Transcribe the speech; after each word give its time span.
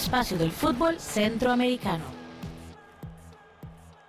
espacio 0.00 0.38
del 0.38 0.50
fútbol 0.50 0.98
centroamericano. 0.98 2.02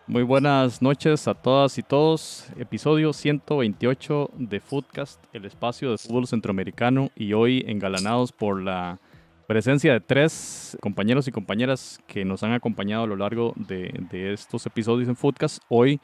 Muy 0.08 0.24
buenas 0.24 0.82
noches 0.82 1.28
a 1.28 1.34
todas 1.34 1.78
y 1.78 1.84
todos. 1.84 2.48
Episodio 2.58 3.12
128 3.12 4.32
de 4.36 4.62
Footcast, 4.62 5.22
el 5.34 5.44
espacio 5.44 5.92
de 5.92 5.98
fútbol 5.98 6.28
centroamericano 6.28 7.10
y 7.14 7.34
hoy 7.34 7.66
engalanados 7.68 8.32
por 8.32 8.62
la 8.62 9.00
presencia 9.48 9.92
de 9.92 10.00
tres 10.00 10.78
compañeros 10.82 11.28
y 11.28 11.32
compañeras 11.34 12.00
que 12.08 12.24
nos 12.24 12.42
han 12.44 12.54
acompañado 12.54 13.04
a 13.04 13.08
lo 13.08 13.18
largo 13.18 13.54
de, 13.58 13.94
de 14.10 14.32
estos 14.32 14.66
episodios 14.66 15.10
en 15.10 15.18
Footcast. 15.18 15.62
Hoy 15.68 16.00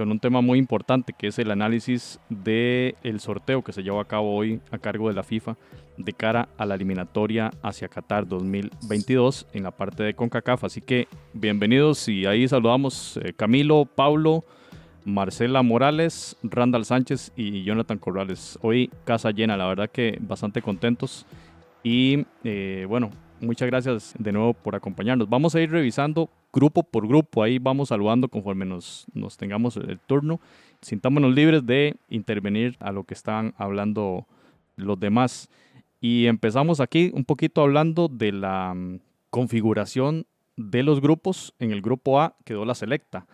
con 0.00 0.10
un 0.10 0.18
tema 0.18 0.40
muy 0.40 0.58
importante 0.58 1.12
que 1.12 1.26
es 1.26 1.38
el 1.38 1.50
análisis 1.50 2.18
del 2.30 2.94
el 3.02 3.20
sorteo 3.20 3.62
que 3.62 3.74
se 3.74 3.82
llevó 3.82 4.00
a 4.00 4.06
cabo 4.06 4.34
hoy 4.34 4.58
a 4.70 4.78
cargo 4.78 5.08
de 5.08 5.14
la 5.14 5.22
FIFA 5.22 5.58
de 5.98 6.14
cara 6.14 6.48
a 6.56 6.64
la 6.64 6.76
eliminatoria 6.76 7.50
hacia 7.62 7.88
Qatar 7.88 8.26
2022 8.26 9.46
en 9.52 9.62
la 9.62 9.72
parte 9.72 10.02
de 10.02 10.14
CONCACAF. 10.14 10.64
Así 10.64 10.80
que 10.80 11.06
bienvenidos 11.34 12.08
y 12.08 12.24
ahí 12.24 12.48
saludamos 12.48 13.18
eh, 13.18 13.34
Camilo, 13.34 13.84
Pablo, 13.84 14.42
Marcela 15.04 15.62
Morales, 15.62 16.34
Randall 16.42 16.86
Sánchez 16.86 17.30
y 17.36 17.62
Jonathan 17.64 17.98
Corrales. 17.98 18.58
Hoy 18.62 18.90
casa 19.04 19.32
llena, 19.32 19.58
la 19.58 19.66
verdad 19.66 19.90
que 19.90 20.16
bastante 20.18 20.62
contentos 20.62 21.26
y 21.82 22.24
eh, 22.42 22.86
bueno, 22.88 23.10
muchas 23.38 23.68
gracias 23.68 24.14
de 24.18 24.32
nuevo 24.32 24.54
por 24.54 24.74
acompañarnos. 24.74 25.28
Vamos 25.28 25.54
a 25.54 25.60
ir 25.60 25.70
revisando 25.70 26.30
grupo 26.52 26.82
por 26.82 27.06
grupo. 27.06 27.42
Ahí 27.42 27.58
vamos 27.58 27.88
saludando 27.88 28.28
conforme 28.28 28.64
nos, 28.64 29.06
nos 29.14 29.36
tengamos 29.36 29.76
el 29.76 29.98
turno. 30.00 30.40
Sintámonos 30.80 31.34
libres 31.34 31.64
de 31.66 31.96
intervenir 32.08 32.76
a 32.80 32.92
lo 32.92 33.04
que 33.04 33.14
están 33.14 33.54
hablando 33.58 34.26
los 34.76 34.98
demás. 34.98 35.48
Y 36.00 36.26
empezamos 36.26 36.80
aquí 36.80 37.10
un 37.14 37.24
poquito 37.24 37.62
hablando 37.62 38.08
de 38.08 38.32
la 38.32 38.72
mm, 38.74 39.00
configuración 39.30 40.26
de 40.56 40.82
los 40.82 41.00
grupos. 41.00 41.54
En 41.58 41.72
el 41.72 41.82
grupo 41.82 42.20
A 42.20 42.36
quedó 42.44 42.64
la 42.64 42.74
selecta. 42.74 43.26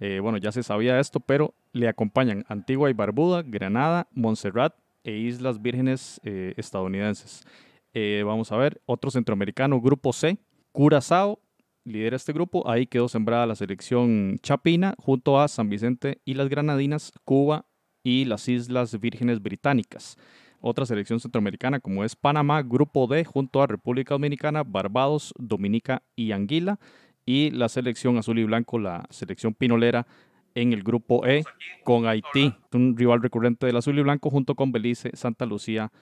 Eh, 0.00 0.20
bueno, 0.20 0.38
ya 0.38 0.52
se 0.52 0.62
sabía 0.62 0.98
esto, 0.98 1.20
pero 1.20 1.54
le 1.72 1.88
acompañan 1.88 2.44
Antigua 2.48 2.90
y 2.90 2.94
Barbuda, 2.94 3.42
Granada, 3.42 4.08
Montserrat 4.12 4.74
e 5.04 5.12
Islas 5.12 5.60
Vírgenes 5.60 6.20
eh, 6.24 6.54
estadounidenses. 6.56 7.44
Eh, 7.92 8.22
vamos 8.24 8.50
a 8.52 8.56
ver, 8.56 8.80
otro 8.86 9.10
centroamericano, 9.10 9.80
grupo 9.80 10.12
C, 10.12 10.38
Curazao, 10.72 11.38
lidera 11.84 12.16
este 12.16 12.32
grupo. 12.32 12.68
Ahí 12.68 12.86
quedó 12.86 13.08
sembrada 13.08 13.46
la 13.46 13.54
selección 13.54 14.38
chapina 14.42 14.94
junto 14.98 15.40
a 15.40 15.48
San 15.48 15.68
Vicente 15.68 16.20
y 16.24 16.34
las 16.34 16.48
Granadinas, 16.48 17.12
Cuba 17.24 17.66
y 18.02 18.24
las 18.24 18.48
Islas 18.48 18.98
Vírgenes 18.98 19.42
Británicas. 19.42 20.16
Otra 20.60 20.84
selección 20.84 21.20
centroamericana 21.20 21.80
como 21.80 22.04
es 22.04 22.14
Panamá, 22.16 22.62
grupo 22.62 23.06
D, 23.06 23.24
junto 23.24 23.62
a 23.62 23.66
República 23.66 24.14
Dominicana, 24.14 24.62
Barbados, 24.62 25.32
Dominica 25.38 26.02
y 26.14 26.32
Anguila. 26.32 26.78
Y 27.24 27.50
la 27.50 27.68
selección 27.68 28.18
azul 28.18 28.38
y 28.38 28.44
blanco, 28.44 28.78
la 28.78 29.06
selección 29.10 29.54
pinolera, 29.54 30.06
en 30.54 30.72
el 30.72 30.82
grupo 30.82 31.24
E 31.26 31.44
con 31.84 32.06
Haití, 32.06 32.52
un 32.72 32.96
rival 32.96 33.22
recurrente 33.22 33.66
del 33.66 33.76
azul 33.76 33.98
y 33.98 34.02
blanco 34.02 34.30
junto 34.30 34.56
con 34.56 34.72
Belice, 34.72 35.10
Santa 35.14 35.46
Lucía, 35.46 35.92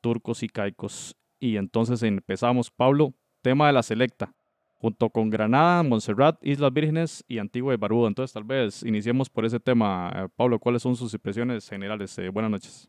Turcos 0.00 0.44
y 0.44 0.48
Caicos. 0.48 1.16
Y 1.40 1.56
entonces 1.56 2.02
empezamos, 2.04 2.70
Pablo, 2.70 3.14
tema 3.42 3.66
de 3.66 3.72
la 3.72 3.82
selecta 3.82 4.32
junto 4.78 5.10
con 5.10 5.30
Granada, 5.30 5.82
Montserrat, 5.82 6.38
Islas 6.42 6.72
Vírgenes 6.72 7.24
y 7.26 7.38
Antigua 7.38 7.74
y 7.74 7.76
Barbuda. 7.76 8.08
Entonces, 8.08 8.32
tal 8.32 8.44
vez 8.44 8.82
iniciemos 8.82 9.28
por 9.30 9.44
ese 9.44 9.58
tema. 9.58 10.12
Eh, 10.14 10.28
Pablo, 10.36 10.58
¿cuáles 10.58 10.82
son 10.82 10.96
sus 10.96 11.12
impresiones 11.14 11.68
generales? 11.68 12.16
Eh, 12.18 12.28
buenas 12.28 12.50
noches. 12.50 12.88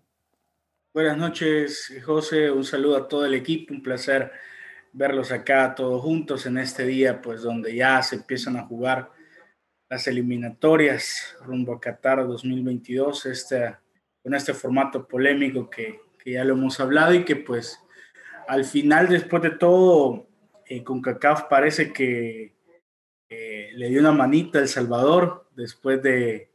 Buenas 0.94 1.18
noches, 1.18 1.94
José. 2.06 2.52
Un 2.52 2.64
saludo 2.64 2.98
a 2.98 3.08
todo 3.08 3.26
el 3.26 3.34
equipo. 3.34 3.74
Un 3.74 3.82
placer 3.82 4.32
verlos 4.94 5.32
acá 5.32 5.76
todos 5.76 6.02
juntos 6.02 6.46
en 6.46 6.58
este 6.58 6.86
día, 6.86 7.22
pues 7.22 7.42
donde 7.42 7.76
ya 7.76 8.02
se 8.02 8.16
empiezan 8.16 8.58
a 8.58 8.64
jugar 8.64 9.12
las 9.90 10.08
eliminatorias 10.08 11.38
rumbo 11.46 11.74
a 11.74 11.80
Qatar 11.80 12.28
2022, 12.28 13.28
este, 13.28 13.76
con 14.24 14.34
este 14.34 14.54
formato 14.54 15.08
polémico 15.08 15.70
que, 15.70 16.00
que 16.18 16.32
ya 16.34 16.44
lo 16.44 16.54
hemos 16.54 16.80
hablado 16.80 17.14
y 17.14 17.24
que 17.24 17.36
pues 17.36 17.80
al 18.48 18.64
final, 18.66 19.08
después 19.08 19.44
de 19.44 19.52
todo, 19.52 20.27
eh, 20.70 20.84
con 20.84 21.02
CACAF 21.02 21.44
parece 21.44 21.94
que 21.94 22.56
eh, 23.30 23.72
le 23.74 23.90
dio 23.90 24.00
una 24.00 24.12
manita 24.12 24.60
a 24.60 24.62
El 24.62 24.68
Salvador 24.68 25.48
después 25.56 26.02
de, 26.02 26.50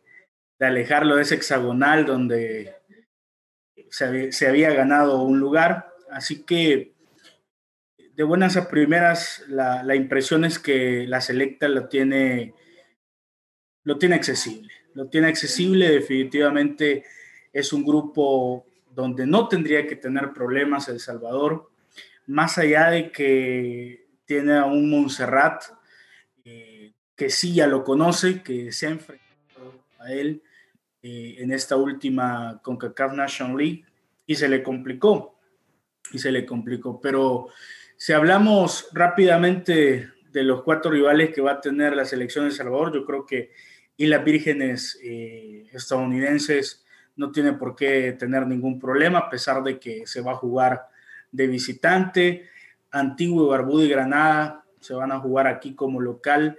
alejarlo 0.61 1.17
de 1.17 1.23
ese 1.23 1.35
hexagonal 1.35 2.07
donde 2.07 2.77
se 3.91 4.47
había, 4.47 4.73
ganado 4.73 5.23
un 5.23 5.41
lugar. 5.41 5.93
Así 6.11 6.45
que 6.45 6.95
de 8.15 8.23
buenas 8.23 8.57
a 8.57 8.69
primeras, 8.69 9.45
la, 9.49 9.97
impresión 9.97 10.45
es 10.45 10.59
que 10.59 11.07
la 11.09 11.21
selecta 11.21 11.67
lo 11.69 11.89
tiene, 11.89 12.55
lo 13.83 13.99
tiene 13.99 14.15
accesible. 14.15 14.73
Lo 14.95 15.09
tiene 15.09 15.29
accesible, 15.29 15.91
definitivamente 15.91 17.05
es 17.53 17.73
un 17.73 17.85
grupo 17.85 18.67
donde 18.91 19.27
no 19.27 19.49
tendría 19.49 19.87
que 19.87 19.97
tener 19.97 20.33
problemas 20.33 20.89
El 20.89 21.01
Salvador, 21.01 21.71
más 22.27 22.59
allá 22.59 22.91
de 22.91 23.11
que 23.11 24.02
tiene 24.33 24.57
a 24.57 24.65
un 24.65 24.89
Montserrat 24.89 25.63
eh, 26.43 26.95
que 27.15 27.29
sí 27.29 27.53
ya 27.53 27.67
lo 27.67 27.85
conoce, 27.85 28.43
que 28.43 28.73
se 28.73 28.87
ha 28.87 28.91
enfrentado 28.91 29.85
a 29.99 30.11
él 30.11 30.43
eh, 31.03 31.37
en 31.39 31.53
esta 31.53 31.77
última 31.77 32.59
CONCACAF 32.63 33.13
National 33.13 33.59
League 33.59 33.85
y 34.25 34.35
se 34.35 34.49
le 34.49 34.63
complicó, 34.63 35.39
y 36.13 36.19
se 36.19 36.33
le 36.33 36.47
complicó. 36.47 36.99
Pero 36.99 37.49
si 37.99 38.15
hablamos 38.15 38.89
rápidamente 38.95 40.09
de 40.31 40.43
los 40.45 40.63
cuatro 40.63 40.91
rivales 40.91 41.35
que 41.35 41.43
va 41.43 41.53
a 41.53 41.61
tener 41.61 41.95
la 41.95 42.07
selección 42.07 42.47
de 42.47 42.53
Salvador, 42.53 42.95
yo 42.95 43.05
creo 43.05 43.27
que 43.27 43.51
y 43.99 44.07
las 44.07 44.25
vírgenes 44.25 44.99
eh, 45.05 45.67
estadounidenses 45.75 46.87
no 47.17 47.31
tiene 47.31 47.53
por 47.53 47.77
qué 47.77 48.17
tener 48.19 48.47
ningún 48.47 48.81
problema, 48.81 49.19
a 49.19 49.29
pesar 49.29 49.63
de 49.63 49.79
que 49.79 50.07
se 50.07 50.23
va 50.23 50.33
a 50.33 50.37
jugar 50.37 50.89
de 51.31 51.47
visitante. 51.47 52.49
Antiguo, 52.93 53.49
Barbudo 53.49 53.85
y 53.85 53.89
Granada 53.89 54.65
se 54.81 54.95
van 54.95 55.13
a 55.13 55.19
jugar 55.19 55.47
aquí 55.47 55.75
como 55.75 56.01
local 56.01 56.59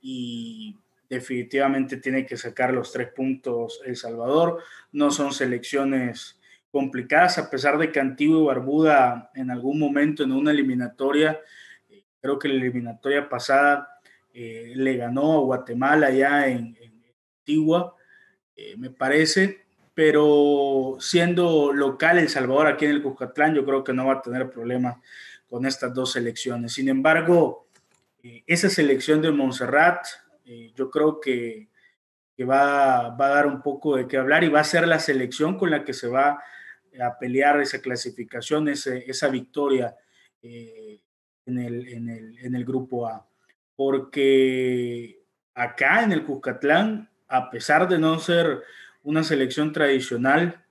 y 0.00 0.76
definitivamente 1.08 1.98
tiene 1.98 2.26
que 2.26 2.36
sacar 2.36 2.72
los 2.72 2.92
tres 2.92 3.08
puntos 3.08 3.80
El 3.84 3.96
Salvador. 3.96 4.62
No 4.92 5.10
son 5.10 5.32
selecciones 5.32 6.40
complicadas, 6.70 7.38
a 7.38 7.50
pesar 7.50 7.78
de 7.78 7.92
que 7.92 8.00
Antiguo 8.00 8.42
y 8.42 8.46
Barbuda 8.46 9.30
en 9.34 9.50
algún 9.50 9.78
momento 9.78 10.24
en 10.24 10.32
una 10.32 10.50
eliminatoria, 10.50 11.40
creo 12.20 12.38
que 12.38 12.48
la 12.48 12.54
eliminatoria 12.54 13.28
pasada 13.28 14.00
eh, 14.32 14.72
le 14.74 14.96
ganó 14.96 15.34
a 15.34 15.40
Guatemala 15.40 16.10
ya 16.10 16.48
en, 16.48 16.76
Antigua, 17.38 17.94
eh, 18.56 18.74
me 18.78 18.90
parece, 18.90 19.66
pero 19.92 20.96
siendo 20.98 21.72
local 21.72 22.18
El 22.18 22.30
Salvador 22.30 22.66
aquí 22.66 22.86
en 22.86 22.92
el 22.92 23.02
Cuscatlán, 23.02 23.54
yo 23.54 23.64
creo 23.64 23.84
que 23.84 23.92
no 23.92 24.06
va 24.06 24.14
a 24.14 24.22
tener 24.22 24.50
problemas 24.50 24.96
con 25.54 25.66
estas 25.66 25.94
dos 25.94 26.10
selecciones. 26.10 26.72
Sin 26.72 26.88
embargo, 26.88 27.68
eh, 28.24 28.42
esa 28.44 28.68
selección 28.68 29.22
de 29.22 29.30
Montserrat, 29.30 30.04
eh, 30.44 30.72
yo 30.74 30.90
creo 30.90 31.20
que, 31.20 31.68
va, 32.40 33.06
a 33.06 33.16
dar 33.16 33.46
un 33.46 33.62
poco 33.62 33.94
de 33.94 34.08
qué 34.08 34.16
hablar 34.16 34.42
y 34.42 34.48
va 34.48 34.58
a 34.58 34.64
ser 34.64 34.88
la 34.88 34.98
selección 34.98 35.56
con 35.56 35.70
la 35.70 35.84
que 35.84 35.92
se 35.92 36.08
va 36.08 36.42
a 37.00 37.18
pelear 37.20 37.60
esa 37.60 37.80
clasificación, 37.80 38.66
esa 38.66 39.28
victoria 39.28 39.94
eh, 40.42 41.00
en, 41.46 41.58
el, 41.58 41.86
en, 41.86 42.54
el, 42.56 42.64
grupo 42.64 43.06
A. 43.06 43.24
Porque 43.76 45.22
acá 45.54 46.02
en 46.02 46.10
el 46.10 46.24
Cuscatlán, 46.24 47.08
a 47.28 47.48
pesar 47.48 47.88
de 47.88 48.00
no 48.00 48.18
ser 48.18 48.64
una 49.04 49.22
selección 49.22 49.72
tradicional, 49.72 50.64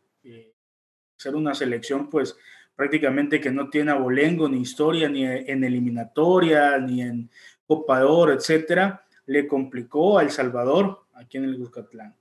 ser 1.16 1.38
una 1.38 1.56
selección 1.56 2.10
pues 2.10 2.36
prácticamente 2.76 3.40
que 3.40 3.52
no 3.52 3.70
tiene 3.70 3.92
abolengo 3.92 4.50
ni 4.50 4.62
historia 4.62 5.10
ni 5.10 5.26
en 5.26 5.64
eliminatoria 5.64 6.78
ni 6.78 7.02
en 7.02 7.30
Copa 7.66 8.00
de 8.00 8.06
Oro, 8.06 8.34
etcétera, 8.34 9.06
le 9.26 9.48
complicó 9.48 10.18
a 10.18 10.24
El 10.24 10.32
Salvador 10.32 11.06
aquí 11.14 11.38
en 11.38 11.46
el 11.46 11.58
Cuscatlán. 11.58 12.16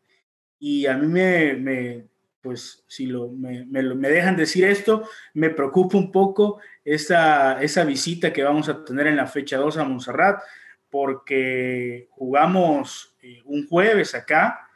Y 0.59 0.87
a 0.87 0.97
mí 0.97 1.07
me, 1.07 1.55
me 1.55 2.05
pues 2.41 2.85
si 2.87 3.07
lo, 3.07 3.29
me, 3.29 3.65
me, 3.67 3.83
me, 3.95 4.09
dejan 4.09 4.37
decir 4.37 4.65
esto, 4.65 5.09
me 5.35 5.51
preocupa 5.51 5.97
un 5.97 6.11
poco 6.11 6.61
esa, 6.85 7.63
esa 7.63 7.85
visita 7.85 8.33
que 8.33 8.43
vamos 8.43 8.69
a 8.69 8.85
tener 8.85 9.07
en 9.07 9.17
la 9.17 9.27
fecha 9.27 9.57
2 9.57 9.79
a 9.79 9.85
Montserrat, 9.85 10.43
porque 10.91 12.09
jugamos 12.11 13.17
eh, 13.23 13.41
un 13.45 13.67
jueves 13.67 14.15
acá 14.15 14.69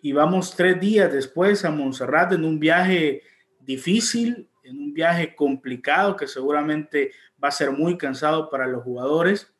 y 0.00 0.12
vamos 0.12 0.54
tres 0.56 0.80
días 0.80 1.12
después 1.12 1.64
a 1.64 1.70
Montserrat 1.70 2.32
en 2.32 2.44
un 2.44 2.58
viaje 2.58 3.22
difícil, 3.60 4.47
en 4.68 4.78
un 4.78 4.92
viaje 4.92 5.34
complicado 5.34 6.16
que 6.16 6.26
seguramente 6.26 7.12
va 7.42 7.48
a 7.48 7.52
ser 7.52 7.72
muy 7.72 7.96
cansado 7.96 8.50
para 8.50 8.66
los 8.66 8.82
jugadores. 8.82 9.52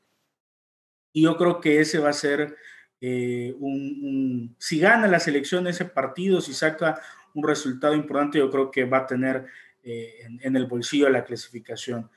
Y 1.13 1.23
yo 1.23 1.37
creo 1.37 1.61
que 1.61 1.81
ese 1.81 1.99
va 1.99 2.11
a 2.11 2.15
ser 2.15 2.57
eh, 3.01 3.55
un, 3.59 4.55
si 4.59 4.79
gana 4.79 5.07
la 5.07 5.21
selección 5.21 5.67
ese 5.67 5.85
partido, 5.85 6.41
si 6.41 6.53
saca 6.53 7.01
un 7.35 7.47
resultado 7.47 7.95
importante, 7.95 8.39
yo 8.39 8.51
creo 8.51 8.71
que 8.71 8.85
va 8.85 8.99
a 8.99 9.07
tener 9.07 9.47
eh, 9.83 10.15
en, 10.43 10.57
el 10.57 10.67
bolsillo 10.67 11.09
la 11.09 11.25
clasificación. 11.25 12.11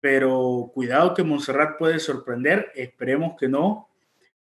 pero 0.00 0.70
cuidado 0.72 1.12
que 1.12 1.24
Montserrat 1.24 1.76
puede 1.76 1.98
sorprender, 1.98 2.70
esperemos 2.76 3.36
que 3.38 3.48
no, 3.48 3.88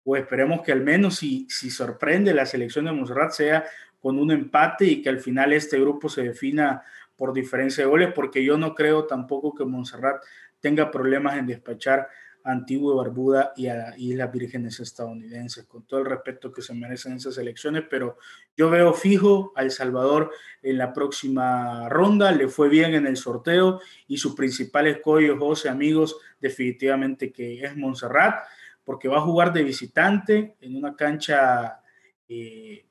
o 0.04 0.18
esperemos 0.18 0.62
que 0.62 0.74
al 0.74 0.81
menos 0.81 1.16
si, 1.16 1.48
si 1.50 1.69
sorprende 1.69 2.34
la 2.34 2.46
selección 2.46 2.86
de 2.86 2.92
Montserrat 2.92 3.31
sea 3.31 3.66
con 4.02 4.19
un 4.19 4.31
empate 4.31 4.86
y 4.86 5.02
que 5.02 5.10
al 5.10 5.19
final 5.19 5.54
este 5.54 5.80
grupo 5.80 6.10
se 6.10 6.24
defina 6.24 6.84
por 7.15 7.33
diferencia 7.33 7.83
de 7.83 7.89
goles, 7.89 8.13
porque 8.13 8.44
yo 8.44 8.57
no 8.57 8.75
creo 8.75 9.06
tampoco 9.06 9.56
que 9.56 9.65
Montserrat 9.65 10.23
tenga 10.59 10.91
problemas 10.91 11.38
en 11.38 11.47
despachar 11.47 12.07
a 12.44 12.51
Antigua 12.51 12.94
y 12.94 12.97
Barbuda 12.97 13.53
y 13.56 13.67
a 13.67 13.95
Islas 13.97 14.31
Vírgenes 14.31 14.79
estadounidenses, 14.79 15.65
con 15.65 15.83
todo 15.83 16.01
el 16.01 16.06
respeto 16.06 16.51
que 16.51 16.62
se 16.62 16.73
merecen 16.73 17.13
esas 17.13 17.38
elecciones, 17.38 17.83
pero 17.89 18.17
yo 18.56 18.69
veo 18.69 18.94
fijo 18.94 19.51
a 19.56 19.63
El 19.63 19.71
Salvador 19.71 20.31
en 20.62 20.77
la 20.77 20.94
próxima 20.94 21.89
ronda, 21.89 22.31
le 22.31 22.47
fue 22.47 22.69
bien 22.69 22.94
en 22.94 23.07
el 23.07 23.18
sorteo 23.18 23.79
y 24.07 24.18
su 24.18 24.35
principal 24.35 24.88
escollo, 24.88 25.38
José, 25.39 25.69
amigos, 25.69 26.18
definitivamente 26.39 27.31
que 27.31 27.63
es 27.63 27.75
Montserrat, 27.75 28.44
porque 28.83 29.07
va 29.07 29.18
a 29.18 29.21
jugar 29.21 29.51
de 29.51 29.63
visitante 29.63 30.56
en 30.61 30.75
una 30.75 30.95
cancha 30.95 31.81
eh, 32.29 32.85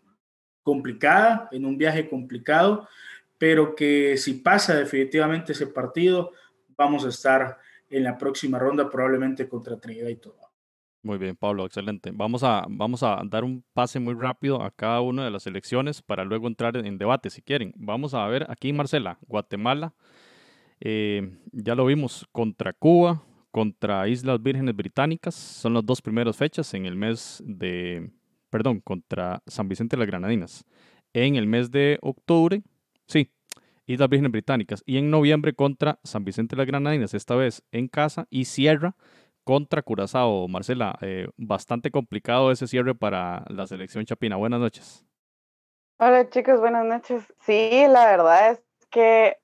complicada, 0.64 1.48
en 1.52 1.64
un 1.64 1.78
viaje 1.78 2.08
complicado, 2.08 2.88
pero 3.44 3.74
que 3.74 4.16
si 4.16 4.32
pasa 4.32 4.74
definitivamente 4.74 5.52
ese 5.52 5.66
partido, 5.66 6.32
vamos 6.78 7.04
a 7.04 7.10
estar 7.10 7.58
en 7.90 8.02
la 8.02 8.16
próxima 8.16 8.58
ronda, 8.58 8.88
probablemente 8.88 9.46
contra 9.50 9.78
Trinidad 9.78 10.08
y 10.08 10.16
todo. 10.16 10.38
Muy 11.02 11.18
bien, 11.18 11.36
Pablo, 11.36 11.66
excelente. 11.66 12.10
Vamos 12.14 12.42
a, 12.42 12.64
vamos 12.66 13.02
a 13.02 13.20
dar 13.26 13.44
un 13.44 13.62
pase 13.74 14.00
muy 14.00 14.14
rápido 14.14 14.62
a 14.62 14.70
cada 14.70 15.02
una 15.02 15.26
de 15.26 15.30
las 15.30 15.46
elecciones 15.46 16.00
para 16.00 16.24
luego 16.24 16.46
entrar 16.46 16.74
en 16.78 16.96
debate, 16.96 17.28
si 17.28 17.42
quieren. 17.42 17.74
Vamos 17.76 18.14
a 18.14 18.26
ver 18.28 18.46
aquí, 18.48 18.72
Marcela, 18.72 19.18
Guatemala. 19.26 19.92
Eh, 20.80 21.30
ya 21.52 21.74
lo 21.74 21.84
vimos 21.84 22.26
contra 22.32 22.72
Cuba, 22.72 23.22
contra 23.50 24.08
Islas 24.08 24.42
Vírgenes 24.42 24.74
Británicas. 24.74 25.34
Son 25.34 25.74
las 25.74 25.84
dos 25.84 26.00
primeras 26.00 26.34
fechas 26.34 26.72
en 26.72 26.86
el 26.86 26.96
mes 26.96 27.42
de, 27.44 28.10
perdón, 28.48 28.80
contra 28.80 29.42
San 29.46 29.68
Vicente 29.68 29.96
de 29.96 30.00
las 30.00 30.08
Granadinas. 30.08 30.64
En 31.12 31.36
el 31.36 31.46
mes 31.46 31.70
de 31.70 31.98
octubre, 32.00 32.62
sí, 33.06 33.30
Islas 33.86 34.08
Vírgenes 34.08 34.32
Británicas. 34.32 34.82
Y 34.86 34.98
en 34.98 35.10
noviembre 35.10 35.54
contra 35.54 35.98
San 36.04 36.24
Vicente 36.24 36.56
de 36.56 36.60
las 36.60 36.66
Granadinas, 36.66 37.14
esta 37.14 37.34
vez 37.34 37.62
en 37.72 37.88
casa. 37.88 38.26
Y 38.30 38.46
cierra 38.46 38.96
contra 39.44 39.82
Curazao. 39.82 40.48
Marcela, 40.48 40.98
eh, 41.02 41.28
bastante 41.36 41.90
complicado 41.90 42.50
ese 42.50 42.66
cierre 42.66 42.94
para 42.94 43.44
la 43.48 43.66
selección 43.66 44.04
chapina. 44.04 44.36
Buenas 44.36 44.60
noches. 44.60 45.04
Hola 45.98 46.28
chicos, 46.28 46.60
buenas 46.60 46.84
noches. 46.84 47.32
Sí, 47.40 47.86
la 47.88 48.06
verdad 48.06 48.50
es 48.50 48.62
que 48.90 49.36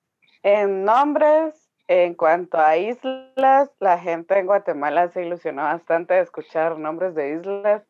en 0.43 0.85
nombres, 0.85 1.71
en 1.87 2.15
cuanto 2.15 2.59
a 2.59 2.77
islas, 2.77 3.71
la 3.79 3.99
gente 3.99 4.39
en 4.39 4.47
Guatemala 4.47 5.09
se 5.09 5.25
ilusionó 5.25 5.62
bastante 5.62 6.15
de 6.15 6.21
escuchar 6.21 6.79
nombres 6.79 7.15
de 7.15 7.35
islas. 7.35 7.83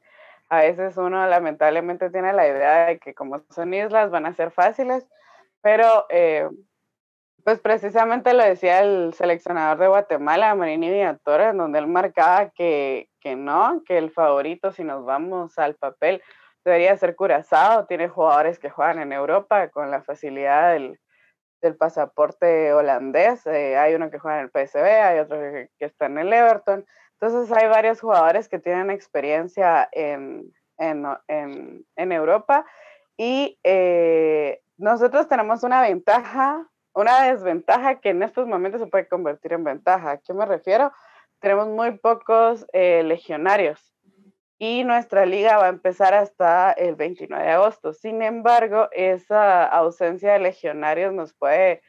A 0.49 0.61
veces 0.61 0.97
uno 0.97 1.27
lamentablemente 1.27 2.11
tiene 2.11 2.33
la 2.33 2.47
idea 2.47 2.87
de 2.87 2.99
que 2.99 3.15
como 3.15 3.41
son 3.51 3.73
islas 3.73 4.11
van 4.11 4.27
a 4.27 4.35
ser 4.35 4.51
fáciles, 4.51 5.07
pero, 5.63 6.07
eh, 6.11 6.49
pues 7.45 7.61
precisamente 7.61 8.35
lo 8.35 8.45
decía 8.45 8.81
el 8.81 9.15
seleccionador 9.15 9.79
de 9.79 9.89
Guatemala, 9.89 10.55
Marini 10.55 10.91
Villatora, 10.91 11.51
en 11.51 11.59
donde 11.59 11.79
él 11.79 11.87
marcaba 11.87 12.51
que, 12.51 13.09
que 13.21 13.37
no, 13.37 13.83
que 13.87 13.99
el 13.99 14.11
favorito, 14.11 14.73
si 14.73 14.85
nos 14.85 15.05
vamos 15.05 15.59
al 15.59 15.75
papel, 15.75 16.23
debería 16.65 16.97
ser 16.97 17.17
Curazao. 17.17 17.87
Tiene 17.87 18.09
jugadores 18.09 18.59
que 18.59 18.71
juegan 18.71 19.01
en 19.01 19.13
Europa 19.13 19.69
con 19.69 19.91
la 19.91 20.03
facilidad 20.03 20.73
del, 20.73 20.99
del 21.61 21.77
pasaporte 21.77 22.73
holandés. 22.73 23.47
Eh, 23.47 23.77
hay 23.77 23.95
uno 23.95 24.11
que 24.11 24.19
juega 24.19 24.41
en 24.41 24.45
el 24.45 24.51
PSV, 24.51 24.85
hay 24.85 25.19
otro 25.21 25.39
que, 25.39 25.69
está 25.79 26.07
en 26.07 26.19
el 26.19 26.33
Everton. 26.33 26.85
Entonces 27.21 27.57
hay 27.57 27.69
varios 27.69 28.01
jugadores 28.01 28.49
que 28.49 28.59
tienen 28.59 28.91
experiencia 28.91 29.89
en, 29.93 30.53
en, 30.79 31.07
en, 31.29 31.85
en 31.97 32.13
Europa 32.13 32.65
y 33.17 33.59
eh, 33.63 34.63
nosotros 34.81 35.29
tenemos 35.29 35.63
una 35.63 35.83
ventaja, 35.83 36.67
una 36.95 37.25
desventaja 37.25 38.01
que 38.01 38.11
en 38.11 38.23
estos 38.23 38.47
momentos 38.47 38.81
se 38.81 38.87
puede 38.87 39.07
convertir 39.07 39.53
en 39.53 39.63
ventaja. 39.63 40.13
¿A 40.13 40.19
qué 40.19 40.33
me 40.33 40.47
refiero? 40.47 40.91
Tenemos 41.39 41.69
muy 41.69 41.99
pocos 41.99 42.67
eh, 42.73 43.03
legionarios 43.03 43.95
y 44.59 44.85
nuestra 44.85 45.27
liga 45.27 45.59
va 45.59 45.67
a 45.67 45.71
empezar 45.71 46.15
hasta 46.15 46.73
el 46.73 46.95
29 46.95 47.45
de 47.45 47.51
agosto. 47.51 47.93
Sin 47.93 48.23
embargo, 48.23 48.89
esa 48.93 49.67
ausencia 49.67 50.33
de 50.33 50.39
legionarios 50.39 51.13
nos 51.13 51.35
puede 51.35 51.83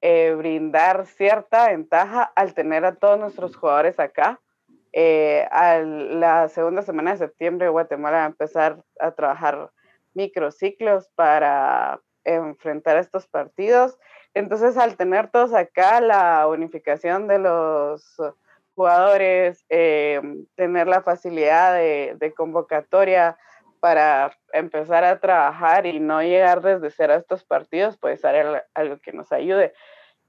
eh, 0.00 0.32
brindar 0.38 1.06
cierta 1.06 1.68
ventaja 1.68 2.22
al 2.36 2.54
tener 2.54 2.84
a 2.84 2.94
todos 2.94 3.18
nuestros 3.18 3.56
jugadores 3.56 3.98
acá. 3.98 4.40
Eh, 4.92 5.46
a 5.50 5.78
la 5.78 6.48
segunda 6.48 6.82
semana 6.82 7.12
de 7.12 7.18
septiembre, 7.18 7.68
Guatemala 7.68 8.18
va 8.18 8.24
a 8.24 8.28
empezar 8.28 8.82
a 9.00 9.10
trabajar 9.10 9.72
microciclos 10.14 11.08
para 11.16 12.00
enfrentar 12.34 12.96
estos 12.96 13.26
partidos. 13.26 13.98
Entonces, 14.34 14.76
al 14.76 14.96
tener 14.96 15.30
todos 15.30 15.54
acá 15.54 16.00
la 16.00 16.46
unificación 16.46 17.28
de 17.28 17.38
los 17.38 18.16
jugadores, 18.74 19.64
eh, 19.70 20.20
tener 20.54 20.86
la 20.86 21.02
facilidad 21.02 21.74
de, 21.74 22.32
convocatoria 22.36 23.36
para 23.80 24.36
empezar 24.52 25.04
a 25.04 25.18
trabajar 25.18 25.86
y 25.86 25.98
no 25.98 26.22
llegar 26.22 26.62
desde 26.62 26.90
cero 26.90 27.14
a 27.14 27.16
estos 27.16 27.44
partidos, 27.44 27.96
puede 27.96 28.16
ser 28.16 28.64
algo 28.74 28.98
que 28.98 29.12
nos 29.12 29.32
ayude. 29.32 29.72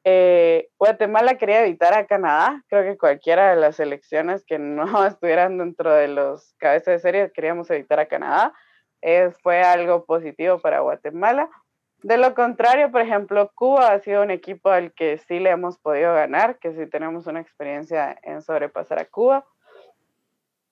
Eh, 0.03 0.69
Guatemala 0.79 1.37
quería 1.37 1.63
evitar 1.63 1.93
a 1.93 2.07
Canadá, 2.07 2.63
creo 2.69 2.83
que 2.83 2.97
cualquiera 2.97 3.51
de 3.51 3.57
las 3.57 3.75
selecciones 3.75 4.45
que 4.45 4.57
no 4.57 4.83
estuvieran 5.05 5.57
dentro 5.57 5.93
de 5.93 6.07
los 6.07 6.55
cabezas 6.57 6.93
de 6.93 6.99
serie 6.99 7.31
queríamos 7.31 7.69
evitar 7.69 7.99
a 7.99 8.07
Canadá. 8.07 8.53
Eh, 9.01 9.31
fue 9.43 9.61
algo 9.61 10.05
positivo 10.05 10.59
para 10.59 10.79
Guatemala. 10.79 11.49
De 12.01 12.17
lo 12.17 12.33
contrario, 12.33 12.91
por 12.91 13.01
ejemplo, 13.01 13.51
Cuba 13.53 13.91
ha 13.91 13.99
sido 13.99 14.23
un 14.23 14.31
equipo 14.31 14.69
al 14.69 14.93
que 14.93 15.17
sí 15.17 15.39
le 15.39 15.49
hemos 15.49 15.77
podido 15.77 16.13
ganar, 16.13 16.57
que 16.57 16.73
sí 16.73 16.87
tenemos 16.87 17.27
una 17.27 17.41
experiencia 17.41 18.17
en 18.23 18.41
sobrepasar 18.41 18.99
a 18.99 19.05
Cuba. 19.05 19.45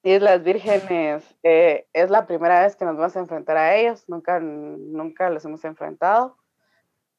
Islas 0.04 0.42
Vírgenes 0.44 1.36
eh, 1.44 1.86
es 1.92 2.10
la 2.10 2.28
primera 2.28 2.62
vez 2.62 2.78
que 2.78 2.86
nos 2.86 2.96
vamos 2.96 3.18
a 3.18 3.20
enfrentar 3.20 3.58
a 3.58 3.76
ellos, 3.76 4.08
nunca, 4.08 4.40
nunca 4.40 5.30
los 5.30 5.44
hemos 5.44 5.66
enfrentado. 5.66 6.38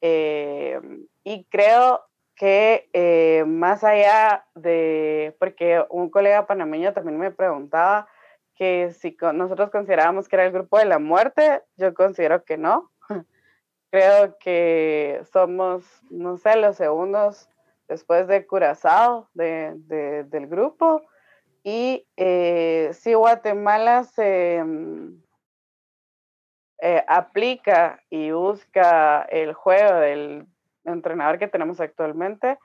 Eh, 0.01 0.79
y 1.23 1.43
creo 1.45 2.01
que 2.35 2.89
eh, 2.93 3.43
más 3.45 3.83
allá 3.83 4.45
de, 4.55 5.35
porque 5.39 5.85
un 5.89 6.09
colega 6.09 6.47
panameño 6.47 6.93
también 6.93 7.19
me 7.19 7.31
preguntaba 7.31 8.07
que 8.55 8.91
si 8.91 9.15
nosotros 9.33 9.69
considerábamos 9.69 10.27
que 10.27 10.35
era 10.37 10.45
el 10.45 10.51
grupo 10.51 10.79
de 10.79 10.85
la 10.85 10.99
muerte, 10.99 11.61
yo 11.77 11.93
considero 11.93 12.43
que 12.43 12.57
no. 12.57 12.89
Creo 13.91 14.37
que 14.37 15.21
somos, 15.31 15.83
no 16.09 16.37
sé, 16.37 16.55
los 16.57 16.77
segundos 16.77 17.49
después 17.87 18.27
de 18.27 18.45
Curazao 18.45 19.29
de, 19.33 19.73
del 20.27 20.47
grupo. 20.47 21.01
Y 21.63 22.07
eh, 22.15 22.91
si 22.93 23.13
Guatemala 23.15 24.03
se 24.03 24.63
mm, 24.63 25.23
eh, 26.81 27.03
aplica 27.07 28.01
y 28.09 28.31
busca 28.31 29.23
el 29.23 29.53
juego 29.53 29.95
del 29.95 30.45
entrenador 30.85 31.39
que 31.39 31.47
tenemos 31.47 31.81
actualmente, 31.81 32.57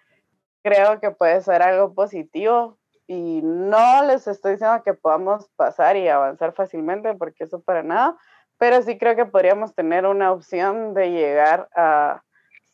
creo 0.62 1.00
que 1.00 1.10
puede 1.10 1.40
ser 1.40 1.62
algo 1.62 1.94
positivo. 1.94 2.78
Y 3.06 3.40
no 3.42 4.04
les 4.06 4.26
estoy 4.26 4.52
diciendo 4.52 4.82
que 4.82 4.94
podamos 4.94 5.48
pasar 5.56 5.96
y 5.96 6.08
avanzar 6.08 6.54
fácilmente, 6.54 7.14
porque 7.14 7.44
eso 7.44 7.60
para 7.60 7.82
nada, 7.82 8.16
pero 8.58 8.82
sí 8.82 8.99
creo 8.99 9.16
que 9.16 9.26
podríamos 9.26 9.75
tener 9.75 10.06
una 10.06 10.32
opción 10.32 10.94
de 10.94 11.11
llegar 11.11 11.68
a 11.75 12.23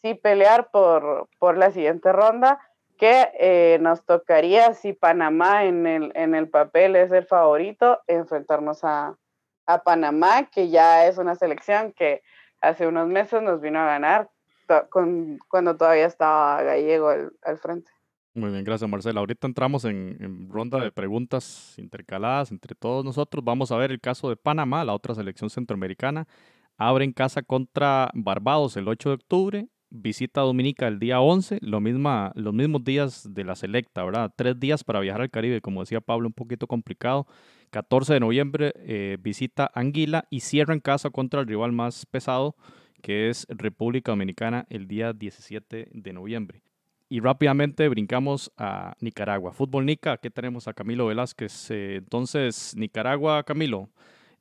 sí 0.02 0.14
pelear 0.14 0.70
por, 0.70 1.28
por 1.38 1.56
la 1.56 1.70
siguiente 1.70 2.12
ronda, 2.12 2.60
que 2.98 3.30
eh, 3.38 3.78
nos 3.80 4.04
tocaría, 4.04 4.74
si 4.74 4.92
Panamá 4.92 5.64
en 5.64 5.86
el, 5.86 6.12
en 6.14 6.34
el 6.34 6.48
papel 6.48 6.96
es 6.96 7.10
el 7.12 7.26
favorito, 7.26 8.00
enfrentarnos 8.06 8.84
a, 8.84 9.16
a 9.66 9.82
Panamá, 9.82 10.50
que 10.50 10.68
ya 10.68 11.06
es 11.06 11.16
una 11.16 11.34
selección 11.34 11.92
que 11.92 12.22
hace 12.60 12.86
unos 12.86 13.08
meses 13.08 13.42
nos 13.42 13.60
vino 13.60 13.80
a 13.80 13.86
ganar 13.86 14.28
con, 14.90 15.38
cuando 15.48 15.76
todavía 15.76 16.06
estaba 16.06 16.62
Gallego 16.62 17.08
al, 17.08 17.32
al 17.42 17.58
frente. 17.58 17.90
Muy 18.32 18.50
bien, 18.50 18.62
gracias 18.62 18.88
Marcela. 18.88 19.18
Ahorita 19.18 19.48
entramos 19.48 19.84
en, 19.84 20.48
ronda 20.48 20.78
de 20.78 20.92
preguntas 20.92 21.74
intercaladas 21.78 22.52
entre 22.52 22.76
todos 22.76 23.04
nosotros. 23.04 23.44
Vamos 23.44 23.72
a 23.72 23.76
ver 23.76 23.90
el 23.90 24.00
caso 24.00 24.28
de 24.28 24.36
Panamá, 24.36 24.84
la 24.84 24.94
otra 24.94 25.16
selección 25.16 25.50
centroamericana. 25.50 26.28
Abre 26.76 27.04
en 27.04 27.12
casa 27.12 27.42
contra 27.42 28.10
Barbados 28.14 28.76
el 28.76 28.86
8 28.86 29.08
de 29.10 29.14
octubre, 29.16 29.68
visita 29.90 30.42
Dominica 30.42 30.86
el 30.86 31.00
día 31.00 31.20
11, 31.20 31.58
lo 31.60 31.80
misma, 31.80 32.30
los 32.36 32.54
mismos 32.54 32.84
días 32.84 33.28
de 33.34 33.44
la 33.44 33.56
selecta, 33.56 34.04
¿verdad? 34.04 34.32
Tres 34.36 34.58
días 34.60 34.84
para 34.84 35.00
viajar 35.00 35.22
al 35.22 35.30
Caribe, 35.30 35.60
como 35.60 35.80
decía 35.80 36.00
Pablo, 36.00 36.28
un 36.28 36.32
poquito 36.32 36.68
complicado. 36.68 37.26
14 37.70 38.14
de 38.14 38.20
noviembre 38.20 38.72
eh, 38.76 39.18
visita 39.20 39.70
Anguila 39.74 40.24
y 40.30 40.40
cierra 40.40 40.72
en 40.72 40.80
casa 40.80 41.10
contra 41.10 41.40
el 41.40 41.48
rival 41.48 41.72
más 41.72 42.06
pesado, 42.06 42.54
que 43.02 43.28
es 43.28 43.46
República 43.50 44.12
Dominicana, 44.12 44.66
el 44.70 44.86
día 44.86 45.12
17 45.12 45.88
de 45.92 46.12
noviembre. 46.12 46.62
Y 47.12 47.18
rápidamente 47.18 47.88
brincamos 47.88 48.52
a 48.56 48.94
Nicaragua. 49.00 49.52
Fútbol 49.52 49.84
Nica, 49.84 50.12
aquí 50.12 50.30
tenemos 50.30 50.68
a 50.68 50.74
Camilo 50.74 51.06
Velázquez. 51.06 51.68
Eh, 51.72 51.96
entonces, 51.96 52.72
Nicaragua, 52.76 53.42
Camilo, 53.42 53.90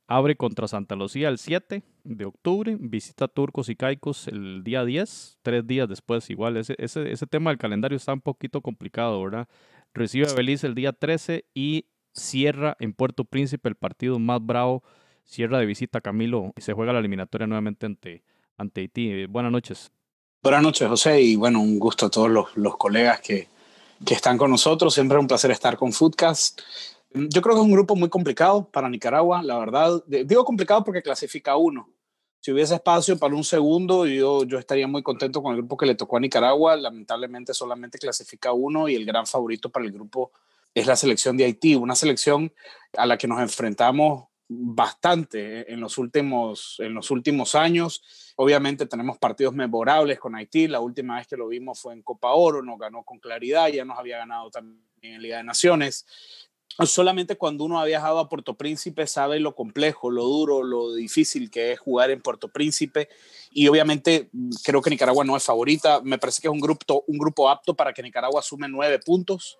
abre 0.06 0.36
contra 0.36 0.68
Santa 0.68 0.94
Lucía 0.94 1.30
el 1.30 1.38
7 1.38 1.82
de 2.04 2.24
octubre, 2.24 2.76
visita 2.78 3.26
Turcos 3.26 3.68
y 3.70 3.74
Caicos 3.74 4.28
el 4.28 4.62
día 4.62 4.84
10, 4.84 5.40
tres 5.42 5.66
días 5.66 5.88
después 5.88 6.30
igual. 6.30 6.56
Ese, 6.58 6.76
ese, 6.78 7.10
ese 7.10 7.26
tema 7.26 7.50
del 7.50 7.58
calendario 7.58 7.96
está 7.96 8.12
un 8.12 8.20
poquito 8.20 8.60
complicado, 8.60 9.20
¿verdad? 9.20 9.48
Recibe 9.92 10.28
a 10.30 10.34
Belice 10.34 10.68
el 10.68 10.76
día 10.76 10.92
13 10.92 11.46
y 11.52 11.86
cierra 12.12 12.76
en 12.78 12.92
Puerto 12.92 13.24
Príncipe 13.24 13.68
el 13.68 13.74
partido 13.74 14.20
más 14.20 14.46
bravo. 14.46 14.84
Cierra 15.24 15.58
de 15.58 15.66
visita 15.66 16.00
Camilo 16.00 16.52
y 16.56 16.60
se 16.60 16.72
juega 16.72 16.92
la 16.92 17.00
eliminatoria 17.00 17.48
nuevamente 17.48 17.86
ante, 17.86 18.22
ante 18.56 18.82
Haití. 18.82 19.26
Buenas 19.26 19.50
noches. 19.50 19.90
Buenas 20.42 20.62
noches, 20.62 20.88
José, 20.88 21.20
y 21.20 21.36
bueno, 21.36 21.60
un 21.60 21.78
gusto 21.78 22.06
a 22.06 22.10
todos 22.10 22.30
los, 22.30 22.56
los 22.56 22.78
colegas 22.78 23.20
que, 23.20 23.48
que, 24.06 24.14
están 24.14 24.38
con 24.38 24.50
nosotros. 24.50 24.94
Siempre 24.94 25.18
es 25.18 25.20
un 25.20 25.28
placer 25.28 25.50
estar 25.50 25.76
con 25.76 25.92
Foodcast. 25.92 26.62
Yo 27.12 27.42
creo 27.42 27.56
que 27.56 27.60
es 27.60 27.66
un 27.66 27.72
grupo 27.72 27.94
muy 27.94 28.08
complicado 28.08 28.64
para 28.64 28.88
Nicaragua, 28.88 29.42
la 29.42 29.58
verdad. 29.58 30.02
Digo 30.06 30.46
complicado 30.46 30.82
porque 30.82 31.02
clasifica 31.02 31.56
uno. 31.56 31.90
Si 32.40 32.52
hubiese 32.52 32.74
espacio 32.74 33.18
para 33.18 33.34
un 33.34 33.44
segundo, 33.44 34.06
yo, 34.06 34.44
yo 34.44 34.58
estaría 34.58 34.86
muy 34.86 35.02
contento 35.02 35.42
con 35.42 35.52
el 35.52 35.58
grupo 35.58 35.76
que 35.76 35.84
le 35.84 35.94
tocó 35.94 36.16
a 36.16 36.20
Nicaragua. 36.20 36.74
Lamentablemente 36.74 37.52
solamente 37.52 37.98
clasifica 37.98 38.54
uno 38.54 38.88
y 38.88 38.94
el 38.94 39.04
gran 39.04 39.26
favorito 39.26 39.68
para 39.68 39.84
el 39.84 39.92
grupo 39.92 40.32
es 40.74 40.86
la 40.86 40.96
selección 40.96 41.36
de 41.36 41.44
Haití, 41.44 41.74
una 41.74 41.94
selección 41.94 42.50
a 42.96 43.04
la 43.04 43.18
que 43.18 43.28
nos 43.28 43.40
enfrentamos 43.40 44.29
bastante 44.52 45.72
en 45.72 45.78
los 45.78 45.96
últimos, 45.96 46.74
en 46.80 46.92
los 46.92 47.12
últimos 47.12 47.54
años. 47.54 48.02
Obviamente 48.34 48.84
tenemos 48.84 49.16
partidos 49.16 49.54
memorables 49.54 50.18
con 50.18 50.34
Haití. 50.34 50.66
La 50.66 50.80
última 50.80 51.16
vez 51.16 51.28
que 51.28 51.36
lo 51.36 51.46
vimos 51.46 51.78
fue 51.78 51.92
en 51.92 52.02
Copa 52.02 52.32
Oro, 52.32 52.60
nos 52.60 52.76
ganó 52.76 53.04
con 53.04 53.20
claridad, 53.20 53.68
ya 53.68 53.84
nos 53.84 53.96
había 53.96 54.18
ganado 54.18 54.50
también 54.50 54.82
en 55.02 55.22
Liga 55.22 55.36
de 55.36 55.44
Naciones. 55.44 56.04
Solamente 56.84 57.36
cuando 57.36 57.64
uno 57.64 57.78
ha 57.78 57.84
viajado 57.84 58.18
a 58.18 58.28
Puerto 58.28 58.54
Príncipe 58.54 59.06
sabe 59.06 59.38
lo 59.38 59.54
complejo, 59.54 60.10
lo 60.10 60.24
duro, 60.24 60.64
lo 60.64 60.94
difícil 60.94 61.48
que 61.48 61.72
es 61.72 61.78
jugar 61.78 62.10
en 62.10 62.20
Puerto 62.20 62.48
Príncipe. 62.48 63.08
Y 63.52 63.68
obviamente 63.68 64.30
creo 64.64 64.82
que 64.82 64.90
Nicaragua 64.90 65.24
no 65.24 65.36
es 65.36 65.44
favorita. 65.44 66.00
Me 66.02 66.18
parece 66.18 66.42
que 66.42 66.48
es 66.48 66.52
un 66.52 66.60
grupo, 66.60 67.04
un 67.06 67.18
grupo 67.18 67.48
apto 67.48 67.74
para 67.74 67.92
que 67.92 68.02
Nicaragua 68.02 68.42
sume 68.42 68.68
nueve 68.68 68.98
puntos 68.98 69.58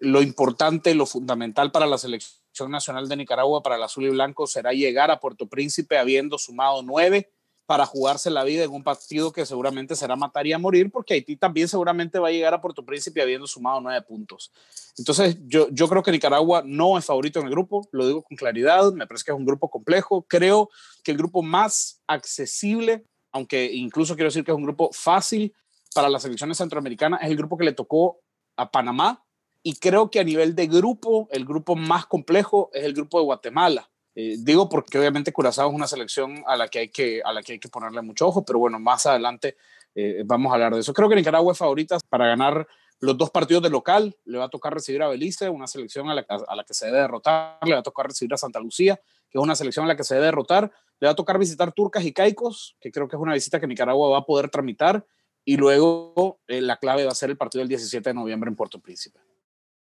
lo 0.00 0.22
importante, 0.22 0.94
lo 0.94 1.06
fundamental 1.06 1.72
para 1.72 1.86
la 1.86 1.98
selección 1.98 2.43
nacional 2.68 3.08
de 3.08 3.16
Nicaragua, 3.16 3.62
para 3.62 3.76
el 3.76 3.82
azul 3.82 4.04
y 4.04 4.10
blanco, 4.10 4.46
será 4.46 4.72
llegar 4.72 5.10
a 5.10 5.20
Puerto 5.20 5.46
Príncipe 5.46 5.98
habiendo 5.98 6.38
sumado 6.38 6.82
nueve 6.82 7.30
para 7.66 7.86
jugarse 7.86 8.30
la 8.30 8.44
vida 8.44 8.64
en 8.64 8.70
un 8.70 8.82
partido 8.82 9.32
que 9.32 9.46
seguramente 9.46 9.96
será 9.96 10.16
matar 10.16 10.46
y 10.46 10.52
a 10.52 10.58
morir, 10.58 10.90
porque 10.90 11.14
Haití 11.14 11.36
también 11.36 11.66
seguramente 11.66 12.18
va 12.18 12.28
a 12.28 12.30
llegar 12.30 12.52
a 12.52 12.60
Puerto 12.60 12.84
Príncipe 12.84 13.22
habiendo 13.22 13.46
sumado 13.46 13.80
nueve 13.80 14.02
puntos. 14.02 14.52
Entonces, 14.98 15.38
yo, 15.46 15.68
yo 15.70 15.88
creo 15.88 16.02
que 16.02 16.12
Nicaragua 16.12 16.62
no 16.64 16.98
es 16.98 17.06
favorito 17.06 17.40
en 17.40 17.46
el 17.46 17.50
grupo, 17.50 17.88
lo 17.90 18.06
digo 18.06 18.22
con 18.22 18.36
claridad, 18.36 18.92
me 18.92 19.06
parece 19.06 19.24
que 19.24 19.32
es 19.32 19.36
un 19.36 19.46
grupo 19.46 19.70
complejo, 19.70 20.26
creo 20.28 20.68
que 21.02 21.12
el 21.12 21.16
grupo 21.16 21.42
más 21.42 22.02
accesible, 22.06 23.04
aunque 23.32 23.72
incluso 23.72 24.14
quiero 24.14 24.28
decir 24.28 24.44
que 24.44 24.50
es 24.50 24.56
un 24.56 24.64
grupo 24.64 24.90
fácil 24.92 25.54
para 25.94 26.10
las 26.10 26.22
selecciones 26.22 26.58
centroamericanas, 26.58 27.22
es 27.22 27.30
el 27.30 27.36
grupo 27.36 27.56
que 27.56 27.64
le 27.64 27.72
tocó 27.72 28.20
a 28.56 28.70
Panamá, 28.70 29.23
y 29.66 29.76
creo 29.76 30.10
que 30.10 30.20
a 30.20 30.24
nivel 30.24 30.54
de 30.54 30.66
grupo, 30.66 31.26
el 31.32 31.46
grupo 31.46 31.74
más 31.74 32.04
complejo 32.04 32.70
es 32.74 32.84
el 32.84 32.92
grupo 32.92 33.18
de 33.18 33.24
Guatemala. 33.24 33.90
Eh, 34.14 34.36
digo 34.38 34.68
porque 34.68 34.98
obviamente 34.98 35.32
Curazao 35.32 35.70
es 35.70 35.74
una 35.74 35.88
selección 35.88 36.44
a 36.46 36.54
la 36.54 36.68
que 36.68 36.80
hay 36.80 36.88
que, 36.90 37.22
a 37.24 37.32
la 37.32 37.42
que, 37.42 37.54
hay 37.54 37.58
que 37.58 37.70
ponerle 37.70 38.02
mucho 38.02 38.28
ojo, 38.28 38.44
pero 38.44 38.58
bueno, 38.58 38.78
más 38.78 39.06
adelante 39.06 39.56
eh, 39.94 40.22
vamos 40.26 40.50
a 40.50 40.56
hablar 40.56 40.74
de 40.74 40.80
eso. 40.80 40.92
Creo 40.92 41.08
que 41.08 41.16
Nicaragua 41.16 41.52
es 41.52 41.58
favorita 41.58 41.98
para 42.10 42.26
ganar 42.26 42.68
los 43.00 43.16
dos 43.16 43.30
partidos 43.30 43.62
de 43.62 43.70
local. 43.70 44.14
Le 44.26 44.36
va 44.36 44.44
a 44.44 44.48
tocar 44.50 44.74
recibir 44.74 45.02
a 45.02 45.08
Belice, 45.08 45.48
una 45.48 45.66
selección 45.66 46.10
a 46.10 46.14
la, 46.14 46.26
a 46.28 46.56
la 46.56 46.64
que 46.64 46.74
se 46.74 46.86
debe 46.86 46.98
derrotar. 46.98 47.58
Le 47.64 47.72
va 47.72 47.80
a 47.80 47.82
tocar 47.82 48.06
recibir 48.06 48.34
a 48.34 48.36
Santa 48.36 48.60
Lucía, 48.60 48.96
que 49.30 49.38
es 49.38 49.42
una 49.42 49.56
selección 49.56 49.86
a 49.86 49.88
la 49.88 49.96
que 49.96 50.04
se 50.04 50.14
debe 50.14 50.26
derrotar. 50.26 50.70
Le 51.00 51.06
va 51.06 51.12
a 51.12 51.16
tocar 51.16 51.38
visitar 51.38 51.72
Turcas 51.72 52.04
y 52.04 52.12
Caicos, 52.12 52.76
que 52.82 52.92
creo 52.92 53.08
que 53.08 53.16
es 53.16 53.22
una 53.22 53.32
visita 53.32 53.58
que 53.58 53.66
Nicaragua 53.66 54.10
va 54.10 54.18
a 54.18 54.26
poder 54.26 54.50
tramitar. 54.50 55.06
Y 55.42 55.56
luego 55.56 56.38
eh, 56.48 56.60
la 56.60 56.76
clave 56.76 57.06
va 57.06 57.12
a 57.12 57.14
ser 57.14 57.30
el 57.30 57.38
partido 57.38 57.60
del 57.60 57.68
17 57.68 58.10
de 58.10 58.14
noviembre 58.14 58.50
en 58.50 58.56
Puerto 58.56 58.78
Príncipe. 58.78 59.20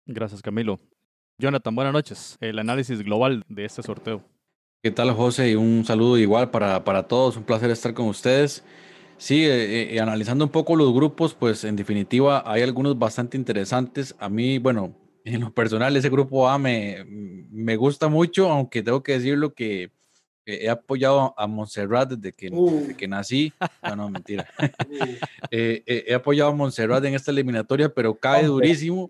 Gracias, 0.06 0.42
Camilo. 0.42 0.80
Jonathan, 1.38 1.76
buenas 1.76 1.94
noches. 1.94 2.38
El 2.42 2.60
análisis 2.60 3.02
global 3.02 3.44
de 3.48 3.66
este 3.66 3.82
sorteo. 3.82 4.22
¿Qué 4.82 4.92
tal, 4.92 5.12
José? 5.12 5.52
Y 5.52 5.56
un 5.56 5.86
saludo 5.86 6.18
igual 6.18 6.52
para, 6.52 6.84
para 6.84 7.08
todos. 7.08 7.38
Un 7.38 7.44
placer 7.44 7.72
estar 7.72 7.94
con 7.94 8.08
ustedes. 8.08 8.66
Sí, 9.18 9.46
eh, 9.46 9.96
eh, 9.96 10.00
analizando 10.02 10.44
un 10.44 10.52
poco 10.52 10.76
los 10.76 10.94
grupos, 10.94 11.34
pues 11.34 11.64
en 11.64 11.78
definitiva 11.78 12.44
hay 12.46 12.64
algunos 12.64 13.00
bastante 13.00 13.38
interesantes. 13.38 14.14
A 14.20 14.28
mí, 14.28 14.58
bueno, 14.58 14.94
en 15.24 15.40
lo 15.40 15.54
personal, 15.54 15.96
ese 15.96 16.10
grupo 16.10 16.50
A 16.50 16.58
me, 16.60 17.06
me 17.08 17.78
gusta 17.78 18.10
mucho, 18.10 18.52
aunque 18.52 18.84
tengo 18.84 19.02
que 19.02 19.14
decirlo 19.14 19.54
que 19.54 19.92
he 20.46 20.70
apoyado 20.70 21.34
a 21.38 21.48
Montserrat 21.48 22.12
desde 22.12 22.34
que, 22.34 22.50
uh. 22.52 22.94
que 22.98 23.08
nací. 23.08 23.54
No, 23.82 23.96
no, 23.96 24.10
mentira. 24.10 24.46
Uh. 24.60 25.06
he 25.52 26.14
apoyado 26.14 26.50
a 26.50 26.56
Montserrat 26.56 27.06
en 27.06 27.14
esta 27.14 27.32
eliminatoria, 27.32 27.88
pero 27.88 28.14
cae 28.16 28.46
durísimo 28.46 29.10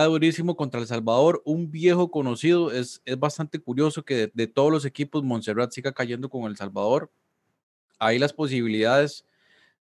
durísimo 0.00 0.56
contra 0.56 0.80
El 0.80 0.86
Salvador, 0.86 1.42
un 1.44 1.70
viejo 1.70 2.10
conocido. 2.10 2.72
Es, 2.72 3.02
es 3.04 3.18
bastante 3.18 3.58
curioso 3.58 4.04
que 4.04 4.30
de, 4.32 4.46
todos 4.46 4.72
los 4.72 4.84
equipos 4.84 5.22
Montserrat 5.22 5.72
siga 5.72 5.92
cayendo 5.92 6.28
con 6.28 6.44
El 6.44 6.56
Salvador. 6.56 7.10
Ahí 7.98 8.18
las 8.18 8.32
posibilidades, 8.32 9.26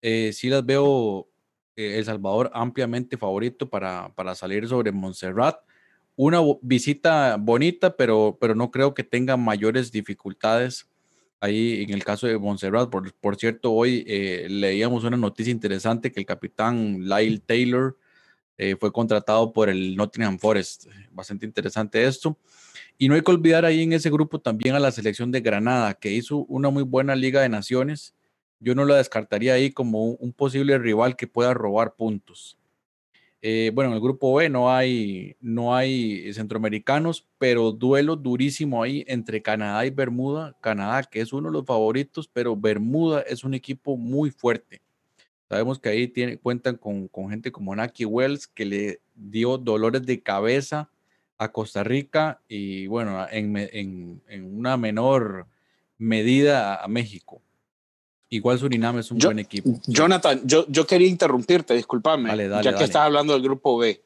eh, 0.01 0.31
sí 0.33 0.49
las 0.49 0.65
veo 0.65 1.27
eh, 1.75 1.97
El 1.97 2.05
Salvador 2.05 2.51
ampliamente 2.53 3.17
favorito 3.17 3.69
para, 3.69 4.13
para 4.15 4.35
salir 4.35 4.67
sobre 4.67 4.91
Montserrat. 4.91 5.57
Una 6.15 6.39
visita 6.61 7.35
bonita, 7.37 7.95
pero, 7.97 8.37
pero 8.39 8.55
no 8.55 8.71
creo 8.71 8.93
que 8.93 9.03
tenga 9.03 9.35
mayores 9.35 9.91
dificultades 9.91 10.87
ahí 11.41 11.83
en 11.83 11.91
el 11.91 12.03
caso 12.03 12.27
de 12.27 12.37
Montserrat. 12.37 12.89
Por, 12.89 13.13
por 13.15 13.35
cierto, 13.35 13.73
hoy 13.73 14.05
eh, 14.07 14.47
leíamos 14.49 15.03
una 15.03 15.17
noticia 15.17 15.51
interesante 15.51 16.11
que 16.11 16.21
el 16.21 16.25
capitán 16.25 17.01
Lyle 17.07 17.39
Taylor 17.39 17.97
eh, 18.57 18.75
fue 18.79 18.91
contratado 18.91 19.51
por 19.51 19.69
el 19.69 19.95
Nottingham 19.95 20.39
Forest. 20.39 20.87
Bastante 21.11 21.45
interesante 21.45 22.05
esto. 22.05 22.37
Y 22.97 23.09
no 23.09 23.15
hay 23.15 23.21
que 23.21 23.31
olvidar 23.31 23.65
ahí 23.65 23.83
en 23.83 23.93
ese 23.93 24.09
grupo 24.09 24.39
también 24.39 24.75
a 24.75 24.79
la 24.79 24.91
selección 24.91 25.31
de 25.31 25.41
Granada, 25.41 25.93
que 25.95 26.13
hizo 26.13 26.45
una 26.45 26.69
muy 26.69 26.83
buena 26.83 27.15
Liga 27.15 27.41
de 27.41 27.49
Naciones. 27.49 28.15
Yo 28.59 28.73
no 28.73 28.85
la 28.85 28.95
descartaría 28.95 29.53
ahí 29.53 29.71
como 29.71 30.05
un, 30.05 30.31
posible 30.31 30.77
rival 30.77 31.17
que 31.17 31.27
pueda 31.27 31.53
robar 31.53 31.95
puntos. 31.95 32.57
Eh, 33.41 33.71
bueno, 33.75 33.91
en 33.91 33.95
el 33.95 34.01
grupo 34.01 34.33
B 34.33 34.49
no 34.49 34.71
hay, 34.73 35.35
no 35.41 35.75
hay 35.75 36.33
centroamericanos, 36.33 37.27
pero 37.37 37.73
duelo 37.73 38.15
durísimo 38.15 38.81
ahí 38.81 39.03
entre 39.07 39.41
Canadá 39.41 39.85
y 39.85 39.89
Bermuda. 39.89 40.57
Canadá, 40.61 41.03
que 41.03 41.19
es 41.19 41.33
uno 41.33 41.49
de 41.49 41.53
los 41.53 41.65
favoritos, 41.65 42.29
pero 42.31 42.55
Bermuda 42.55 43.21
es 43.21 43.43
un 43.43 43.53
equipo 43.53 43.97
muy 43.97 44.31
fuerte. 44.31 44.81
Sabemos 45.55 45.79
que 45.79 45.87
ahí 45.87 46.09
tiene, 46.09 46.37
cuentan 46.37 46.75
con, 46.75 47.07
con, 47.07 47.29
gente 47.29 47.49
como 47.49 47.73
Naki 47.73 48.03
Wells, 48.03 48.45
que 48.45 48.65
le 48.65 48.99
dio 49.15 49.57
dolores 49.57 50.05
de 50.05 50.21
cabeza 50.21 50.89
a 51.37 51.53
Costa 51.53 51.81
Rica 51.81 52.41
y 52.49 52.87
bueno, 52.87 53.25
en, 53.31 53.55
en, 53.55 54.21
en 54.27 54.57
una 54.57 54.75
menor 54.75 55.47
medida 55.97 56.83
a 56.83 56.89
México. 56.89 57.41
Igual 58.27 58.59
Surinam 58.59 58.99
es 58.99 59.11
un 59.11 59.19
buen 59.19 59.39
equipo. 59.39 59.79
Jonathan, 59.87 60.41
yo, 60.43 60.65
yo 60.67 60.85
quería 60.85 61.07
interrumpirte, 61.07 61.73
discúlpame, 61.73 62.35
ya 62.61 62.75
que 62.75 62.83
estás 62.83 63.03
hablando 63.03 63.31
del 63.31 63.41
grupo 63.41 63.77
B. 63.77 64.03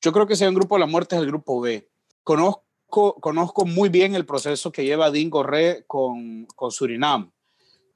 Yo 0.00 0.12
creo 0.12 0.26
que 0.26 0.32
hay 0.32 0.48
un 0.48 0.54
grupo 0.54 0.76
de 0.76 0.80
la 0.80 0.86
muerte 0.86 1.14
es 1.16 1.20
el 1.20 1.28
grupo 1.28 1.60
B. 1.60 1.86
Conozco, 2.22 3.16
conozco 3.20 3.66
muy 3.66 3.90
bien 3.90 4.14
el 4.14 4.24
proceso 4.24 4.72
que 4.72 4.86
lleva 4.86 5.10
Dingo 5.10 5.42
Re 5.42 5.84
con, 5.86 6.46
con 6.56 6.70
Surinam 6.70 7.32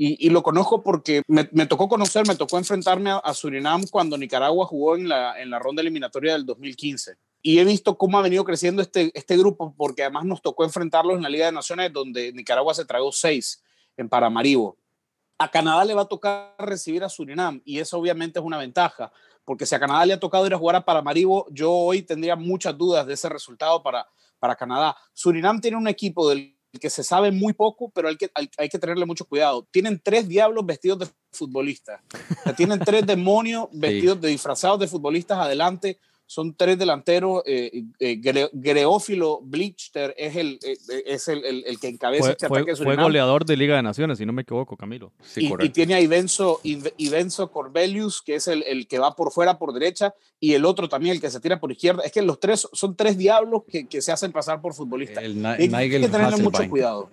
y, 0.02 0.30
lo 0.30 0.42
conozco 0.42 0.82
porque 0.82 1.20
me, 1.26 1.44
tocó 1.66 1.86
conocer, 1.86 2.26
me 2.26 2.34
tocó 2.34 2.56
enfrentarme 2.56 3.10
a, 3.10 3.34
Surinam 3.34 3.86
cuando 3.90 4.16
Nicaragua 4.16 4.64
jugó 4.64 4.96
en 4.96 5.06
la, 5.10 5.38
en 5.38 5.50
la 5.50 5.58
ronda 5.58 5.82
eliminatoria 5.82 6.32
del 6.32 6.46
2015. 6.46 7.18
Y 7.42 7.58
he 7.58 7.64
visto 7.66 7.98
cómo 7.98 8.18
ha 8.18 8.22
venido 8.22 8.42
creciendo 8.42 8.80
este, 8.80 9.10
este 9.12 9.36
grupo, 9.36 9.74
porque 9.76 10.00
además 10.00 10.24
nos 10.24 10.40
tocó 10.40 10.64
enfrentarlos 10.64 11.16
en 11.16 11.22
la 11.22 11.28
Liga 11.28 11.44
de 11.44 11.52
Naciones, 11.52 11.92
donde 11.92 12.32
Nicaragua 12.32 12.72
se 12.72 12.86
tragó 12.86 13.12
seis 13.12 13.62
en 13.98 14.08
Paramaribo. 14.08 14.78
A 15.36 15.50
Canadá 15.50 15.84
le 15.84 15.92
va 15.92 16.02
a 16.02 16.08
tocar 16.08 16.54
recibir 16.58 17.04
a 17.04 17.10
Surinam, 17.10 17.60
y 17.66 17.78
eso 17.78 17.98
obviamente 17.98 18.38
es 18.38 18.44
una 18.44 18.56
ventaja, 18.56 19.12
porque 19.44 19.66
si 19.66 19.74
a 19.74 19.80
Canadá 19.80 20.06
le 20.06 20.14
ha 20.14 20.20
tocado 20.20 20.46
ir 20.46 20.54
a 20.54 20.58
jugar 20.58 20.76
a 20.76 20.84
Paramaribo, 20.86 21.46
yo 21.50 21.70
hoy 21.70 22.00
tendría 22.00 22.36
muchas 22.36 22.74
dudas 22.78 23.06
de 23.06 23.12
ese 23.12 23.28
resultado 23.28 23.82
para, 23.82 24.08
para 24.38 24.56
Canadá. 24.56 24.96
Surinam 25.12 25.60
tiene 25.60 25.76
un 25.76 25.88
equipo 25.88 26.26
del 26.30 26.56
que 26.78 26.90
se 26.90 27.02
sabe 27.02 27.32
muy 27.32 27.52
poco, 27.52 27.90
pero 27.90 28.08
hay 28.08 28.16
que, 28.16 28.30
hay, 28.34 28.68
que 28.68 28.78
tenerle 28.78 29.04
mucho 29.04 29.24
cuidado. 29.24 29.66
Tienen 29.70 30.00
tres 30.02 30.28
diablos 30.28 30.64
vestidos 30.64 31.00
de 31.00 31.08
futbolistas. 31.32 32.00
tienen 32.56 32.78
tres 32.78 33.04
demonios 33.06 33.68
vestidos 33.72 34.20
de 34.20 34.28
disfrazados 34.28 34.78
de 34.78 34.86
futbolistas 34.86 35.38
adelante. 35.38 35.98
Son 36.30 36.54
tres 36.54 36.78
delanteros. 36.78 37.42
Eh, 37.44 37.82
eh 37.98 38.20
Greófilo 38.52 39.40
Blichter 39.42 40.14
es 40.16 40.36
el, 40.36 40.60
eh, 40.62 40.76
es 41.04 41.26
el, 41.26 41.44
el, 41.44 41.80
que 41.80 41.88
encabeza 41.88 42.22
fue, 42.22 42.30
este 42.30 42.46
fue, 42.46 42.60
ataque. 42.60 42.76
Fue 42.76 42.94
goleador 42.94 43.44
de 43.44 43.56
Liga 43.56 43.74
de 43.74 43.82
Naciones, 43.82 44.18
si 44.18 44.24
no 44.24 44.32
me 44.32 44.42
equivoco, 44.42 44.76
Camilo. 44.76 45.12
Sí, 45.24 45.50
y, 45.58 45.64
y, 45.64 45.70
tiene 45.70 45.94
a 45.94 46.00
Ivenzo, 46.00 46.60
Ivenzo 46.62 47.50
Corbelius, 47.50 48.22
que 48.22 48.36
es 48.36 48.46
el, 48.46 48.62
el, 48.62 48.86
que 48.86 49.00
va 49.00 49.16
por 49.16 49.32
fuera, 49.32 49.58
por 49.58 49.72
derecha, 49.72 50.14
y 50.38 50.54
el 50.54 50.66
otro 50.66 50.88
también, 50.88 51.16
el 51.16 51.20
que 51.20 51.32
se 51.32 51.40
tira 51.40 51.58
por 51.58 51.72
izquierda. 51.72 52.04
Es 52.04 52.12
que 52.12 52.22
los 52.22 52.38
tres 52.38 52.68
son 52.72 52.94
tres 52.94 53.18
diablos 53.18 53.64
que, 53.68 53.88
que 53.88 54.00
se 54.00 54.12
hacen 54.12 54.30
pasar 54.30 54.60
por 54.60 54.72
futbolistas. 54.72 55.24
El 55.24 55.44
hay, 55.44 55.68
hay 55.74 55.90
que 55.90 56.08
tenerle 56.08 56.36
mucho 56.36 56.70
cuidado. 56.70 57.10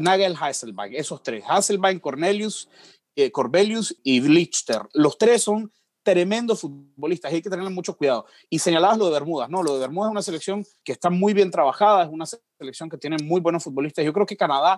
Nagel 0.00 0.36
Hasselbank, 0.38 0.92
esos 0.92 1.22
tres. 1.22 1.44
Hasselbank, 1.48 2.02
Cornelius, 2.02 2.68
eh, 3.16 3.30
Corbelius 3.30 3.96
y 4.02 4.20
Blichter. 4.20 4.82
Los 4.92 5.16
tres 5.16 5.44
son 5.44 5.72
tremendos 6.02 6.60
futbolistas, 6.60 7.32
hay 7.32 7.42
que 7.42 7.50
tenerle 7.50 7.70
mucho 7.70 7.96
cuidado. 7.96 8.26
Y 8.48 8.58
señalabas 8.58 8.98
lo 8.98 9.06
de 9.06 9.12
Bermudas, 9.12 9.50
¿no? 9.50 9.62
Lo 9.62 9.74
de 9.74 9.80
Bermudas 9.80 10.08
es 10.08 10.12
una 10.12 10.22
selección 10.22 10.66
que 10.84 10.92
está 10.92 11.10
muy 11.10 11.34
bien 11.34 11.50
trabajada, 11.50 12.04
es 12.04 12.10
una 12.10 12.26
selección 12.58 12.88
que 12.88 12.96
tiene 12.96 13.16
muy 13.22 13.40
buenos 13.40 13.64
futbolistas. 13.64 14.04
Yo 14.04 14.12
creo 14.12 14.26
que 14.26 14.36
Canadá 14.36 14.76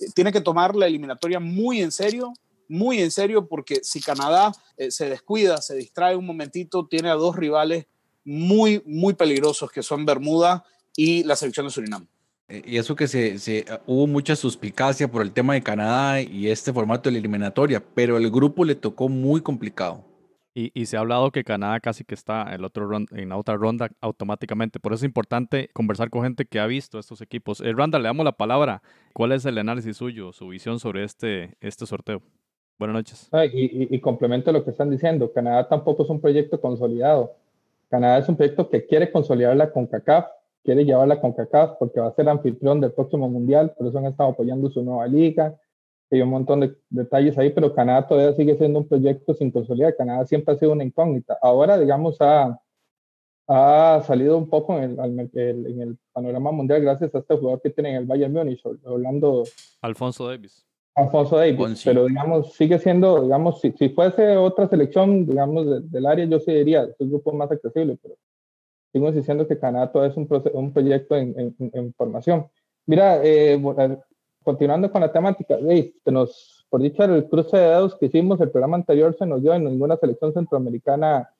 eh, 0.00 0.06
tiene 0.14 0.32
que 0.32 0.40
tomar 0.40 0.74
la 0.74 0.86
eliminatoria 0.86 1.40
muy 1.40 1.80
en 1.80 1.92
serio, 1.92 2.32
muy 2.68 3.00
en 3.00 3.10
serio, 3.10 3.46
porque 3.46 3.80
si 3.82 4.00
Canadá 4.00 4.52
eh, 4.76 4.90
se 4.90 5.10
descuida, 5.10 5.60
se 5.60 5.76
distrae 5.76 6.16
un 6.16 6.26
momentito, 6.26 6.86
tiene 6.86 7.10
a 7.10 7.14
dos 7.14 7.36
rivales 7.36 7.86
muy, 8.24 8.82
muy 8.86 9.14
peligrosos 9.14 9.70
que 9.70 9.82
son 9.82 10.06
Bermuda 10.06 10.64
y 10.96 11.24
la 11.24 11.36
selección 11.36 11.66
de 11.66 11.72
Surinam. 11.72 12.06
Eh, 12.48 12.62
y 12.64 12.76
eso 12.78 12.96
que 12.96 13.08
se, 13.08 13.38
se, 13.38 13.66
hubo 13.86 14.06
mucha 14.06 14.36
suspicacia 14.36 15.10
por 15.10 15.22
el 15.22 15.32
tema 15.32 15.54
de 15.54 15.62
Canadá 15.62 16.20
y 16.22 16.48
este 16.48 16.72
formato 16.72 17.08
de 17.08 17.12
la 17.12 17.18
eliminatoria, 17.18 17.84
pero 17.94 18.16
el 18.16 18.30
grupo 18.30 18.64
le 18.64 18.74
tocó 18.74 19.08
muy 19.08 19.40
complicado. 19.40 20.11
Y, 20.54 20.84
se 20.84 20.98
ha 20.98 21.00
hablado 21.00 21.30
que 21.30 21.44
Canadá 21.44 21.80
casi 21.80 22.04
que 22.04 22.14
está 22.14 22.54
en 22.54 22.60
la 23.28 23.36
otra 23.38 23.56
ronda 23.56 23.90
automáticamente. 24.02 24.80
Por 24.80 24.92
eso 24.92 25.04
es 25.04 25.08
importante 25.08 25.70
conversar 25.72 26.10
con 26.10 26.22
gente 26.24 26.44
que 26.44 26.60
ha 26.60 26.66
visto 26.66 26.98
estos 26.98 27.22
equipos. 27.22 27.62
Eh, 27.62 27.72
Randa, 27.74 27.98
le 27.98 28.04
damos 28.04 28.24
la 28.24 28.32
palabra. 28.32 28.82
¿Cuál 29.14 29.32
es 29.32 29.46
el 29.46 29.56
análisis 29.56 29.96
suyo, 29.96 30.32
su 30.32 30.48
visión 30.48 30.78
sobre 30.78 31.04
este, 31.04 31.56
este 31.62 31.86
sorteo? 31.86 32.20
Buenas 32.78 32.94
noches. 32.94 33.30
y, 33.54 33.98
complemento 34.00 34.52
lo 34.52 34.62
que 34.62 34.72
están 34.72 34.90
diciendo. 34.90 35.32
Canadá 35.32 35.68
tampoco 35.68 36.02
es 36.02 36.10
un 36.10 36.20
proyecto 36.20 36.60
consolidado. 36.60 37.32
Canadá 37.88 38.18
es 38.18 38.28
un 38.28 38.36
proyecto 38.36 38.68
que 38.68 38.84
quiere 38.86 39.10
consolidar 39.10 39.56
la 39.56 39.70
CONCACAF, 39.70 40.26
quiere 40.64 40.84
llevarla 40.84 41.18
con 41.18 41.32
CONCACAF 41.32 41.78
porque 41.78 42.00
va 42.00 42.08
a 42.08 42.14
ser 42.14 42.28
anfitrión 42.28 42.78
del 42.80 42.92
próximo 42.92 43.26
mundial. 43.30 43.72
Por 43.78 43.86
eso 43.86 43.98
han 43.98 44.06
estado 44.06 44.30
apoyando 44.30 44.68
su 44.70 44.82
nueva 44.82 45.06
liga 45.06 45.54
hay 46.16 46.22
un 46.22 46.30
montón 46.30 46.60
de 46.60 46.74
detalles 46.90 47.36
ahí, 47.38 47.50
pero 47.50 47.74
Canadá 47.74 48.06
todavía 48.06 48.34
sigue 48.34 48.56
siendo 48.56 48.80
un 48.80 48.88
proyecto 48.88 49.34
sin 49.34 49.50
consolidar. 49.50 49.96
Canadá 49.96 50.26
siempre 50.26 50.54
ha 50.54 50.58
sido 50.58 50.72
una 50.72 50.84
incógnita. 50.84 51.38
Ahora, 51.40 51.78
digamos, 51.78 52.16
ha, 52.20 52.60
ha 53.48 54.02
salido 54.06 54.36
un 54.38 54.48
poco 54.48 54.78
en 54.78 54.98
el, 54.98 55.30
en 55.34 55.80
el, 55.80 55.98
panorama 56.12 56.52
mundial 56.52 56.82
gracias 56.82 57.14
a 57.14 57.18
este 57.18 57.36
jugador 57.36 57.62
que 57.62 57.70
tiene 57.70 57.90
en 57.90 57.96
el 57.96 58.04
Bayern 58.04 58.32
Múnich, 58.32 58.62
Orlando. 58.84 59.44
Alfonso 59.80 60.28
Davis. 60.28 60.66
Alfonso 60.94 61.38
Davis, 61.38 61.82
pero 61.84 62.04
digamos, 62.04 62.52
sigue 62.52 62.78
siendo, 62.78 63.22
digamos, 63.22 63.60
si, 63.60 63.72
si 63.72 63.88
fuese 63.88 64.36
otra 64.36 64.68
selección, 64.68 65.24
digamos, 65.24 65.90
del 65.90 66.06
área, 66.06 66.26
yo 66.26 66.38
sí 66.38 66.52
diría, 66.52 66.82
es 66.82 66.96
un 66.98 67.08
grupo 67.08 67.32
más 67.32 67.50
accesible, 67.50 67.98
pero 68.02 68.16
sigo 68.92 69.10
diciendo 69.10 69.48
que 69.48 69.58
Canadá 69.58 69.90
todavía 69.90 70.12
es 70.12 70.16
un, 70.18 70.28
un 70.52 70.72
proyecto 70.72 71.16
en, 71.16 71.34
en, 71.38 71.70
en, 71.72 71.94
formación. 71.94 72.46
Mira, 72.84 73.24
eh, 73.24 73.58
continuando 74.42 74.90
con 74.90 75.00
la 75.00 75.12
temática, 75.12 75.58
nos, 76.06 76.66
por 76.68 76.80
dicho 76.80 77.04
el 77.04 77.28
cruce 77.28 77.56
de 77.56 77.68
dedos 77.68 77.96
que 77.96 78.06
hicimos, 78.06 78.40
el 78.40 78.50
programa 78.50 78.76
anterior 78.76 79.14
se 79.16 79.26
nos 79.26 79.42
dio, 79.42 79.54
en 79.54 79.64
ninguna 79.64 79.96
selección 79.96 80.32
centroamericana 80.32 81.30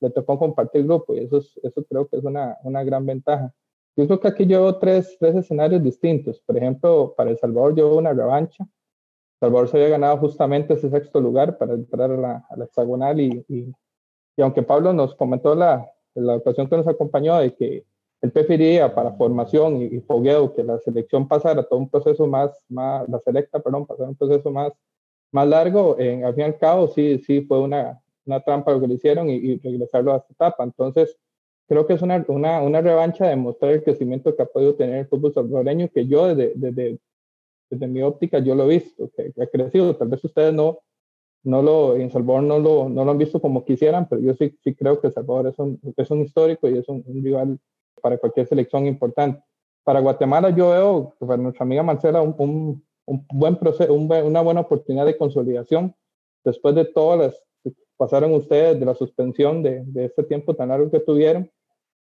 le 0.00 0.10
tocó 0.10 0.38
compartir 0.38 0.84
grupo 0.84 1.14
y 1.14 1.20
eso, 1.20 1.38
eso 1.62 1.84
creo 1.84 2.08
que 2.08 2.16
es 2.16 2.24
una, 2.24 2.56
una 2.62 2.82
gran 2.84 3.04
ventaja. 3.04 3.52
Yo 3.96 4.06
creo 4.06 4.20
que 4.20 4.28
aquí 4.28 4.46
llevo 4.46 4.78
tres, 4.78 5.16
tres 5.18 5.36
escenarios 5.36 5.82
distintos. 5.82 6.40
Por 6.40 6.56
ejemplo, 6.56 7.14
para 7.16 7.30
El 7.30 7.38
Salvador 7.38 7.74
llevo 7.74 7.98
una 7.98 8.12
revancha. 8.12 8.64
El 8.64 9.40
Salvador 9.40 9.68
se 9.68 9.76
había 9.76 9.90
ganado 9.90 10.16
justamente 10.18 10.74
ese 10.74 10.90
sexto 10.90 11.20
lugar 11.20 11.58
para 11.58 11.74
entrar 11.74 12.10
a 12.10 12.16
la, 12.16 12.46
a 12.48 12.56
la 12.56 12.64
hexagonal 12.64 13.20
y, 13.20 13.44
y, 13.48 13.74
y, 14.36 14.42
aunque 14.42 14.62
Pablo 14.62 14.92
nos 14.92 15.14
comentó 15.14 15.54
la, 15.54 15.86
la 16.14 16.36
ocasión 16.36 16.68
que 16.68 16.76
nos 16.76 16.88
acompañó 16.88 17.36
de 17.38 17.54
que 17.54 17.84
él 18.22 18.32
preferiría 18.32 18.94
para 18.94 19.12
formación 19.12 19.80
y, 19.82 19.84
y, 19.84 20.00
fogueo 20.00 20.52
que 20.52 20.62
la 20.62 20.78
selección 20.80 21.26
pasara 21.26 21.62
todo 21.62 21.78
un 21.78 21.88
proceso 21.88 22.26
más, 22.26 22.50
más 22.68 23.08
la 23.08 23.18
selecta, 23.20 23.60
perdón, 23.60 23.86
pasara 23.86 24.10
un 24.10 24.16
proceso 24.16 24.50
más, 24.50 24.72
más 25.32 25.48
largo. 25.48 25.98
En, 25.98 26.24
al 26.24 26.34
fin 26.34 26.42
y 26.42 26.46
al 26.46 26.58
cabo, 26.58 26.88
sí, 26.88 27.18
sí 27.26 27.42
fue 27.42 27.60
una, 27.60 28.00
una 28.26 28.40
trampa 28.40 28.72
lo 28.72 28.80
que 28.80 28.88
le 28.88 28.94
hicieron 28.94 29.30
y, 29.30 29.36
y 29.36 29.58
regresarlo 29.58 30.12
a 30.12 30.18
esta 30.18 30.32
etapa. 30.32 30.64
Entonces, 30.64 31.16
creo 31.66 31.86
que 31.86 31.94
es 31.94 32.02
una, 32.02 32.24
una, 32.28 32.62
una, 32.62 32.80
revancha 32.82 33.26
de 33.26 33.36
mostrar 33.36 33.72
el 33.72 33.82
crecimiento 33.82 34.36
que 34.36 34.42
ha 34.42 34.46
podido 34.46 34.74
tener 34.74 34.96
el 34.96 35.06
fútbol 35.06 35.32
salvadoreño, 35.32 35.88
que 35.88 36.06
yo 36.06 36.26
desde, 36.34 36.52
desde, 36.56 36.98
desde 37.70 37.86
mi 37.86 38.02
óptica 38.02 38.40
yo 38.40 38.54
lo 38.54 38.64
he 38.64 38.74
visto, 38.76 39.10
que, 39.16 39.32
que, 39.32 39.42
ha 39.42 39.46
crecido. 39.46 39.96
Tal 39.96 40.08
vez 40.08 40.22
ustedes 40.22 40.52
no, 40.52 40.80
no 41.42 41.62
lo, 41.62 41.96
en 41.96 42.10
Salvador 42.10 42.42
no 42.42 42.58
lo, 42.58 42.88
no 42.90 43.04
lo 43.04 43.10
han 43.12 43.18
visto 43.18 43.40
como 43.40 43.64
quisieran, 43.64 44.08
pero 44.08 44.20
yo 44.20 44.34
sí, 44.34 44.58
sí 44.62 44.74
creo 44.74 45.00
que 45.00 45.10
Salvador 45.10 45.46
es 45.46 45.58
un, 45.58 45.80
es 45.96 46.10
un 46.10 46.20
histórico 46.20 46.68
y 46.68 46.76
es 46.76 46.88
un, 46.88 47.02
un 47.06 47.24
rival 47.24 47.58
para 48.00 48.18
cualquier 48.18 48.46
selección 48.46 48.86
importante. 48.86 49.42
Para 49.84 50.00
Guatemala 50.00 50.50
yo 50.50 50.70
veo, 50.70 51.14
para 51.18 51.36
nuestra 51.36 51.64
amiga 51.64 51.82
Marcela, 51.82 52.22
un, 52.22 52.34
un, 52.38 52.84
un 53.06 53.26
buen 53.32 53.56
proceso, 53.56 53.92
un, 53.92 54.10
una 54.12 54.40
buena 54.40 54.60
oportunidad 54.60 55.06
de 55.06 55.16
consolidación 55.16 55.94
después 56.44 56.74
de 56.74 56.84
todas 56.84 57.18
las 57.18 57.44
que 57.62 57.72
pasaron 57.96 58.32
ustedes 58.32 58.78
de 58.78 58.86
la 58.86 58.94
suspensión 58.94 59.62
de, 59.62 59.82
de 59.84 60.06
este 60.06 60.22
tiempo 60.24 60.54
tan 60.54 60.68
largo 60.68 60.90
que 60.90 61.00
tuvieron 61.00 61.50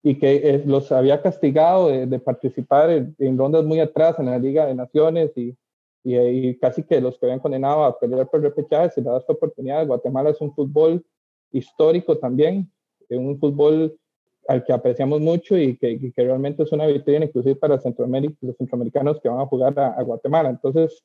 y 0.03 0.19
que 0.19 0.61
los 0.65 0.91
había 0.91 1.21
castigado 1.21 1.87
de, 1.87 2.05
de 2.05 2.19
participar 2.19 2.91
en, 2.91 3.15
en, 3.17 3.37
rondas 3.37 3.63
muy 3.63 3.79
atrás 3.79 4.19
en 4.19 4.27
la 4.27 4.37
Liga 4.37 4.67
de 4.67 4.75
Naciones 4.75 5.31
y, 5.35 5.57
y, 6.03 6.17
y, 6.17 6.57
casi 6.59 6.83
que 6.83 7.01
los 7.01 7.17
que 7.17 7.25
habían 7.25 7.39
condenado 7.39 7.83
a 7.83 7.97
pelear 7.97 8.29
por 8.29 8.41
repechaje 8.41 8.91
se 8.91 9.01
le 9.01 9.09
da 9.09 9.17
esta 9.17 9.33
oportunidad. 9.33 9.87
Guatemala 9.87 10.29
es 10.29 10.39
un 10.41 10.53
fútbol 10.53 11.03
histórico 11.51 12.17
también, 12.17 12.71
un 13.09 13.39
fútbol 13.39 13.97
al 14.47 14.63
que 14.63 14.73
apreciamos 14.73 15.21
mucho 15.21 15.57
y 15.57 15.77
que, 15.77 15.99
que, 15.99 16.23
realmente 16.23 16.63
es 16.63 16.71
una 16.71 16.85
vitrina 16.87 17.25
inclusive 17.25 17.55
para 17.55 17.79
Centroamérica, 17.79 18.35
los 18.41 18.57
centroamericanos 18.57 19.19
que 19.19 19.29
van 19.29 19.39
a 19.39 19.45
jugar 19.45 19.77
a, 19.79 20.01
Guatemala. 20.03 20.49
Entonces, 20.49 21.03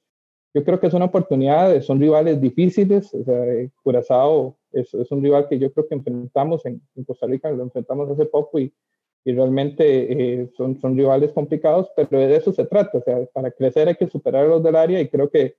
yo 0.53 0.65
creo 0.65 0.81
que 0.81 0.89
es 0.89 0.95
una 0.95 1.07
oportunidad, 1.07 1.81
son 1.83 2.01
rivales 2.01 2.41
difíciles, 2.41 3.15
o 3.15 3.25
sea, 3.25 3.45
Curazao 3.83 4.57
es, 4.73 4.93
un 4.93 5.23
rival 5.23 5.49
que 5.49 5.59
yo 5.59 5.73
creo 5.73 5.89
que 5.89 5.95
enfrentamos 5.95 6.67
en, 6.67 6.83
en 6.97 7.05
Costa 7.05 7.27
Rica, 7.27 7.51
lo 7.51 7.63
enfrentamos 7.63 8.11
hace 8.11 8.27
poco 8.27 8.59
y, 8.59 8.73
y 9.25 9.33
realmente 9.33 10.41
eh, 10.41 10.51
son, 10.57 10.81
son 10.81 10.97
rivales 10.97 11.33
complicados, 11.33 11.91
pero 11.95 12.09
de 12.11 12.37
eso 12.37 12.53
se 12.53 12.65
trata, 12.65 12.99
o 12.99 13.03
sea, 13.03 13.25
para 13.33 13.51
crecer 13.51 13.89
hay 13.89 13.95
que 13.95 14.09
superar 14.09 14.47
a 14.47 14.49
los 14.49 14.63
del 14.63 14.77
área 14.77 15.01
y 15.01 15.09
creo 15.09 15.31
que, 15.31 15.57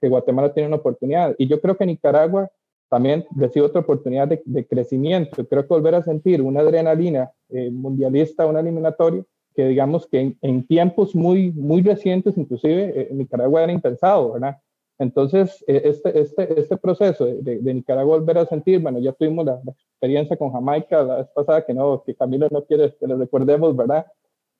que 0.00 0.08
Guatemala 0.08 0.52
tiene 0.52 0.68
una 0.68 0.76
oportunidad. 0.76 1.34
Y 1.38 1.46
yo 1.46 1.60
creo 1.60 1.76
que 1.76 1.86
Nicaragua 1.86 2.50
también 2.92 3.24
recibe 3.34 3.64
otra 3.64 3.80
oportunidad 3.80 4.28
de, 4.28 4.42
de, 4.44 4.66
crecimiento. 4.66 5.48
Creo 5.48 5.62
que 5.62 5.72
volver 5.72 5.94
a 5.94 6.02
sentir 6.02 6.42
una 6.42 6.60
adrenalina 6.60 7.32
eh, 7.48 7.70
mundialista, 7.70 8.44
una 8.44 8.60
eliminatoria, 8.60 9.24
que 9.54 9.66
digamos 9.66 10.06
que 10.06 10.20
en, 10.20 10.38
en 10.42 10.66
tiempos 10.66 11.14
muy, 11.14 11.52
muy 11.52 11.80
recientes, 11.80 12.36
inclusive 12.36 12.92
eh, 12.94 13.08
Nicaragua 13.12 13.62
era 13.62 13.72
impensado, 13.72 14.34
¿verdad? 14.34 14.58
Entonces, 14.98 15.64
eh, 15.66 15.80
este, 15.86 16.20
este, 16.20 16.60
este 16.60 16.76
proceso 16.76 17.24
de, 17.24 17.60
de, 17.60 17.74
Nicaragua 17.74 18.18
volver 18.18 18.36
a 18.36 18.44
sentir, 18.44 18.78
bueno, 18.78 18.98
ya 18.98 19.14
tuvimos 19.14 19.46
la, 19.46 19.58
la, 19.64 19.72
experiencia 19.72 20.36
con 20.36 20.52
Jamaica 20.52 21.02
la 21.02 21.16
vez 21.16 21.28
pasada, 21.34 21.64
que 21.64 21.72
no, 21.72 22.02
que 22.04 22.14
Camilo 22.14 22.46
no 22.50 22.62
quiere 22.66 22.94
que 23.00 23.06
lo 23.06 23.16
recordemos, 23.16 23.74
¿verdad? 23.74 24.04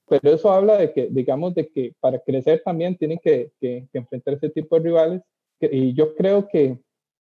Pero 0.09 0.35
eso 0.35 0.51
habla 0.51 0.79
de 0.79 0.91
que, 0.95 1.09
digamos, 1.11 1.55
de 1.55 1.69
que 1.69 1.95
para 2.01 2.19
crecer 2.19 2.63
también 2.65 2.97
tienen 2.97 3.19
que, 3.23 3.53
que, 3.61 3.87
que 3.93 3.99
enfrentar 3.99 4.33
ese 4.35 4.49
tipo 4.49 4.77
de 4.77 4.85
rivales. 4.85 5.23
Y 5.61 5.93
yo 5.93 6.15
creo 6.15 6.49
que, 6.49 6.79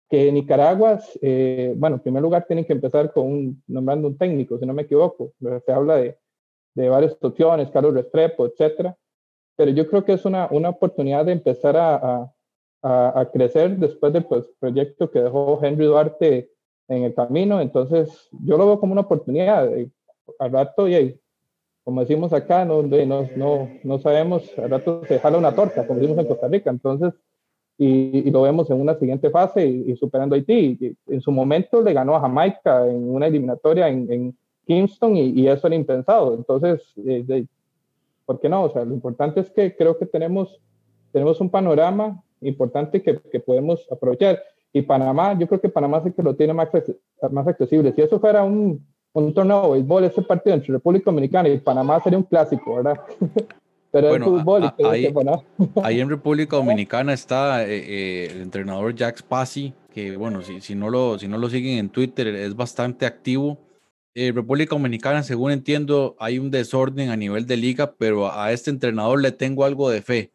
que 0.09 0.31
Nicaragua, 0.31 0.99
eh, 1.21 1.73
bueno, 1.75 1.95
en 1.95 2.01
primer 2.01 2.21
lugar 2.21 2.45
tienen 2.45 2.65
que 2.65 2.73
empezar 2.73 3.11
con 3.11 3.25
un, 3.25 3.63
nombrando 3.67 4.07
un 4.07 4.17
técnico, 4.17 4.59
si 4.59 4.65
no 4.65 4.73
me 4.73 4.83
equivoco. 4.83 5.33
Se 5.65 5.71
habla 5.71 5.97
de, 5.97 6.17
de 6.75 6.89
varias 6.89 7.17
opciones, 7.21 7.69
Carlos 7.71 7.93
Restrepo, 7.93 8.45
etcétera. 8.45 8.95
Pero 9.55 9.71
yo 9.71 9.87
creo 9.87 10.03
que 10.03 10.13
es 10.13 10.25
una, 10.25 10.47
una 10.51 10.69
oportunidad 10.69 11.25
de 11.25 11.31
empezar 11.31 11.77
a, 11.77 12.31
a, 12.81 13.19
a, 13.19 13.31
crecer 13.31 13.77
después 13.77 14.11
del 14.13 14.25
pues, 14.25 14.45
proyecto 14.59 15.09
que 15.09 15.21
dejó 15.21 15.59
Henry 15.61 15.85
Duarte 15.85 16.51
en 16.87 17.03
el 17.03 17.13
camino. 17.13 17.61
Entonces, 17.61 18.29
yo 18.31 18.57
lo 18.57 18.65
veo 18.65 18.79
como 18.79 18.93
una 18.93 19.01
oportunidad. 19.01 19.69
al 20.39 20.51
rato, 20.51 20.87
y 20.89 21.19
como 21.83 22.01
decimos 22.01 22.33
acá, 22.33 22.65
no, 22.65 22.81
no, 22.81 23.29
no, 23.35 23.69
no 23.83 23.99
sabemos, 23.99 24.57
al 24.57 24.69
rato 24.69 25.01
se 25.07 25.19
jala 25.19 25.37
una 25.37 25.53
torta, 25.53 25.85
como 25.85 25.99
decimos 25.99 26.19
en 26.19 26.27
Costa 26.27 26.47
Rica. 26.47 26.69
Entonces, 26.69 27.13
y, 27.77 28.27
y, 28.27 28.31
lo 28.31 28.43
vemos 28.43 28.69
en 28.69 28.79
una 28.79 28.95
siguiente 28.95 29.29
fase 29.29 29.65
y, 29.65 29.91
y 29.91 29.95
superando 29.95 30.36
a 30.36 30.38
Haití. 30.38 30.77
Y 30.79 30.97
en 31.13 31.21
su 31.21 31.31
momento 31.31 31.81
le 31.81 31.93
ganó 31.93 32.15
a 32.15 32.21
Jamaica 32.21 32.88
en 32.88 33.09
una 33.09 33.27
eliminatoria 33.27 33.88
en, 33.88 34.12
en 34.12 34.38
Kingston 34.65 35.15
y, 35.17 35.47
eso 35.47 35.67
era 35.67 35.75
impensado. 35.75 36.36
Entonces, 36.36 36.81
eh, 36.97 37.23
de, 37.25 37.47
¿por 38.25 38.39
qué 38.39 38.49
no? 38.49 38.63
O 38.63 38.69
sea, 38.69 38.86
lo 38.86 38.93
importante 38.93 39.39
es 39.39 39.49
que 39.49 39.75
creo 39.75 39.97
que 39.97 40.05
tenemos, 40.05 40.59
tenemos 41.12 41.41
un 41.41 41.49
panorama 41.49 42.21
importante 42.41 43.01
que, 43.01 43.19
que 43.19 43.39
podemos 43.39 43.86
aprovechar. 43.91 44.41
Y 44.71 44.81
Panamá, 44.81 45.38
yo 45.38 45.47
creo 45.47 45.62
que 45.62 45.69
Panamá 45.69 45.97
es 45.97 46.07
el 46.07 46.13
que 46.13 46.23
lo 46.23 46.36
tiene 46.36 46.53
más, 46.53 46.69
más 47.31 47.47
accesible. 47.47 47.93
Si 47.93 48.01
eso 48.01 48.19
fuera 48.19 48.43
un, 48.43 48.86
un 49.13 49.33
torneo 49.33 49.63
de 49.63 49.69
béisbol, 49.73 50.03
ese 50.05 50.21
partido 50.21 50.55
entre 50.55 50.73
República 50.73 51.05
Dominicana 51.05 51.49
y 51.49 51.59
Panamá 51.59 51.99
sería 52.01 52.17
un 52.17 52.25
clásico, 52.25 52.75
¿verdad? 52.75 52.99
Pero 53.93 54.10
bueno, 54.10 54.25
fútbol. 54.25 54.73
ahí, 54.86 55.13
ahí, 55.84 55.99
en 55.99 56.10
República 56.10 56.56
Dominicana 56.56 57.13
está 57.13 57.63
eh, 57.63 57.77
eh, 57.77 58.32
el 58.32 58.41
entrenador 58.41 58.95
Jack 58.95 59.19
Spassi, 59.19 59.71
que 59.93 60.17
bueno, 60.17 60.41
si, 60.41 60.62
si, 60.62 60.73
no 60.73 60.89
lo, 60.89 61.19
si 61.19 61.27
no 61.27 61.38
lo 61.38 61.47
siguen 61.47 61.77
en 61.77 61.89
Twitter, 61.89 62.25
es 62.25 62.56
bastante 62.56 63.06
activo. 63.06 63.60
Eh, 64.15 64.32
República 64.34 64.73
Dominicana, 64.73 65.21
según 65.21 65.51
entiendo, 65.51 66.15
hay 66.17 66.39
un 66.39 66.49
desorden 66.49 67.12
a 67.12 67.15
nivel 67.15 67.45
de 67.45 67.56
liga, 67.56 67.93
pero 67.95 68.34
a 68.34 68.51
este 68.51 68.71
entrenador 68.71 69.21
le 69.21 69.32
tengo 69.32 69.63
algo 69.63 69.91
de 69.91 70.01
fe. 70.01 70.32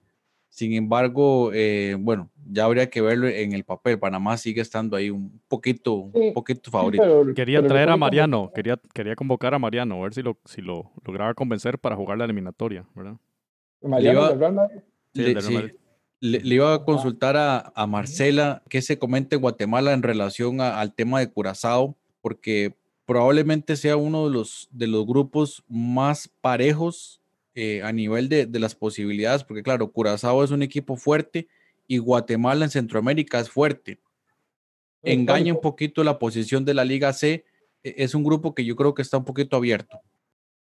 Sin 0.50 0.72
embargo, 0.74 1.50
bueno, 1.98 2.30
ya 2.48 2.64
habría 2.64 2.88
que 2.88 3.00
verlo 3.00 3.26
en 3.26 3.52
el 3.52 3.64
papel. 3.64 3.98
Panamá 3.98 4.36
sigue 4.36 4.60
estando 4.60 4.96
ahí 4.96 5.10
un 5.10 5.40
poquito, 5.48 5.94
un 5.94 6.32
poquito 6.32 6.70
favorito. 6.70 7.34
quería 7.34 7.64
traer 7.66 7.90
a 7.90 7.96
Mariano, 7.96 8.52
quería, 8.54 8.78
quería 8.94 9.16
convocar 9.16 9.52
a 9.52 9.58
Mariano, 9.58 9.96
a 9.96 10.02
ver 10.04 10.14
si 10.14 10.22
lo, 10.22 10.38
si 10.44 10.62
lo 10.62 10.92
lograba 11.04 11.34
convencer 11.34 11.78
para 11.78 11.96
jugar 11.96 12.18
la 12.18 12.24
eliminatoria, 12.24 12.84
¿verdad? 12.94 13.16
Le 16.20 16.54
iba, 16.54 16.74
a 16.74 16.84
consultar 16.84 17.36
a, 17.36 17.86
Marcela 17.86 18.62
qué 18.68 18.82
se 18.82 18.98
comenta 18.98 19.36
en 19.36 19.42
Guatemala 19.42 19.92
en 19.92 20.02
relación 20.02 20.60
al 20.60 20.94
tema 20.94 21.20
de 21.20 21.30
Curazao, 21.30 21.96
porque 22.20 22.74
probablemente 23.06 23.76
sea 23.76 23.96
uno 23.96 24.26
de 24.26 24.32
los, 24.32 24.68
de 24.70 24.86
los 24.86 25.06
grupos 25.06 25.64
más 25.68 26.28
parejos 26.40 27.20
eh, 27.54 27.82
a 27.82 27.92
nivel 27.92 28.28
de, 28.28 28.46
las 28.58 28.74
posibilidades, 28.74 29.44
porque 29.44 29.62
claro, 29.62 29.90
Curazao 29.90 30.44
es 30.44 30.50
un 30.50 30.62
equipo 30.62 30.96
fuerte 30.96 31.48
y 31.86 31.98
Guatemala 31.98 32.64
en 32.64 32.70
Centroamérica 32.70 33.40
es 33.40 33.48
fuerte. 33.48 33.98
Engaña 35.02 35.54
un 35.54 35.60
poquito 35.60 36.04
la 36.04 36.18
posición 36.18 36.64
de 36.64 36.74
la 36.74 36.84
Liga 36.84 37.12
C, 37.12 37.44
e, 37.82 37.94
es 37.96 38.14
un 38.14 38.24
grupo 38.24 38.54
que 38.54 38.64
yo 38.64 38.76
creo 38.76 38.94
que 38.94 39.02
está 39.02 39.18
un 39.18 39.24
poquito 39.24 39.56
abierto. 39.56 40.00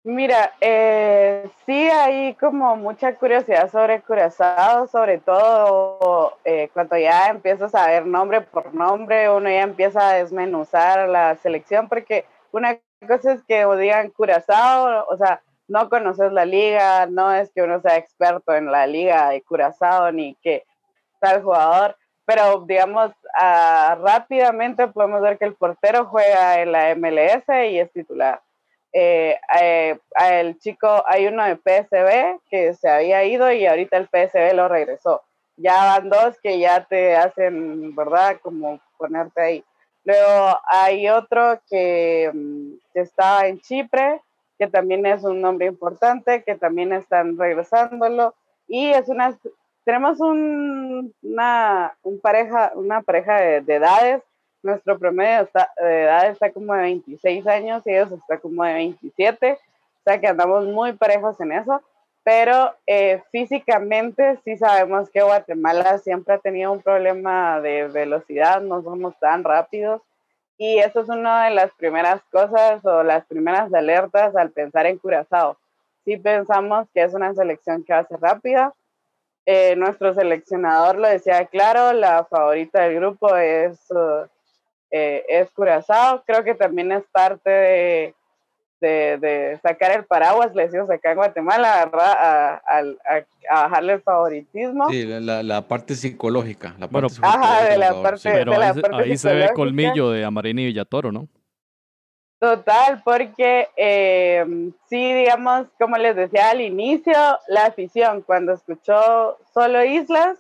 Mira, 0.06 0.54
eh, 0.62 1.50
sí 1.66 1.74
hay 1.74 2.34
como 2.36 2.78
mucha 2.78 3.16
curiosidad 3.16 3.70
sobre 3.70 4.02
Curazao, 4.02 4.88
sobre 4.88 5.18
todo 5.20 6.38
eh, 6.46 6.70
cuando 6.74 6.98
ya 6.98 7.28
empiezas 7.28 7.76
a 7.76 7.88
ver 7.88 8.06
nombre 8.06 8.40
por 8.40 8.74
nombre, 8.74 9.30
uno 9.30 9.50
ya 9.50 9.62
empieza 9.62 10.10
a 10.10 10.14
desmenuzar 10.14 11.10
la 11.10 11.36
selección, 11.36 11.90
porque 11.90 12.26
una 12.54 12.80
cosa 13.06 13.34
es 13.34 13.44
que 13.44 13.66
digan 13.78 14.10
Curazao, 14.12 15.06
o 15.10 15.18
sea, 15.18 15.42
no 15.68 15.90
conoces 15.90 16.32
la 16.32 16.46
liga, 16.46 17.06
no 17.08 17.34
es 17.34 17.52
que 17.52 17.62
uno 17.62 17.82
sea 17.82 17.98
experto 17.98 18.54
en 18.56 18.72
la 18.72 18.88
liga 18.88 19.30
de 19.30 19.42
Curazao 19.42 20.14
ni 20.14 20.36
que 20.36 20.66
tal 21.20 21.44
jugador, 21.44 21.98
pero 22.26 22.62
digamos, 22.66 23.12
ah, 23.38 23.98
rápidamente 24.02 24.88
podemos 24.88 25.22
ver 25.22 25.38
que 25.38 25.46
el 25.46 25.56
portero 25.56 26.06
juega 26.06 26.62
en 26.62 26.72
la 26.72 26.96
MLS 26.96 27.44
y 27.70 27.80
es 27.80 27.92
titular 27.92 28.42
eh, 28.92 29.40
eh, 29.60 30.00
el 30.20 30.58
chico, 30.60 31.04
hay 31.08 31.28
uno 31.28 31.44
de 31.44 31.56
PSB 31.56 32.40
que 32.50 32.74
se 32.74 32.90
había 32.90 33.24
ido 33.24 33.52
y 33.52 33.66
ahorita 33.66 33.98
el 33.98 34.08
PSB 34.08 34.54
lo 34.56 34.68
regresó. 34.68 35.22
Ya 35.58 35.74
van 35.74 36.10
dos 36.10 36.40
que 36.42 36.60
ya 36.60 36.86
te 36.86 37.16
hacen, 37.16 37.96
¿verdad? 37.96 38.40
Como 38.42 38.80
ponerte 38.98 39.42
ahí. 39.42 39.64
Luego 40.06 40.60
hay 40.66 41.10
otro 41.10 41.60
que, 41.70 42.32
mm, 42.34 42.74
que 42.94 43.02
está 43.02 43.48
en 43.48 43.60
Chipre, 43.60 44.22
que 44.58 44.68
también 44.68 45.06
es 45.06 45.24
un 45.24 45.42
nombre 45.42 45.68
importante, 45.68 46.44
que 46.44 46.56
también 46.56 46.94
están 46.94 47.38
regresándolo. 47.38 48.34
Y 48.68 48.90
es 48.90 49.08
una, 49.10 49.38
tenemos 49.84 50.20
un, 50.20 51.14
una, 51.22 51.98
un 52.04 52.20
pareja, 52.20 52.72
una 52.76 53.02
pareja 53.02 53.40
de, 53.40 53.62
de 53.62 53.76
edades 53.76 54.24
nuestro 54.64 54.98
promedio 55.00 55.48
de 55.78 56.04
edad 56.04 56.30
está 56.30 56.52
como 56.52 56.74
de 56.74 56.82
26 56.82 57.48
años 57.48 57.86
y 57.86 57.92
ellos 57.92 58.12
está 58.12 58.38
como 58.38 58.64
de 58.64 58.74
27, 58.74 59.54
o 59.54 60.04
sea 60.04 60.20
que 60.20 60.28
andamos 60.28 60.66
muy 60.66 60.94
parejos 60.94 61.40
en 61.40 61.52
eso, 61.52 61.82
pero 62.24 62.76
eh, 62.86 63.22
físicamente 63.32 64.38
sí 64.44 64.58
sabemos 64.58 65.10
que 65.10 65.22
Guatemala 65.22 65.98
siempre 66.00 66.36
ha 66.36 66.40
tenido 66.40 66.72
un 66.72 66.82
problema 66.82 67.62
de 67.62 67.88
velocidad, 67.88 68.62
no 68.62 68.82
somos 68.82 69.18
tan 69.20 69.44
rápidos 69.44 70.02
y 70.58 70.80
eso 70.80 71.02
es 71.02 71.10
una 71.10 71.46
de 71.46 71.52
las 71.52 71.72
primeras 71.74 72.22
cosas 72.32 72.86
o 72.86 73.04
las 73.04 73.26
primeras 73.26 73.74
alertas 73.74 74.36
al 74.36 74.52
pensar 74.52 74.86
en 74.86 74.98
Curazao. 74.98 75.58
Sí 76.04 76.18
pensamos 76.18 76.88
que 76.94 77.04
es 77.04 77.14
una 77.14 77.34
selección 77.34 77.84
que 77.84 77.94
va 77.94 78.00
a 78.00 78.08
ser 78.08 78.20
rápida, 78.20 78.74
eh, 79.52 79.76
nuestro 79.76 80.14
seleccionador 80.14 81.00
lo 81.00 81.08
decía 81.08 81.46
claro, 81.48 81.92
la 81.94 82.24
favorita 82.26 82.84
del 82.84 82.96
grupo 82.96 83.36
es 83.36 83.80
uh, 83.90 84.28
eh, 84.92 85.24
es 85.28 85.50
Curazao, 85.52 86.24
creo 86.26 86.44
que 86.44 86.56
también 86.56 86.92
es 86.92 87.04
parte 87.12 87.50
de, 87.50 88.16
de, 88.82 89.60
sacar 89.62 89.92
el 89.92 90.06
paraguas, 90.06 90.56
le 90.56 90.64
decimos 90.64 90.90
acá 90.90 91.12
en 91.12 91.18
Guatemala, 91.18 91.90
a, 91.92 92.62
a, 92.66 92.84
a, 93.50 93.64
bajarle 93.64 93.94
el 93.94 94.02
favoritismo. 94.02 94.90
Sí, 94.90 95.06
la, 95.06 95.44
la 95.44 95.68
parte 95.68 95.96
psicológica. 95.96 96.76
La 96.80 96.88
parte 96.88 97.14
ajá, 97.22 97.66
de 97.66 97.78
la 97.78 98.02
parte, 98.02 98.30
de 98.30 98.46
la 98.46 98.70
ahí, 98.70 99.12
ahí 99.12 99.18
se 99.18 99.34
ve 99.34 99.50
colmillo 99.54 100.12
de 100.12 100.24
Amarini 100.24 100.64
y 100.64 100.66
Villatoro, 100.68 101.12
¿no? 101.12 101.28
Total, 102.40 103.02
porque 103.04 103.68
eh, 103.76 104.46
sí, 104.90 105.14
digamos, 105.14 105.68
como 105.78 105.98
les 105.98 106.16
decía 106.16 106.52
al 106.52 106.62
inicio, 106.62 107.14
la 107.50 107.66
afición 107.66 108.22
cuando 108.22 108.54
escuchó 108.54 109.38
solo 109.54 109.84
Islas, 109.84 110.38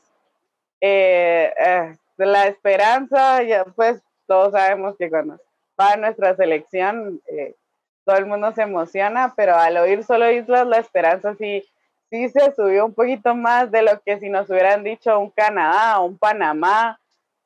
eh, 0.79 1.53
eh, 1.59 1.95
la 2.17 2.47
esperanza, 2.47 3.43
ya 3.43 3.65
pues 3.65 4.01
todos 4.29 4.51
sabemos 4.51 4.95
que 4.95 5.09
cuando 5.09 5.39
va 5.79 5.93
a 5.93 5.97
nuestra 5.97 6.35
selección, 6.35 7.19
eh, 7.25 7.55
todo 8.05 8.17
el 8.17 8.27
mundo 8.27 8.51
se 8.53 8.61
emociona, 8.61 9.33
pero 9.35 9.55
al 9.55 9.75
oír 9.77 10.03
solo 10.03 10.29
Islas, 10.31 10.67
la 10.67 10.77
esperanza 10.77 11.33
sí, 11.33 11.67
sí 12.11 12.29
se 12.29 12.53
subió 12.53 12.85
un 12.85 12.93
poquito 12.93 13.33
más 13.33 13.71
de 13.71 13.81
lo 13.81 13.99
que 14.01 14.19
si 14.19 14.29
nos 14.29 14.47
hubieran 14.51 14.83
dicho 14.83 15.19
un 15.19 15.31
Canadá 15.31 15.99
un 15.99 16.15
Panamá, 16.17 16.99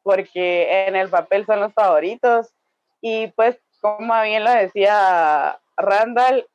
porque 0.03 0.85
en 0.87 0.97
el 0.97 1.09
papel 1.09 1.45
son 1.45 1.61
los 1.61 1.73
favoritos. 1.73 2.53
Y 2.99 3.27
pues, 3.27 3.57
como 3.79 4.21
bien 4.21 4.43
lo 4.43 4.51
decía 4.51 5.57
Randall, 5.77 6.45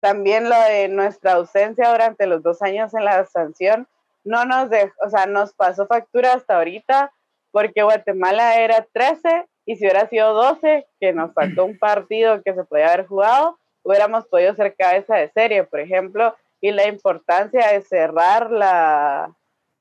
también 0.00 0.50
lo 0.50 0.60
de 0.68 0.88
nuestra 0.88 1.32
ausencia 1.32 1.90
durante 1.90 2.26
los 2.26 2.42
dos 2.42 2.60
años 2.60 2.92
en 2.92 3.04
la 3.06 3.24
sanción 3.24 3.88
no 4.22 4.44
nos 4.44 4.68
dejó, 4.68 4.92
o 5.04 5.08
sea, 5.08 5.24
nos 5.24 5.54
pasó 5.54 5.86
factura 5.86 6.34
hasta 6.34 6.56
ahorita 6.56 7.12
porque 7.56 7.82
Guatemala 7.82 8.56
era 8.60 8.86
13 8.92 9.46
y 9.64 9.76
si 9.76 9.84
hubiera 9.86 10.06
sido 10.08 10.34
12, 10.34 10.86
que 11.00 11.14
nos 11.14 11.32
faltó 11.32 11.64
un 11.64 11.78
partido 11.78 12.42
que 12.42 12.52
se 12.52 12.64
podía 12.64 12.88
haber 12.88 13.06
jugado, 13.06 13.58
hubiéramos 13.82 14.26
podido 14.26 14.54
ser 14.54 14.76
cabeza 14.76 15.14
de 15.14 15.30
serie, 15.30 15.64
por 15.64 15.80
ejemplo, 15.80 16.36
y 16.60 16.70
la 16.70 16.86
importancia 16.86 17.68
de 17.68 17.80
cerrar 17.80 18.50
la, 18.50 19.34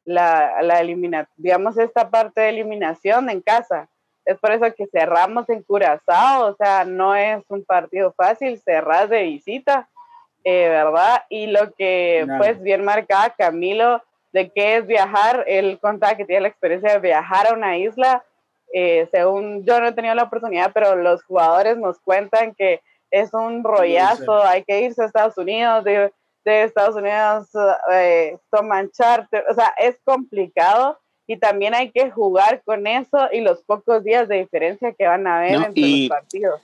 la, 0.05 0.61
la 0.61 0.79
eliminación, 0.79 1.33
digamos, 1.35 1.77
esta 1.77 2.09
parte 2.09 2.39
de 2.39 2.49
eliminación 2.51 3.29
en 3.29 3.41
casa. 3.41 3.89
Es 4.23 4.39
por 4.39 4.53
eso 4.53 4.73
que 4.73 4.87
cerramos 4.87 5.49
en 5.49 5.61
Curazao, 5.61 6.47
o 6.47 6.55
sea, 6.55 6.85
no 6.85 7.13
es 7.13 7.43
un 7.49 7.65
partido 7.65 8.13
fácil, 8.13 8.57
cerrar 8.61 9.09
de 9.09 9.23
visita, 9.23 9.89
eh, 10.45 10.69
¿verdad? 10.69 11.23
Y 11.27 11.47
lo 11.47 11.73
que, 11.73 12.25
pues, 12.37 12.61
bien 12.61 12.85
marcaba 12.85 13.31
Camilo, 13.31 14.01
de 14.35 14.49
qué 14.49 14.75
es 14.75 14.85
viajar. 14.85 15.45
Él 15.47 15.79
contaba 15.81 16.17
que 16.17 16.25
tiene 16.25 16.41
la 16.41 16.49
experiencia 16.49 16.91
de 16.91 16.99
viajar 16.99 17.47
a 17.47 17.53
una 17.53 17.77
isla. 17.77 18.25
Eh, 18.73 19.07
según 19.09 19.63
yo 19.65 19.79
no 19.79 19.87
he 19.87 19.93
tenido 19.93 20.13
la 20.13 20.23
oportunidad, 20.23 20.71
pero 20.73 20.97
los 20.97 21.23
jugadores 21.23 21.77
nos 21.77 21.99
cuentan 21.99 22.53
que 22.53 22.81
es 23.11 23.33
un 23.33 23.63
rollazo, 23.63 24.43
hay 24.43 24.65
que 24.65 24.81
irse 24.81 25.01
a 25.01 25.05
Estados 25.05 25.37
Unidos, 25.37 25.85
de, 25.85 26.11
de 26.43 26.63
Estados 26.63 26.97
Unidos 26.97 27.47
eh, 27.93 28.37
toman 28.51 28.91
charter, 28.91 29.45
o 29.49 29.53
sea, 29.53 29.73
es 29.77 29.95
complicado 30.03 30.99
y 31.27 31.37
también 31.37 31.73
hay 31.73 31.91
que 31.91 32.11
jugar 32.11 32.61
con 32.65 32.87
eso 32.87 33.29
y 33.31 33.39
los 33.39 33.63
pocos 33.63 34.03
días 34.03 34.27
de 34.27 34.39
diferencia 34.39 34.91
que 34.91 35.07
van 35.07 35.25
a 35.27 35.37
haber 35.37 35.53
entre 35.53 35.81
los 35.81 36.09
partidos. 36.09 36.61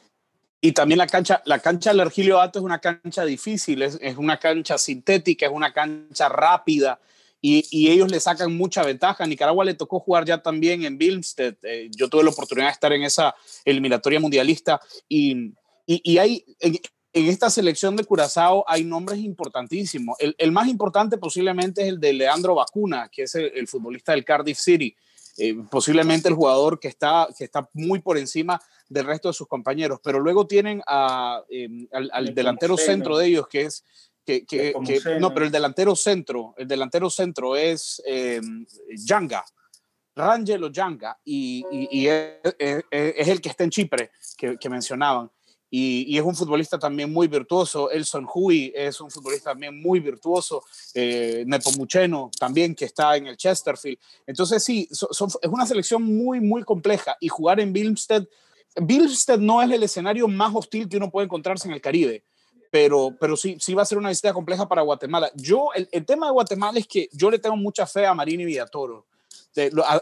Y 0.60 0.74
también 0.74 0.98
la 0.98 1.08
cancha, 1.08 1.42
la 1.46 1.60
cancha 1.60 1.92
del 1.92 2.02
Ergilio 2.02 2.42
Ato 2.42 2.60
es 2.60 2.66
una 2.66 2.80
cancha 2.80 3.24
difícil, 3.24 3.82
es, 3.82 3.98
es, 4.02 4.18
una 4.18 4.38
cancha 4.38 4.78
sintética, 4.78 5.46
es 5.46 5.52
una 5.54 5.72
cancha 5.72 6.28
rápida, 6.28 7.00
y, 7.42 7.90
ellos 7.90 8.12
le 8.12 8.20
sacan 8.20 8.56
mucha 8.56 8.84
ventaja. 8.84 9.24
A 9.24 9.28
Nicaragua 9.28 9.66
le 9.66 9.74
tocó 9.74 10.00
jugar 10.00 10.26
ya 10.26 10.42
también 10.42 10.84
en 10.84 10.98
Bilmstead. 10.98 11.56
Eh, 11.64 11.90
yo 11.96 12.08
tuve 12.08 12.24
la 12.24 12.30
oportunidad 12.30 12.68
de 12.68 12.74
estar 12.74 12.94
en 12.94 13.04
esa 13.04 13.36
eliminatoria 13.66 14.20
mundialista 14.20 14.80
y, 15.10 15.54
y, 15.88 16.18
hay, 16.20 16.46
en, 16.60 16.80
esta 17.14 17.50
selección 17.50 17.96
de 17.96 18.04
Curazao 18.04 18.64
hay 18.68 18.84
nombres 18.84 19.20
importantísimos. 19.20 20.16
El, 20.20 20.36
el, 20.38 20.52
más 20.52 20.68
importante 20.68 21.18
posiblemente 21.18 21.82
es 21.82 21.88
el 21.88 22.00
de 22.00 22.14
Leandro 22.14 22.56
Vacuna, 22.56 23.10
que 23.12 23.24
es 23.24 23.34
el, 23.34 23.68
futbolista 23.68 24.12
del 24.12 24.24
Cardiff 24.24 24.60
City. 24.60 24.96
Eh, 25.38 25.56
posiblemente 25.72 26.28
el 26.28 26.36
jugador 26.36 26.80
que 26.80 26.90
está, 26.90 27.28
que 27.36 27.46
está 27.46 27.68
muy 27.74 28.00
por 28.00 28.18
encima 28.18 28.62
del 28.88 29.06
resto 29.06 29.30
de 29.30 29.34
sus 29.34 29.48
compañeros, 29.48 30.00
pero 30.04 30.20
luego 30.20 30.46
tienen 30.46 30.82
a, 30.86 31.42
em, 31.50 31.88
al, 31.94 32.12
al 32.14 32.36
delantero 32.36 32.76
centro 32.78 33.18
de 33.18 33.28
ellos, 33.28 33.48
que 33.48 33.62
es 33.62 33.86
que, 34.26 34.46
que, 34.46 34.74
no, 35.20 35.34
pero 35.34 35.46
el 35.46 35.52
delantero 35.52 35.96
centro, 35.96 36.54
el 36.58 36.68
delantero 36.68 37.10
centro 37.10 37.56
es 37.56 38.02
eh, 38.06 38.42
Yanga, 38.96 39.44
Rangelo 40.16 40.72
Yanga, 40.72 41.20
y, 41.24 41.66
y, 41.72 42.08
es, 42.08 43.28
el 43.28 43.42
que 43.42 43.50
está 43.50 43.64
en 43.64 43.70
Chipre, 43.70 44.12
que, 44.38 44.58
que 44.58 44.70
mencionaban. 44.70 45.32
y, 45.72 46.18
es 46.18 46.24
un 46.24 46.36
futbolista 46.36 46.78
también 46.78 47.12
muy 47.12 47.28
virtuoso. 47.28 47.90
Elson 47.90 48.28
Hui 48.32 48.74
es 48.76 49.00
un 49.00 49.10
futbolista 49.10 49.52
también 49.52 49.82
muy 49.82 50.02
virtuoso. 50.02 50.64
Eh, 50.94 51.44
Nepomuceno 51.48 52.30
también, 52.38 52.76
que 52.76 52.86
está 52.86 53.16
en 53.16 53.28
el 53.28 53.38
Chesterfield. 53.38 53.98
Entonces, 54.28 54.64
sí, 54.64 54.88
es 54.92 55.50
una 55.50 55.66
selección 55.66 56.04
muy, 56.04 56.42
muy 56.42 56.64
compleja. 56.64 57.16
Y 57.22 57.30
jugar 57.30 57.62
en 57.62 57.72
Bilmstead, 57.72 58.28
Bilmstead 58.76 59.40
no 59.40 59.62
es 59.62 59.72
el 59.72 59.84
escenario 59.84 60.28
más 60.28 60.54
hostil 60.54 60.90
que 60.90 60.98
uno 60.98 61.10
puede 61.10 61.26
encontrarse 61.26 61.68
en 61.70 61.74
el 61.74 61.82
Caribe. 61.82 62.26
Pero, 62.72 63.16
pero 63.20 63.38
sí, 63.38 63.58
sí 63.60 63.74
va 63.74 63.84
a 63.84 63.86
ser 63.86 63.98
una 63.98 64.10
visita 64.10 64.34
compleja 64.34 64.68
para 64.68 64.82
Guatemala. 64.82 65.30
Yo, 65.36 65.70
el, 65.76 65.88
el 65.92 66.06
tema 66.06 66.26
de 66.26 66.32
Guatemala 66.32 66.80
es 66.80 66.88
que 66.88 67.10
yo 67.12 67.30
le 67.30 67.38
tengo 67.38 67.58
mucha 67.58 67.86
fe 67.86 68.06
a 68.06 68.14
Marini 68.14 68.46
Villatoro. 68.46 69.06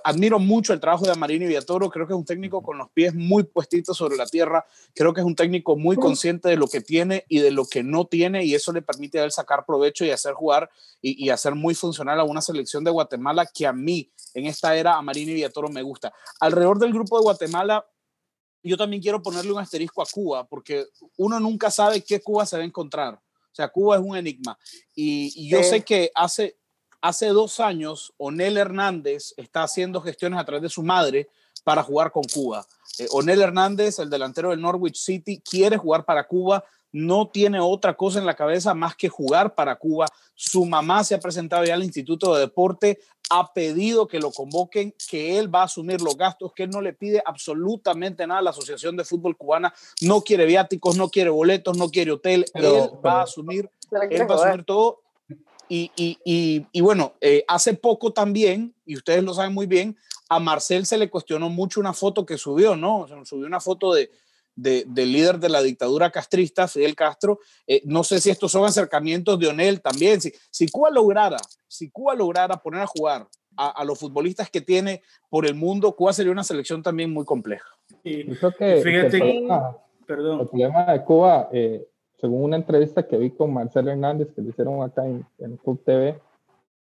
Admiro 0.04 0.38
mucho 0.38 0.74
el 0.74 0.80
trabajo 0.80 1.06
de 1.06 1.12
Amarini 1.12 1.48
Villatoro, 1.48 1.90
creo 1.90 2.06
que 2.06 2.14
es 2.14 2.18
un 2.18 2.26
técnico 2.26 2.62
con 2.62 2.78
los 2.78 2.90
pies 2.92 3.16
muy 3.16 3.44
puestitos 3.44 3.98
sobre 3.98 4.16
la 4.16 4.28
tierra, 4.28 4.64
creo 4.94 5.12
que 5.12 5.22
es 5.22 5.26
un 5.26 5.36
técnico 5.36 5.76
muy 5.76 5.96
consciente 5.96 6.50
de 6.50 6.56
lo 6.56 6.68
que 6.68 6.82
tiene 6.82 7.26
y 7.28 7.40
de 7.40 7.50
lo 7.50 7.66
que 7.66 7.82
no 7.82 8.06
tiene 8.06 8.46
y 8.46 8.54
eso 8.54 8.72
le 8.72 8.84
permite 8.84 9.20
a 9.20 9.24
él 9.24 9.32
sacar 9.32 9.66
provecho 9.66 10.06
y 10.06 10.12
hacer 10.12 10.34
jugar 10.34 10.70
y, 11.02 11.30
hacer 11.30 11.56
muy 11.56 11.74
funcional 11.74 12.20
a 12.20 12.24
una 12.24 12.42
selección 12.42 12.84
de 12.84 12.92
Guatemala 12.92 13.48
que 13.48 13.66
a 13.66 13.74
mí 13.74 14.12
en 14.36 14.46
esta 14.46 14.76
era 14.76 14.98
Amarini 14.98 15.34
Villatoro 15.34 15.70
me 15.70 15.82
gusta. 15.82 16.14
Alrededor 16.40 16.78
del 16.78 16.94
grupo 16.94 17.18
de 17.18 17.24
Guatemala 17.24 17.86
yo 18.64 18.78
también 18.78 19.02
quiero 19.02 19.22
ponerle 19.22 19.52
un 19.52 19.60
asterisco 19.60 20.02
a 20.02 20.06
Cuba 20.06 20.46
porque 20.46 20.86
uno 21.18 21.40
nunca 21.40 21.72
sabe 21.72 22.04
qué 22.04 22.20
Cuba 22.22 22.46
se 22.46 22.58
va 22.58 22.64
a 22.64 22.66
encontrar. 22.66 23.16
O 23.16 23.56
sea, 23.56 23.68
Cuba 23.70 23.96
es 23.96 24.02
un 24.02 24.16
enigma. 24.16 24.58
Y, 24.94 25.50
yo 25.50 25.64
sé 25.64 25.82
que 25.84 26.12
hace, 26.14 26.60
Hace 27.02 27.28
dos 27.28 27.62
años, 27.62 28.14
Onel 28.18 28.58
Hernández 28.58 29.34
está 29.38 29.64
haciendo 29.64 30.02
gestiones 30.02 30.40
a 30.40 30.46
través 30.46 30.64
de 30.64 30.70
su 30.70 30.84
madre 30.84 31.30
para 31.64 31.82
jugar 31.82 32.12
con 32.12 32.24
Cuba. 32.24 32.66
Eh, 32.98 33.08
Onel 33.12 33.42
Hernández, 33.42 34.00
el 34.00 34.10
delantero 34.10 34.50
del 34.50 34.60
Norwich 34.60 34.98
City, 34.98 35.42
quiere 35.42 35.78
jugar 35.78 36.04
para 36.04 36.28
Cuba, 36.28 36.64
no 36.92 37.28
tiene 37.28 37.60
otra 37.60 37.96
cosa 37.96 38.20
en 38.20 38.26
la 38.26 38.36
cabeza 38.36 38.74
más 38.74 38.96
que 38.96 39.10
jugar 39.10 39.56
para 39.56 39.76
Cuba. 39.76 40.08
Su 40.36 40.66
mamá 40.66 41.04
se 41.04 41.16
ha 41.16 41.20
presentado 41.20 41.64
ya 41.66 41.74
al 41.74 41.84
Instituto 41.84 42.34
de 42.34 42.42
Deporte, 42.42 43.00
ha 43.30 43.54
pedido 43.54 44.08
que 44.08 44.20
lo 44.20 44.32
convoquen, 44.32 44.96
que 45.10 45.38
él 45.38 45.54
va 45.54 45.62
a 45.62 45.66
asumir 45.66 46.02
los 46.02 46.18
gastos, 46.18 46.52
que 46.54 46.64
él 46.64 46.72
no 46.72 46.82
le 46.82 46.94
pide 46.94 47.22
absolutamente 47.26 48.26
nada 48.26 48.40
a 48.40 48.44
la 48.44 48.50
Asociación 48.50 48.98
de 48.98 49.06
Fútbol 49.06 49.38
Cubana, 49.38 49.74
no 50.02 50.22
quiere 50.22 50.46
viáticos, 50.46 50.98
no 50.98 51.10
quiere 51.10 51.30
boletos, 51.30 51.78
no 51.78 51.90
quiere 51.90 52.12
hotel, 52.12 52.46
él 52.54 52.66
va 53.06 53.20
a 53.20 53.24
asumir, 53.24 53.70
él 54.10 54.30
va 54.30 54.36
a 54.36 54.38
asumir 54.38 54.66
todo. 54.66 55.02
Y, 55.72 55.92
y, 55.96 56.66
y, 56.72 56.82
bueno, 56.82 57.14
eh, 57.22 57.46
hace 57.48 57.76
poco 57.76 58.12
también, 58.12 58.74
y 58.88 58.96
ustedes 58.96 59.24
lo 59.24 59.36
saben 59.36 59.54
muy 59.54 59.68
bien, 59.68 59.96
a 60.28 60.40
Marcel 60.40 60.88
se 60.88 60.98
le 60.98 61.12
cuestionó 61.12 61.50
mucho 61.50 61.80
una 61.80 61.94
foto 61.94 62.26
que 62.26 62.40
subió, 62.40 62.76
¿no? 62.76 63.06
subió 63.24 63.46
una 63.46 63.60
foto 63.60 63.94
de, 63.94 64.10
de, 64.62 64.86
del 64.88 65.12
líder 65.12 65.40
de 65.40 65.50
la 65.50 65.62
dictadura 65.62 66.12
castrista, 66.12 66.68
Fidel 66.68 66.96
Castro. 66.96 67.40
Eh, 67.66 67.82
no 67.86 68.04
sé 68.04 68.20
si 68.20 68.30
estos 68.30 68.52
son 68.52 68.66
acercamientos 68.66 69.40
de 69.40 69.48
Onel 69.48 69.82
también. 69.82 70.20
Si, 70.22 70.34
si 70.50 70.68
Cuba 70.68 70.90
lograra, 70.90 71.38
si 71.68 71.90
Cuba 71.90 72.16
lograra 72.16 72.58
poner 72.58 72.82
a 72.82 72.88
jugar 72.88 73.28
a, 73.56 73.84
los 73.84 74.00
futbolistas 74.00 74.50
que 74.50 74.62
tiene 74.62 75.02
por 75.30 75.46
el 75.46 75.54
mundo, 75.54 75.94
Cuba 75.94 76.14
sería 76.14 76.32
una 76.32 76.46
selección 76.46 76.82
también 76.82 77.12
muy 77.12 77.26
compleja. 77.26 77.68
Y, 78.04 78.24
que, 78.24 78.82
fíjate, 78.82 79.20
que 79.20 79.48
perdón. 80.06 80.42
el 80.42 80.48
problema 80.48 80.94
de 80.94 81.04
Cuba 81.04 81.50
eh, 81.52 81.86
según 82.22 82.44
una 82.44 82.56
entrevista 82.56 83.06
que 83.06 83.18
vi 83.18 83.32
con 83.32 83.54
Marcelo 83.54 83.92
Hernández 83.92 84.30
que 84.34 84.42
le 84.42 84.50
hicieron 84.50 84.82
acá 84.82 85.06
en, 85.06 85.26
en 85.40 85.58
Club 85.58 85.84
TV, 85.84 86.20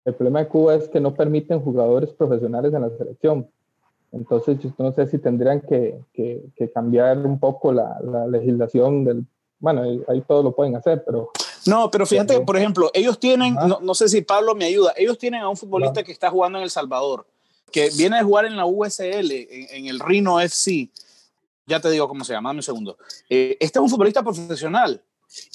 el 0.04 0.14
problema 0.14 0.40
de 0.40 0.48
Cuba 0.48 0.74
es 0.74 0.88
que 0.88 1.00
no 1.00 1.14
permiten 1.14 1.60
jugadores 1.60 2.10
profesionales 2.12 2.72
en 2.72 2.80
la 2.80 2.90
selección. 2.96 3.48
Entonces, 4.12 4.58
yo 4.60 4.70
no 4.78 4.92
sé 4.92 5.06
si 5.06 5.18
tendrían 5.18 5.62
que, 5.62 5.98
que, 6.12 6.70
cambiar 6.72 7.18
un 7.18 7.40
poco 7.40 7.72
la, 7.72 7.98
la, 8.02 8.26
legislación 8.26 9.04
del... 9.04 9.24
Bueno, 9.58 9.82
ahí 10.08 10.20
todo 10.22 10.42
lo 10.42 10.54
pueden 10.54 10.76
hacer, 10.76 11.02
pero... 11.04 11.30
No, 11.66 11.90
pero 11.90 12.04
fíjate, 12.04 12.40
por 12.40 12.56
ejemplo, 12.56 12.90
ellos 12.92 13.18
tienen, 13.18 13.54
no, 13.54 13.78
no, 13.80 13.94
sé 13.94 14.08
si 14.08 14.22
Pablo 14.22 14.54
me 14.54 14.64
ayuda, 14.64 14.92
ellos 14.96 15.16
tienen 15.16 15.40
a 15.40 15.48
un 15.48 15.56
futbolista 15.56 16.02
que 16.02 16.10
está 16.12 16.28
jugando 16.28 16.58
en 16.58 16.64
El 16.64 16.70
Salvador, 16.70 17.26
que 17.70 17.88
viene 17.96 18.18
a 18.18 18.24
jugar 18.24 18.46
en 18.46 18.56
la 18.56 18.66
USL, 18.66 19.30
en, 19.30 19.86
el 19.86 20.00
Rino 20.00 20.40
FC. 20.40 20.90
Ya 21.66 21.78
te 21.78 21.88
digo 21.88 22.08
cómo 22.08 22.24
se 22.24 22.32
llama, 22.32 22.50
dame 22.50 22.58
un 22.58 22.64
segundo. 22.64 22.98
Eh, 23.30 23.56
este 23.60 23.78
es 23.78 23.82
un 23.82 23.88
futbolista 23.88 24.22
profesional 24.22 25.00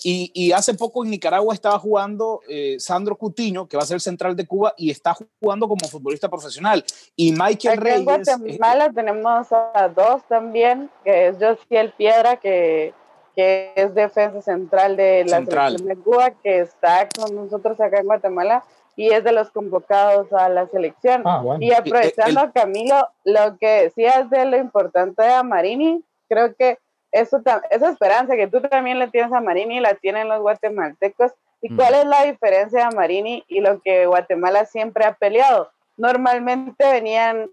y, 0.03 0.51
hace 0.51 0.73
poco 0.73 1.03
en 1.03 1.11
Nicaragua 1.11 1.53
estaba 1.53 1.77
jugando 1.79 2.41
eh, 2.47 2.77
Sandro 2.79 3.15
Cutiño, 3.15 3.67
que 3.67 3.77
va 3.77 3.83
a 3.83 3.87
ser 3.87 4.01
central 4.01 4.35
de 4.35 4.47
Cuba, 4.47 4.73
y 4.77 4.89
está 4.89 5.15
jugando 5.41 5.67
como 5.67 5.87
futbolista 5.87 6.29
profesional. 6.29 6.83
Y 7.15 7.31
Michael 7.31 7.77
Reyes. 7.77 7.99
En 7.99 8.05
Guatemala 8.05 8.85
eh, 8.85 8.91
tenemos 8.93 9.47
a 9.51 9.91
dos 9.93 10.23
también, 10.27 10.89
que 11.03 11.27
es 11.27 11.37
Josiel 11.39 11.93
Piedra, 11.97 12.37
que, 12.37 12.93
que 13.35 13.73
es 13.75 13.93
defensa 13.93 14.41
central 14.41 14.97
de 14.97 15.25
la 15.25 15.45
selección 15.45 15.87
de 15.87 15.95
Cuba, 15.97 16.31
que 16.31 16.59
está 16.59 17.07
con 17.09 17.35
nosotros 17.35 17.79
acá 17.79 17.99
en 17.99 18.05
Guatemala 18.05 18.63
y 18.97 19.11
es 19.11 19.23
de 19.23 19.31
los 19.31 19.51
convocados 19.51 20.33
a 20.33 20.49
la 20.49 20.67
selección. 20.67 21.21
Ah, 21.23 21.43
y 21.59 21.71
aprovechando, 21.71 22.51
Camilo, 22.51 23.07
lo 23.23 23.57
que 23.59 23.83
decías 23.83 24.29
de 24.31 24.43
lo 24.45 24.57
importante 24.57 25.21
de 25.21 25.33
Amarini, 25.33 26.03
creo 26.27 26.55
que 26.55 26.79
eso, 27.11 27.41
esa 27.69 27.89
esperanza 27.89 28.35
que 28.35 28.47
tú 28.47 28.61
también 28.61 28.99
le 28.99 29.07
tienes 29.09 29.31
a 29.31 29.41
Marini 29.41 29.79
la 29.79 29.95
tienen 29.95 30.27
los 30.27 30.41
guatemaltecos. 30.41 31.31
¿Y 31.61 31.75
cuál 31.75 31.95
es 31.95 32.05
la 32.05 32.23
diferencia 32.23 32.87
de 32.87 32.95
Marini 32.95 33.43
y 33.47 33.61
lo 33.61 33.81
que 33.81 34.05
Guatemala 34.05 34.65
siempre 34.65 35.05
ha 35.05 35.13
peleado? 35.13 35.71
Normalmente 35.97 36.85
venían 36.91 37.49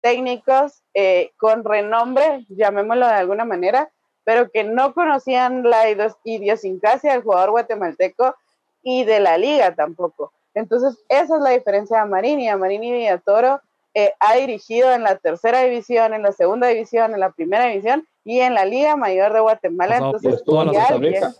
técnicos 0.00 0.82
eh, 0.94 1.32
con 1.36 1.64
renombre, 1.64 2.46
llamémoslo 2.48 3.06
de 3.06 3.12
alguna 3.12 3.44
manera, 3.44 3.90
pero 4.24 4.50
que 4.50 4.64
no 4.64 4.94
conocían 4.94 5.62
la 5.62 5.84
idiosincrasia 6.24 7.12
del 7.12 7.22
jugador 7.22 7.50
guatemalteco 7.50 8.34
y 8.82 9.04
de 9.04 9.20
la 9.20 9.36
liga 9.36 9.74
tampoco. 9.74 10.32
Entonces, 10.54 11.02
esa 11.08 11.36
es 11.36 11.42
la 11.42 11.50
diferencia 11.50 12.00
de 12.02 12.08
Marini. 12.08 12.48
A 12.48 12.56
Marini 12.56 12.92
Villatoro 12.92 13.60
eh, 13.94 14.12
ha 14.18 14.34
dirigido 14.34 14.92
en 14.92 15.04
la 15.04 15.16
tercera 15.16 15.62
división, 15.62 16.14
en 16.14 16.22
la 16.22 16.32
segunda 16.32 16.66
división, 16.66 17.14
en 17.14 17.20
la 17.20 17.30
primera 17.30 17.66
división 17.66 18.06
y 18.24 18.40
en 18.40 18.54
la 18.54 18.64
Liga 18.64 18.96
Mayor 18.96 19.32
de 19.32 19.40
Guatemala. 19.40 19.96
Entonces, 19.98 20.34
estuvo, 20.34 20.62
en 20.62 20.74
Costa 20.74 20.96
Rica. 20.96 21.34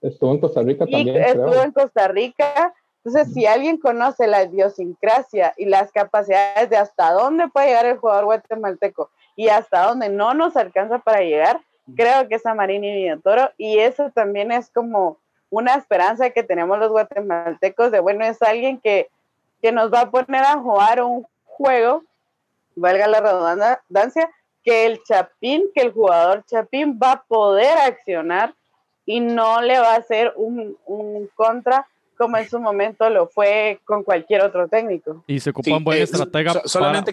estuvo 0.00 0.32
en 0.32 0.40
Costa 0.40 0.62
Rica 0.62 0.86
también. 0.86 1.16
Estuvo 1.16 1.62
en 1.62 1.72
Costa 1.72 2.08
Rica. 2.08 2.74
Entonces, 3.04 3.34
si 3.34 3.46
alguien 3.46 3.78
conoce 3.78 4.26
la 4.26 4.44
idiosincrasia 4.44 5.54
y 5.56 5.66
las 5.66 5.92
capacidades 5.92 6.70
de 6.70 6.76
hasta 6.76 7.12
dónde 7.12 7.48
puede 7.48 7.68
llegar 7.68 7.86
el 7.86 7.98
jugador 7.98 8.24
guatemalteco 8.24 9.10
y 9.36 9.48
hasta 9.48 9.86
dónde 9.86 10.08
no 10.08 10.34
nos 10.34 10.56
alcanza 10.56 10.98
para 10.98 11.20
llegar, 11.20 11.60
creo 11.96 12.28
que 12.28 12.36
es 12.36 12.46
a 12.46 12.54
Marini 12.54 12.94
Villatoro 12.94 13.50
y 13.58 13.78
eso 13.78 14.10
también 14.10 14.52
es 14.52 14.70
como 14.70 15.18
una 15.50 15.74
esperanza 15.74 16.30
que 16.30 16.42
tenemos 16.42 16.78
los 16.78 16.90
guatemaltecos 16.90 17.90
de, 17.90 18.00
bueno, 18.00 18.24
es 18.24 18.40
alguien 18.40 18.78
que, 18.78 19.08
que 19.60 19.72
nos 19.72 19.92
va 19.92 20.02
a 20.02 20.10
poner 20.10 20.44
a 20.44 20.58
jugar 20.58 21.02
un 21.02 21.26
juego, 21.60 22.04
valga 22.74 23.06
la 23.06 23.20
redundancia, 23.20 24.30
que 24.64 24.86
el 24.86 25.02
Chapín, 25.02 25.64
que 25.74 25.82
el 25.82 25.92
jugador 25.92 26.44
Chapín 26.46 26.98
va 27.02 27.12
a 27.12 27.22
poder 27.22 27.76
accionar 27.78 28.54
y 29.04 29.20
no 29.20 29.60
le 29.60 29.78
va 29.78 29.94
a 29.94 29.98
hacer 29.98 30.32
un, 30.36 30.76
un 30.86 31.28
contra 31.34 31.86
como 32.16 32.36
en 32.36 32.48
su 32.48 32.60
momento 32.60 33.08
lo 33.08 33.28
fue 33.28 33.80
con 33.86 34.02
cualquier 34.02 34.42
otro 34.42 34.68
técnico. 34.68 35.24
Y 35.26 35.40
se 35.40 35.50
ocupa 35.50 35.74
un 35.74 35.84
buen 35.84 36.02
estratega 36.02 36.52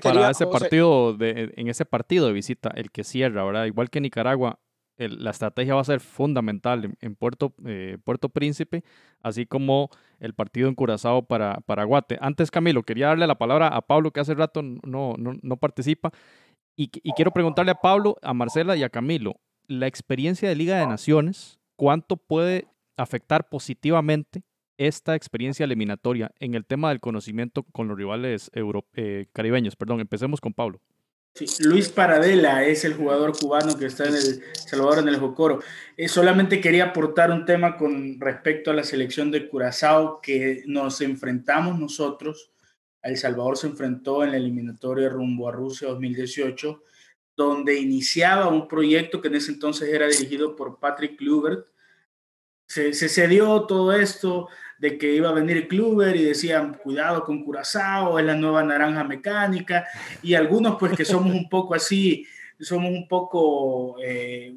para, 0.03 0.29
ese 0.29 0.45
partido 0.45 1.13
de, 1.13 1.53
en 1.55 1.69
ese 1.69 1.85
partido 1.85 2.27
de 2.27 2.33
visita, 2.33 2.71
el 2.75 2.91
que 2.91 3.05
cierra, 3.05 3.45
¿verdad? 3.45 3.65
Igual 3.65 3.89
que 3.89 4.01
Nicaragua, 4.01 4.59
la 4.97 5.31
estrategia 5.31 5.75
va 5.75 5.81
a 5.81 5.85
ser 5.85 5.99
fundamental 5.99 6.95
en, 6.99 7.15
Puerto, 7.15 7.53
eh, 7.65 7.97
Puerto 8.03 8.29
Príncipe, 8.29 8.83
así 9.21 9.45
como 9.45 9.89
el 10.19 10.33
partido 10.33 10.67
en 10.67 10.75
Curazao 10.75 11.23
para, 11.23 11.61
para 11.61 11.83
Guate. 11.83 12.17
Antes, 12.19 12.49
Camilo, 12.49 12.83
quería 12.83 13.07
darle 13.07 13.27
la 13.27 13.37
palabra 13.37 13.67
a 13.67 13.81
Pablo, 13.81 14.11
que 14.11 14.19
hace 14.19 14.33
rato 14.33 14.61
no, 14.63 15.15
no, 15.17 15.35
no 15.41 15.57
participa. 15.57 16.11
Y, 16.79 16.89
quiero 16.89 17.31
preguntarle 17.31 17.71
a 17.71 17.81
Pablo, 17.81 18.17
a 18.21 18.35
Marcela 18.35 18.77
y 18.77 18.83
a 18.83 18.89
Camilo, 18.89 19.39
la 19.67 19.87
experiencia 19.87 20.47
de 20.47 20.55
Liga 20.55 20.79
de 20.79 20.85
Naciones, 20.85 21.59
¿cuánto 21.75 22.17
puede 22.17 22.67
afectar 22.97 23.49
positivamente 23.49 24.43
esta 24.77 25.15
experiencia 25.15 25.63
eliminatoria 25.63 26.31
en 26.39 26.53
el 26.53 26.65
tema 26.65 26.89
del 26.89 26.99
conocimiento 26.99 27.63
con 27.63 27.87
los 27.87 27.97
rivales 27.97 28.51
eh, 28.93 29.25
caribeños? 29.33 29.75
Perdón, 29.75 30.01
empecemos 30.01 30.39
con 30.39 30.53
Pablo. 30.53 30.79
Luis 31.59 31.89
Paradela 31.89 32.65
es 32.65 32.83
el 32.83 32.95
jugador 32.95 33.37
cubano 33.37 33.77
que 33.77 33.85
está 33.85 34.05
en 34.05 34.15
el 34.15 34.43
Salvador 34.53 34.99
en 34.99 35.07
el 35.07 35.17
Jocoro. 35.17 35.61
Eh, 35.95 36.07
solamente 36.07 36.61
quería 36.61 36.85
aportar 36.85 37.31
un 37.31 37.45
tema 37.45 37.77
con 37.77 38.19
respecto 38.19 38.71
a 38.71 38.73
la 38.73 38.83
selección 38.83 39.29
de 39.29 39.47
Curazao 39.47 40.19
que 40.21 40.63
nos 40.65 41.01
enfrentamos 41.01 41.79
nosotros 41.79 42.51
el 43.07 43.17
Salvador 43.17 43.57
se 43.57 43.67
enfrentó 43.67 44.23
en 44.23 44.31
la 44.31 44.37
eliminatoria 44.37 45.09
rumbo 45.09 45.47
a 45.47 45.51
Rusia 45.51 45.87
2018, 45.87 46.83
donde 47.35 47.79
iniciaba 47.79 48.47
un 48.47 48.67
proyecto 48.67 49.21
que 49.21 49.29
en 49.29 49.35
ese 49.35 49.51
entonces 49.51 49.89
era 49.89 50.07
dirigido 50.07 50.55
por 50.55 50.79
Patrick 50.79 51.17
Kluivert. 51.17 51.67
Se, 52.67 52.93
se 52.93 53.07
cedió 53.07 53.65
todo 53.65 53.93
esto 53.93 54.49
de 54.79 54.97
que 54.97 55.13
iba 55.13 55.29
a 55.29 55.33
venir 55.33 55.67
Kluber 55.67 56.15
y 56.15 56.23
decían, 56.23 56.75
cuidado 56.75 57.23
con 57.23 57.43
Curazao, 57.43 58.19
es 58.19 58.25
la 58.25 58.35
nueva 58.35 58.63
naranja 58.63 59.03
mecánica, 59.03 59.87
y 60.21 60.35
algunos 60.35 60.77
pues 60.77 60.95
que 60.95 61.05
somos 61.05 61.33
un 61.33 61.49
poco 61.49 61.73
así, 61.73 62.25
somos 62.59 62.91
un 62.91 63.07
poco, 63.07 63.97
eh, 64.03 64.55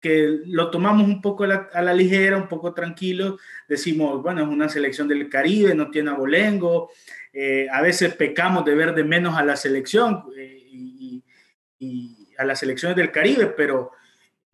que 0.00 0.40
lo 0.46 0.70
tomamos 0.70 1.06
un 1.06 1.22
poco 1.22 1.44
a 1.44 1.82
la, 1.82 1.94
ligera, 1.94 2.36
un 2.36 2.48
poco 2.48 2.74
tranquilo, 2.74 3.38
decimos, 3.66 4.22
bueno, 4.22 4.42
es 4.42 4.48
una 4.48 4.68
selección 4.68 5.08
del 5.08 5.28
Caribe, 5.30 5.74
no 5.74 5.90
tiene 5.90 6.10
abolengo, 6.10 6.90
eh, 7.32 7.66
a 7.72 7.80
veces 7.80 8.14
pecamos 8.14 8.64
de 8.64 8.74
ver 8.74 8.94
de 8.94 9.04
menos 9.04 9.36
a 9.36 9.44
la 9.44 9.56
selección 9.56 10.24
eh, 10.36 10.62
y, 10.70 11.22
a 12.36 12.44
las 12.44 12.58
selecciones 12.58 12.96
del 12.96 13.12
Caribe, 13.12 13.46
pero 13.46 13.92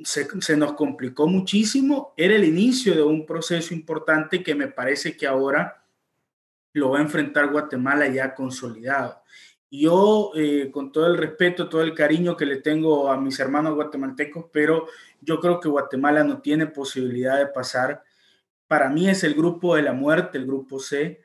se, 0.05 0.57
nos 0.57 0.75
complicó 0.75 1.27
muchísimo. 1.27 2.15
Era 2.17 2.35
el 2.35 2.45
inicio 2.45 2.95
de 2.95 3.03
un 3.03 3.27
proceso 3.27 3.75
importante 3.75 4.43
que 4.43 4.55
me 4.55 4.69
parece 4.69 5.17
que 5.17 5.27
ahora 5.27 5.85
lo 6.73 6.91
va 6.91 6.99
a 6.99 7.03
enfrentar 7.03 7.51
Guatemala 7.51 8.07
ya 8.09 8.35
consolidado. 8.35 9.23
Yo, 9.71 10.33
eh, 10.35 10.71
con 10.73 10.91
todo 10.91 11.07
el 11.07 11.17
respeto, 11.17 11.69
todo 11.69 11.83
el 11.83 11.95
cariño 11.95 12.37
que 12.37 12.47
le 12.47 12.57
tengo 12.57 13.11
a 13.11 13.21
mis 13.21 13.39
hermanos 13.39 13.75
guatemaltecos, 13.75 14.47
pero 14.53 14.87
yo 15.21 15.39
creo 15.39 15.61
que 15.61 15.69
Guatemala 15.69 16.25
no 16.25 16.41
tiene 16.41 16.67
posibilidad 16.67 17.39
de 17.39 17.47
pasar. 17.47 18.03
Para 18.67 18.89
mí 18.89 19.09
es 19.09 19.23
el 19.23 19.35
grupo 19.35 19.77
de 19.77 19.83
la 19.83 19.93
muerte, 19.93 20.39
el 20.39 20.47
grupo 20.47 20.81
C, 20.81 21.21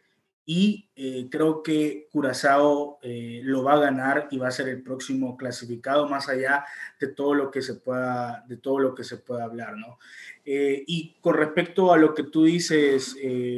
y 0.45 0.89
eh, 0.95 1.27
creo 1.31 1.63
que 1.63 2.07
Curazao 2.11 2.99
eh, 3.01 3.41
lo 3.43 3.63
va 3.63 3.73
a 3.73 3.79
ganar 3.79 4.27
y 4.31 4.37
va 4.37 4.47
a 4.47 4.51
ser 4.51 4.69
el 4.69 4.83
próximo 4.83 5.35
clasificado, 5.37 6.07
más 6.07 6.29
allá 6.29 6.65
de 6.99 7.07
todo 7.07 7.33
lo 7.33 7.49
que 7.49 7.61
se 7.61 7.75
pueda, 7.75 8.45
de 8.47 8.57
todo 8.57 8.79
lo 8.79 8.93
que 8.93 9.03
se 9.03 9.17
pueda 9.17 9.43
hablar, 9.43 9.77
¿no? 9.77 9.99
y 10.47 11.17
con 11.21 11.33
respecto 11.33 11.91
a 11.91 11.97
lo 11.97 12.13
que 12.13 12.21
tú 12.21 12.43
dices, 12.43 13.15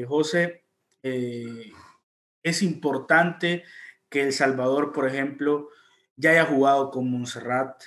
José, 0.08 0.64
es 1.04 2.62
importante 2.62 3.66
que 4.10 4.22
El 4.24 4.32
Salvador, 4.32 4.94
por 4.94 5.06
ejemplo, 5.06 5.70
ya 6.16 6.32
haya 6.32 6.46
jugado 6.46 6.92
con 6.92 7.10
Montserrat, 7.10 7.84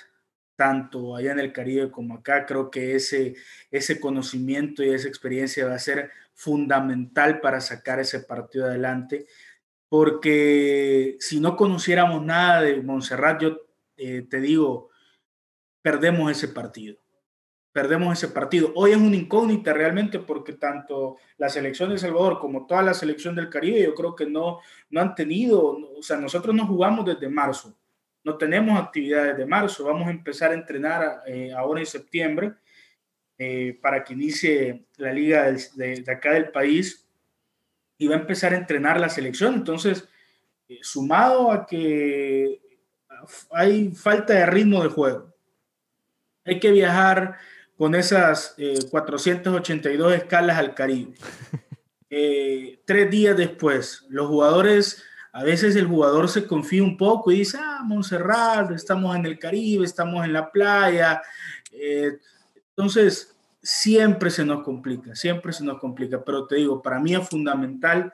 tanto 0.55 1.15
allá 1.15 1.31
en 1.31 1.39
el 1.39 1.53
Caribe 1.53 1.89
como 1.89 2.15
acá. 2.15 2.45
Creo 2.45 2.69
que 2.69 2.95
ese, 2.95 3.35
ese 3.71 3.99
conocimiento 3.99 4.83
y 4.83 4.89
esa 4.89 5.07
experiencia 5.07 5.65
va 5.65 5.75
a 5.75 5.79
ser 5.79 6.11
fundamental 6.41 7.39
para 7.39 7.61
sacar 7.61 7.99
ese 7.99 8.21
partido 8.21 8.65
adelante, 8.65 9.27
porque 9.87 11.17
si 11.19 11.39
no 11.39 11.55
conociéramos 11.55 12.23
nada 12.23 12.61
de 12.61 12.81
Montserrat, 12.81 13.41
yo 13.41 13.57
eh, 13.97 14.25
te 14.27 14.41
digo, 14.41 14.89
perdemos 15.83 16.31
ese 16.31 16.47
partido 16.47 17.01
perdemos 17.71 18.17
ese 18.17 18.33
partido. 18.33 18.71
Hoy 18.75 18.91
es 18.91 18.97
una 18.97 19.15
incógnita 19.15 19.73
realmente 19.73 20.19
porque 20.19 20.53
tanto 20.53 21.17
la 21.37 21.49
selección 21.49 21.89
de 21.89 21.97
Salvador 21.97 22.39
como 22.39 22.65
toda 22.67 22.81
la 22.81 22.93
selección 22.93 23.35
del 23.35 23.49
Caribe 23.49 23.81
yo 23.81 23.95
creo 23.95 24.15
que 24.15 24.25
no, 24.25 24.59
no 24.89 25.01
han 25.01 25.15
tenido, 25.15 25.77
o 25.97 26.03
sea, 26.03 26.17
nosotros 26.17 26.53
no 26.53 26.67
jugamos 26.67 27.05
desde 27.05 27.29
marzo, 27.29 27.77
no 28.23 28.37
tenemos 28.37 28.79
actividades 28.79 29.37
de 29.37 29.45
marzo, 29.45 29.85
vamos 29.85 30.07
a 30.07 30.11
empezar 30.11 30.51
a 30.51 30.55
entrenar 30.55 31.23
eh, 31.25 31.53
ahora 31.53 31.79
en 31.79 31.85
septiembre 31.85 32.53
eh, 33.43 33.79
para 33.81 34.03
que 34.03 34.13
inicie 34.13 34.85
la 34.97 35.11
liga 35.11 35.51
de, 35.73 36.05
acá 36.07 36.33
del 36.33 36.51
país 36.51 37.07
y 37.97 38.05
va 38.05 38.15
a 38.15 38.19
empezar 38.19 38.53
a 38.53 38.57
entrenar 38.57 38.99
la 38.99 39.09
selección. 39.09 39.55
Entonces, 39.55 40.07
eh, 40.69 40.77
sumado 40.83 41.51
a 41.51 41.65
que 41.65 42.61
hay 43.49 43.95
falta 43.95 44.33
de 44.33 44.45
ritmo 44.45 44.83
de 44.83 44.89
juego, 44.89 45.33
hay 46.45 46.59
que 46.59 46.69
viajar 46.69 47.39
con 47.75 47.95
esas 47.95 48.55
482 48.91 50.13
eh, 50.13 50.17
escalas 50.17 50.57
al 50.59 50.75
Caribe. 50.75 51.13
Eh, 52.13 52.81
tres 52.83 53.09
días 53.09 53.37
después, 53.37 54.05
los 54.09 54.27
jugadores, 54.27 55.01
a 55.31 55.45
veces 55.45 55.77
el 55.77 55.87
jugador 55.87 56.27
se 56.27 56.45
confía 56.45 56.83
un 56.83 56.97
poco 56.97 57.31
y 57.31 57.37
dice, 57.37 57.57
ah, 57.57 57.83
Montserrat, 57.85 58.69
estamos 58.71 59.15
en 59.15 59.25
el 59.25 59.39
Caribe, 59.39 59.85
estamos 59.85 60.25
en 60.25 60.33
la 60.33 60.51
playa. 60.51 61.21
Entonces, 62.81 63.35
siempre 63.61 64.31
se 64.31 64.43
nos 64.43 64.63
complica, 64.63 65.15
siempre 65.15 65.53
se 65.53 65.63
nos 65.63 65.79
complica, 65.79 66.25
pero 66.25 66.47
te 66.47 66.55
digo, 66.55 66.81
para 66.81 66.99
mí 66.99 67.13
es 67.13 67.29
fundamental 67.29 68.11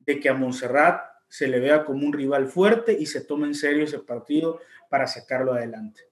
de 0.00 0.18
que 0.18 0.28
a 0.28 0.34
Montserrat 0.34 1.00
se 1.28 1.46
le 1.46 1.60
vea 1.60 1.84
como 1.84 2.04
un 2.04 2.12
rival 2.12 2.48
fuerte 2.48 2.92
y 2.98 3.06
se 3.06 3.20
tome 3.20 3.46
en 3.46 3.54
serio 3.54 3.84
ese 3.84 4.00
partido 4.00 4.58
para 4.88 5.06
sacarlo 5.06 5.52
adelante. 5.52 6.02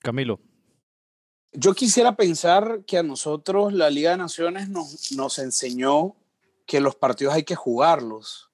Camilo, 0.00 0.40
yo 1.52 1.74
quisiera 1.74 2.16
pensar 2.16 2.82
que 2.86 2.96
a 2.96 3.02
nosotros 3.02 3.74
la 3.74 3.90
Liga 3.90 4.12
de 4.12 4.16
Naciones 4.16 4.70
nos, 4.70 5.12
nos 5.12 5.38
enseñó 5.38 6.16
que 6.64 6.80
los 6.80 6.96
partidos 6.96 7.34
hay 7.34 7.42
que 7.42 7.56
jugarlos 7.56 8.50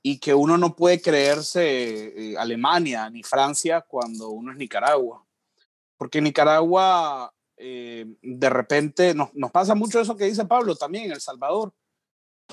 y 0.00 0.20
que 0.20 0.32
uno 0.32 0.56
no 0.58 0.76
puede 0.76 1.02
creerse 1.02 2.34
eh, 2.34 2.38
Alemania 2.38 3.10
ni 3.10 3.24
Francia 3.24 3.80
cuando 3.80 4.30
uno 4.30 4.52
es 4.52 4.58
Nicaragua. 4.58 5.26
Porque 5.96 6.20
Nicaragua, 6.20 7.32
eh, 7.64 8.16
de 8.20 8.50
repente, 8.50 9.14
nos, 9.14 9.32
nos, 9.34 9.52
pasa 9.52 9.76
mucho 9.76 10.00
eso 10.00 10.16
que 10.16 10.24
dice 10.24 10.44
Pablo 10.44 10.74
también 10.74 11.04
en 11.04 11.12
El 11.12 11.20
Salvador. 11.20 11.72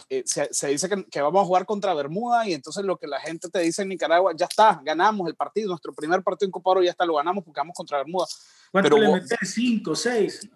Eh, 0.07 0.21
se, 0.23 0.47
se, 0.53 0.67
dice 0.67 0.87
que, 0.87 1.03
que, 1.05 1.21
vamos 1.21 1.41
a 1.41 1.45
jugar 1.45 1.65
contra 1.65 1.95
Bermuda 1.95 2.47
y 2.47 2.53
entonces 2.53 2.85
lo 2.85 2.97
que 2.97 3.07
la 3.07 3.19
gente 3.19 3.49
te 3.49 3.59
dice 3.59 3.81
en 3.81 3.89
Nicaragua, 3.89 4.33
ya 4.37 4.45
está, 4.45 4.79
ganamos 4.83 5.27
el 5.27 5.35
partido, 5.35 5.69
nuestro 5.69 5.93
primer 5.93 6.21
partido 6.21 6.47
en 6.47 6.51
Copa 6.51 6.69
Oro 6.69 6.83
ya 6.83 6.91
está, 6.91 7.05
lo 7.05 7.15
ganamos 7.15 7.43
porque 7.43 7.59
vamos 7.59 7.75
contra 7.75 7.97
Bermuda. 7.97 8.27
¿Cuánto 8.71 8.97
le 8.97 9.11
metes? 9.11 9.39
¿Cinco, 9.51 9.95
seis? 9.95 10.47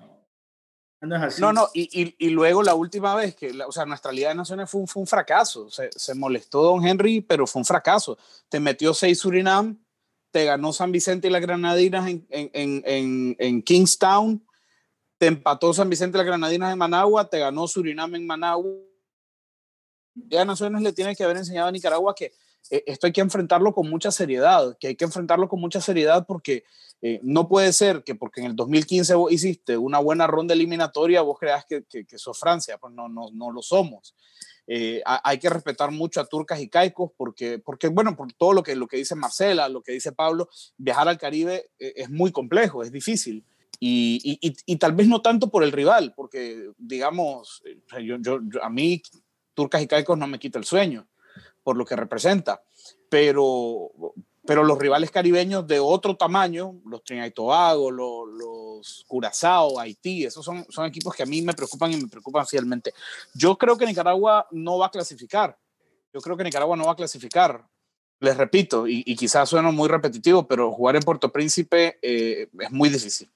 No, 1.01 1.17
no, 1.17 1.27
no, 1.39 1.53
no 1.53 1.69
y, 1.73 2.01
y, 2.01 2.15
y, 2.17 2.29
luego 2.29 2.63
la 2.63 2.75
última 2.75 3.13
vez 3.15 3.35
que, 3.35 3.51
o 3.67 3.71
sea, 3.71 3.85
nuestra 3.85 4.11
Liga 4.11 4.29
de 4.29 4.35
Naciones 4.35 4.69
fue 4.69 4.81
un, 4.81 4.87
fue 4.87 5.01
un 5.01 5.07
fracaso. 5.07 5.69
Se, 5.69 5.89
se, 5.93 6.13
molestó 6.13 6.61
Don 6.61 6.85
Henry, 6.87 7.19
pero 7.19 7.45
fue 7.45 7.59
un 7.59 7.65
fracaso. 7.65 8.17
Te 8.47 8.59
metió 8.61 8.93
seis 8.93 9.19
Surinam, 9.19 9.82
te 10.33 10.45
ganó 10.45 10.73
San 10.73 10.91
Vicente 10.91 11.27
y 11.27 11.31
las 11.31 11.43
Granadinas 11.43 12.09
en, 12.09 12.25
en, 12.31 12.81
en, 12.85 13.35
en, 13.37 13.61
Kingstown, 13.61 14.43
te 15.19 15.27
empató 15.27 15.71
San 15.75 15.91
Vicente 15.91 16.17
y 16.17 16.19
las 16.19 16.25
Granadinas 16.25 16.73
en 16.73 16.79
Managua, 16.79 17.29
te 17.29 17.37
ganó 17.37 17.67
Surinam 17.67 18.15
en 18.15 18.25
Managua. 18.25 18.73
De 20.15 20.43
Naciones 20.43 20.81
le 20.81 20.91
tiene 20.91 21.15
que 21.15 21.23
haber 21.23 21.37
enseñado 21.37 21.67
a 21.67 21.71
Nicaragua 21.71 22.15
que 22.15 22.33
eh, 22.71 22.83
esto 22.87 23.05
hay 23.05 23.13
que 23.13 23.21
enfrentarlo 23.21 23.75
con 23.75 23.87
mucha 23.87 24.09
seriedad, 24.09 24.75
que 24.79 24.87
hay 24.87 24.95
que 24.95 25.05
enfrentarlo 25.05 25.47
con 25.47 25.61
mucha 25.61 25.79
seriedad 25.79 26.25
porque 26.25 26.63
eh, 27.03 27.19
no 27.21 27.47
puede 27.47 27.71
ser 27.71 28.03
que 28.03 28.15
porque 28.15 28.41
en 28.41 28.47
el 28.47 28.55
2015 28.55 29.13
vos 29.13 29.31
hiciste 29.31 29.77
una 29.77 29.99
buena 29.99 30.25
ronda 30.25 30.55
eliminatoria, 30.55 31.21
vos 31.21 31.37
creas 31.37 31.63
que, 31.65 31.83
que, 31.83 32.05
que 32.05 32.17
sos 32.17 32.39
Francia, 32.39 32.79
pues 32.79 32.91
no, 32.91 33.07
no, 33.07 33.29
no 33.31 33.51
lo 33.51 33.61
somos. 33.61 34.15
Eh, 34.65 35.01
hay 35.05 35.39
que 35.39 35.49
respetar 35.49 35.91
mucho 35.91 36.21
a 36.21 36.25
turcas 36.25 36.61
y 36.61 36.69
caicos 36.69 37.11
porque, 37.17 37.59
porque 37.59 37.89
bueno, 37.89 38.15
por 38.15 38.31
todo 38.33 38.53
lo 38.53 38.63
que, 38.63 38.75
lo 38.75 38.87
que 38.87 38.97
dice 38.97 39.15
Marcela, 39.15 39.67
lo 39.67 39.81
que 39.81 39.91
dice 39.91 40.13
Pablo, 40.13 40.49
viajar 40.77 41.09
al 41.09 41.17
Caribe 41.17 41.69
es 41.79 42.09
muy 42.09 42.31
complejo, 42.31 42.81
es 42.81 42.91
difícil. 42.91 43.43
Y, 43.79 44.39
y, 44.41 44.55
y, 44.65 44.75
tal 44.77 44.93
vez 44.93 45.09
no 45.09 45.21
tanto 45.21 45.49
por 45.49 45.63
el 45.63 45.73
rival, 45.73 46.13
porque 46.15 46.69
digamos, 46.77 47.61
yo, 48.01 48.15
yo, 48.21 48.39
yo, 48.41 48.63
a 48.63 48.69
mí 48.69 49.01
turcas 49.53 49.81
y 49.81 49.87
caicos 49.87 50.17
no 50.17 50.27
me 50.27 50.39
quita 50.39 50.57
el 50.57 50.63
sueño 50.63 51.05
por 51.63 51.77
lo 51.77 51.85
que 51.85 51.95
representa. 51.95 52.63
Pero, 53.09 53.91
pero 54.45 54.63
los 54.63 54.77
rivales 54.77 55.09
caribeños 55.11 55.65
de 55.67 55.79
otro 55.79 56.15
tamaño, 56.15 56.75
los 56.85 57.03
Trinidad 57.03 57.27
y 57.27 57.31
Tobago, 57.31 57.91
los, 57.91 59.05
Curazao, 59.07 59.79
Haití, 59.79 60.25
esos 60.25 60.43
son, 60.43 60.65
son 60.69 60.85
equipos 60.85 61.15
que 61.15 61.23
a 61.23 61.25
mí 61.25 61.41
me 61.41 61.53
preocupan 61.53 61.93
y 61.93 61.97
me 61.97 62.07
preocupan 62.07 62.45
fielmente. 62.45 62.93
Yo 63.33 63.57
creo 63.57 63.77
que 63.77 63.85
Nicaragua 63.85 64.47
no 64.51 64.77
va 64.77 64.87
a 64.87 64.91
clasificar. 64.91 65.57
Yo 66.13 66.19
creo 66.19 66.35
que 66.35 66.43
Nicaragua 66.43 66.75
no 66.75 66.85
va 66.85 66.91
a 66.91 66.95
clasificar. 66.95 67.65
Les 68.19 68.35
repito, 68.35 68.87
y, 68.87 69.03
y 69.05 69.15
quizás 69.15 69.47
sueno 69.47 69.71
muy 69.71 69.87
repetitivo, 69.87 70.45
pero 70.45 70.71
jugar 70.71 70.97
en 70.97 71.03
Puerto 71.03 71.31
Príncipe 71.31 71.97
eh, 72.01 72.49
es 72.59 72.71
muy 72.71 72.89
difícil. 72.89 73.29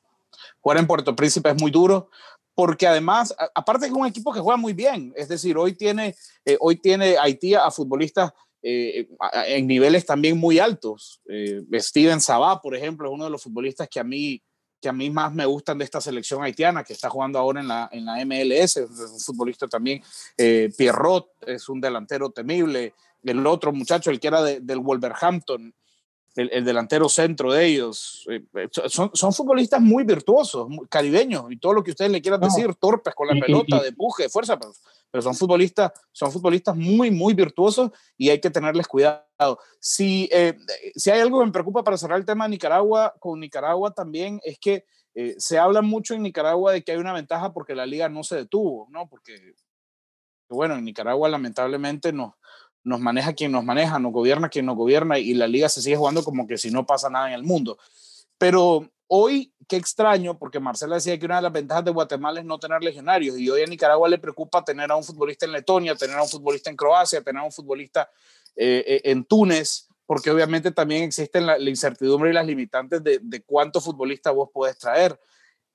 Jugar 0.60 0.78
en 0.80 0.88
Puerto 0.88 1.16
Príncipe 1.16 1.50
es 1.50 1.62
muy 1.62 1.72
duro 1.72 2.10
porque 2.58 2.88
además, 2.88 3.36
aparte 3.54 3.86
es 3.86 3.92
un 3.92 4.08
equipo 4.08 4.34
que 4.34 4.40
juega 4.40 4.58
muy 4.58 4.74
bien, 4.74 5.14
es 5.16 5.28
decir, 5.28 5.60
hoy 5.60 5.74
tiene, 5.74 6.16
eh, 6.44 6.58
hoy 6.60 6.78
tiene 6.78 7.16
Haití 7.16 7.54
a 7.54 7.70
futbolistas 7.70 8.34
eh, 8.70 9.08
en 9.48 9.66
niveles 9.66 10.06
también 10.06 10.38
muy 10.38 10.60
altos. 10.60 11.22
Eh, 11.30 11.62
Steven 11.76 12.20
Sabá, 12.20 12.62
por 12.62 12.76
ejemplo, 12.76 13.08
es 13.08 13.14
uno 13.14 13.24
de 13.24 13.30
los 13.30 13.42
futbolistas 13.42 13.88
que 13.88 14.02
a 14.02 14.04
mí 14.04 14.42
que 14.82 14.90
a 14.90 14.94
mí 14.94 15.10
más 15.10 15.34
me 15.34 15.46
gustan 15.46 15.80
de 15.80 15.86
esta 15.86 16.02
selección 16.02 16.44
haitiana 16.44 16.84
que 16.84 16.94
está 16.94 17.10
jugando 17.10 17.40
ahora 17.40 17.62
en 17.62 17.68
la, 17.68 17.90
en 17.92 18.06
la 18.06 18.24
MLS, 18.26 18.78
es 18.78 18.90
un 19.12 19.20
futbolista 19.20 19.68
también, 19.68 20.04
eh, 20.38 20.70
Pierrot 20.78 21.30
es 21.48 21.68
un 21.68 21.82
delantero 21.82 22.30
temible, 22.30 22.94
el 23.24 23.48
otro 23.48 23.72
muchacho, 23.72 24.12
el 24.12 24.20
que 24.20 24.28
era 24.28 24.44
de, 24.44 24.60
del 24.60 24.80
Wolverhampton, 24.80 25.74
el, 26.38 26.64
delantero 26.64 27.10
centro 27.10 27.52
de 27.52 27.66
ellos. 27.66 28.26
Eh, 28.30 28.44
eh, 28.54 28.70
son, 28.72 29.10
son 29.14 29.34
futbolistas 29.34 29.82
muy 29.82 30.04
virtuosos, 30.04 30.68
caribeños, 30.90 31.46
y 31.50 31.58
todo 31.58 31.74
lo 31.74 31.84
que 31.84 31.92
ustedes 31.92 32.12
le 32.12 32.22
quieran 32.22 32.40
decir, 32.40 32.74
torpes 32.76 33.16
con 33.16 33.28
la 33.28 33.34
pelota, 33.44 33.82
de 33.82 33.90
empuje, 33.90 34.24
de 34.24 34.30
fuerza, 34.30 34.58
pero, 34.60 34.72
pero, 35.10 35.22
son, 35.24 35.34
futbolistas, 35.34 35.92
son 36.12 36.32
futbolistas 36.32 36.76
muy, 36.76 37.10
muy 37.10 37.34
virtuosos 37.34 37.92
y 38.18 38.30
hay 38.30 38.40
que 38.40 38.52
tenerles 38.52 38.88
cuidado. 38.88 39.60
Si, 39.80 40.30
eh, 40.32 40.56
si 40.96 41.10
hay 41.10 41.22
algo 41.22 41.40
que 41.40 41.48
me 41.48 41.52
preocupa 41.52 41.84
para 41.84 41.98
cerrar 41.98 42.20
el 42.20 42.26
tema 42.26 42.46
de 42.46 42.52
Nicaragua, 42.52 43.16
con 43.20 43.40
Nicaragua 43.40 43.92
también, 43.92 44.40
es 44.44 44.60
que 44.60 44.86
se 45.38 45.58
habla 45.58 45.82
mucho 45.82 46.14
en 46.14 46.22
Nicaragua 46.22 46.72
de 46.72 46.84
que 46.84 46.92
hay 46.92 47.00
una 47.00 47.12
ventaja 47.12 47.52
porque 47.52 47.74
la 47.74 47.88
liga 47.88 48.08
no 48.08 48.24
se 48.24 48.36
detuvo, 48.36 48.88
¿no? 48.92 49.10
Porque, 49.10 49.56
bueno, 50.48 50.76
en 50.76 50.86
Nicaragua 50.86 51.28
lamentablemente 51.28 52.14
no 52.14 52.38
nos 52.88 53.02
maneja 53.02 53.34
quien 53.34 53.52
nos 53.52 53.66
maneja, 53.66 54.00
nos 54.00 54.14
gobierna 54.14 54.48
quien 54.48 54.66
nos 54.66 54.78
gobierna 54.78 55.20
y 55.20 55.34
la 55.34 55.46
liga 55.46 55.68
se 55.68 55.82
sigue 55.82 55.98
jugando 55.98 56.24
como 56.24 56.48
que 56.48 56.58
si 56.58 56.72
no 56.72 56.86
pasa 56.86 57.10
nada 57.10 57.28
en 57.28 57.34
el 57.34 57.44
mundo. 57.44 57.78
Pero 58.38 58.90
hoy, 59.08 59.54
qué 59.68 59.76
extraño, 59.76 60.38
porque 60.38 60.62
Marcela 60.62 60.96
decía 60.96 61.20
que 61.20 61.26
una 61.26 61.36
de 61.36 61.42
las 61.42 61.52
ventajas 61.52 61.84
de 61.84 61.92
Guatemala 61.92 62.40
es 62.40 62.46
no 62.46 62.58
tener 62.58 62.82
legionarios, 62.82 63.38
y 63.38 63.50
hoy 63.50 63.62
a 63.62 63.66
Nicaragua 63.66 64.08
le 64.08 64.18
preocupa 64.18 64.64
tener 64.64 64.90
a 64.90 64.96
un 64.96 65.04
futbolista 65.04 65.46
en 65.46 65.52
Letonia, 65.52 65.96
tener 65.96 66.16
a 66.16 66.24
un 66.24 66.30
futbolista 66.30 66.70
en 66.70 66.78
Croacia, 66.78 67.22
tener 67.22 67.42
a 67.42 67.46
un 67.46 67.52
futbolista 67.52 68.10
eh, 68.56 68.84
eh, 68.88 69.02
en 69.04 69.26
Túnez, 69.26 69.90
porque 70.06 70.32
obviamente 70.32 70.72
también 70.72 71.04
existen 71.04 71.46
la, 71.46 71.60
incertidumbre 71.60 72.30
y 72.30 72.34
las 72.34 72.46
limitantes 72.46 73.04
de, 73.04 73.20
de 73.22 73.42
cuántos 73.42 73.84
futbolistas 73.84 74.34
vos 74.34 74.50
podés 74.54 74.78
traer. 74.78 75.20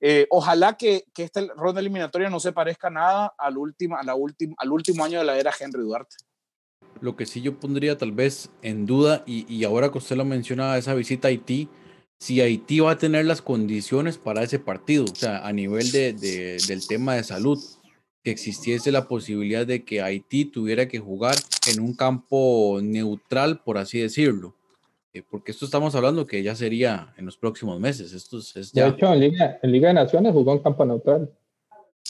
Eh, 0.05 0.27
ojalá 0.31 0.75
que, 0.75 1.05
que 1.13 1.23
esta 1.23 1.41
ronda 1.55 1.79
eliminatoria 1.79 2.29
no 2.29 2.39
se 2.39 2.51
parezca 2.51 2.89
nada 2.89 3.33
al 3.37 3.57
último, 3.57 3.95
a 3.95 4.03
la 4.03 4.15
última, 4.15 4.55
al 4.57 4.71
último 4.71 5.05
año 5.05 5.19
de 5.19 5.25
la 5.25 5.37
era 5.37 5.53
Henry 5.57 5.81
Duarte. 5.81 6.17
Lo 7.03 7.17
que 7.17 7.25
sí 7.25 7.41
yo 7.41 7.59
pondría 7.59 7.97
tal 7.97 8.13
vez 8.13 8.49
en 8.61 8.85
duda, 8.85 9.25
y, 9.27 9.45
y 9.53 9.65
ahora 9.65 9.91
que 9.91 9.97
usted 9.97 10.15
lo 10.15 10.23
menciona, 10.23 10.77
esa 10.77 10.93
visita 10.93 11.27
a 11.27 11.31
Haití, 11.31 11.67
si 12.17 12.39
Haití 12.39 12.79
va 12.79 12.91
a 12.91 12.97
tener 12.97 13.25
las 13.25 13.41
condiciones 13.41 14.17
para 14.17 14.43
ese 14.43 14.57
partido, 14.57 15.03
o 15.03 15.13
sea, 15.13 15.45
a 15.45 15.51
nivel 15.51 15.91
de, 15.91 16.13
del 16.13 16.87
tema 16.87 17.15
de 17.15 17.25
salud, 17.25 17.59
que 18.23 18.31
existiese 18.31 18.93
la 18.93 19.09
posibilidad 19.09 19.67
de 19.67 19.83
que 19.83 20.01
Haití 20.01 20.45
tuviera 20.45 20.87
que 20.87 20.99
jugar 20.99 21.35
en 21.69 21.81
un 21.81 21.93
campo 21.93 22.79
neutral, 22.81 23.61
por 23.61 23.77
así 23.77 23.99
decirlo. 23.99 24.55
Eh, 25.13 25.23
porque 25.29 25.51
esto 25.51 25.65
estamos 25.65 25.93
hablando 25.95 26.25
que 26.25 26.41
ya 26.41 26.55
sería 26.55 27.13
en 27.17 27.25
los 27.25 27.35
próximos 27.35 27.77
meses. 27.81 28.13
Esto 28.13 28.37
es, 28.37 28.71
ya... 28.71 28.85
De 28.85 28.91
hecho, 28.91 29.13
en 29.13 29.19
Liga, 29.19 29.59
en 29.61 29.71
Liga 29.73 29.89
de 29.89 29.95
Naciones 29.95 30.31
jugó 30.31 30.53
en 30.53 30.59
campo 30.59 30.85
neutral. 30.85 31.29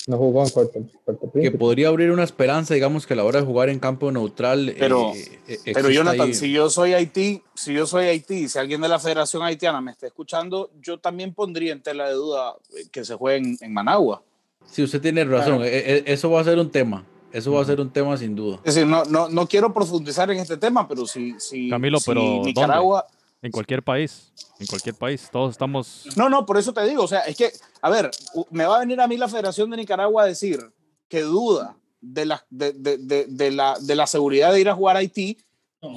No 0.05 0.17
jugó 0.17 0.43
en 0.43 0.49
Puerto, 0.49 0.79
Puerto 1.05 1.31
Que 1.31 1.51
podría 1.51 1.87
abrir 1.87 2.11
una 2.11 2.23
esperanza, 2.23 2.73
digamos, 2.73 3.07
que 3.07 3.13
a 3.13 3.17
la 3.17 3.23
hora 3.23 3.39
de 3.39 3.45
jugar 3.45 3.69
en 3.69 3.79
campo 3.79 4.11
neutral. 4.11 4.75
Pero, 4.77 5.13
eh, 5.13 5.39
eh, 5.47 5.71
pero 5.73 5.89
Jonathan, 5.89 6.33
si 6.33 6.51
yo 6.51 6.69
soy 6.69 6.93
Haití, 6.93 7.41
si 7.53 7.73
yo 7.73 7.85
soy 7.85 8.05
Haití, 8.07 8.49
si 8.49 8.59
alguien 8.59 8.81
de 8.81 8.89
la 8.89 8.99
Federación 8.99 9.43
Haitiana 9.43 9.79
me 9.79 9.91
está 9.91 10.07
escuchando, 10.07 10.71
yo 10.81 10.97
también 10.99 11.33
pondría 11.33 11.71
en 11.71 11.81
tela 11.81 12.07
de 12.09 12.15
duda 12.15 12.55
eh, 12.75 12.83
que 12.91 13.05
se 13.05 13.15
juegue 13.15 13.55
en, 13.61 13.73
Managua. 13.73 14.21
Sí, 14.65 14.83
usted 14.83 15.01
tiene 15.01 15.23
razón. 15.23 15.61
Eso 15.63 16.29
va 16.31 16.41
a 16.41 16.43
ser 16.43 16.59
un 16.59 16.69
tema. 16.69 17.05
Eso 17.31 17.53
va 17.53 17.61
a 17.61 17.65
ser 17.65 17.79
un 17.79 17.89
tema 17.89 18.17
sin 18.17 18.35
duda. 18.35 18.59
Es 18.63 18.75
decir, 18.75 18.87
no, 18.87 19.05
no, 19.05 19.29
no 19.29 19.47
quiero 19.47 19.73
profundizar 19.73 20.29
en 20.29 20.39
este 20.39 20.57
tema, 20.57 20.87
pero 20.87 21.07
si, 21.07 21.33
si, 21.39 21.69
Camilo, 21.69 21.99
pero 22.05 22.43
Nicaragua. 22.43 23.07
En 23.43 23.51
cualquier 23.51 23.83
país, 23.83 24.31
en 24.57 24.67
cualquier 24.67 24.95
país, 24.95 25.27
todos 25.29 25.51
estamos... 25.51 26.07
No, 26.15 26.29
no, 26.29 26.45
por 26.45 26.57
eso 26.57 26.73
te 26.73 26.81
digo, 26.87 27.03
o 27.03 27.07
sea, 27.09 27.19
es 27.19 27.35
que, 27.35 27.51
a 27.81 27.89
ver, 27.89 28.09
me 28.51 28.65
va 28.65 28.77
a 28.77 28.79
venir 28.79 29.01
a 29.01 29.07
mí 29.07 29.17
la 29.17 29.27
Federación 29.27 29.69
de 29.69 29.75
Nicaragua 29.75 30.23
a 30.23 30.27
decir 30.27 30.71
que 31.09 31.23
duda 31.23 31.75
de 31.99 32.25
la, 32.25 32.45
de, 32.49 32.71
de, 32.71 33.25
de, 33.27 33.51
la, 33.51 33.77
de 33.81 33.95
la 33.95 34.07
seguridad 34.07 34.53
de 34.53 34.61
ir 34.61 34.69
a 34.69 34.75
jugar 34.75 34.95
a 34.95 34.99
Haití, 34.99 35.37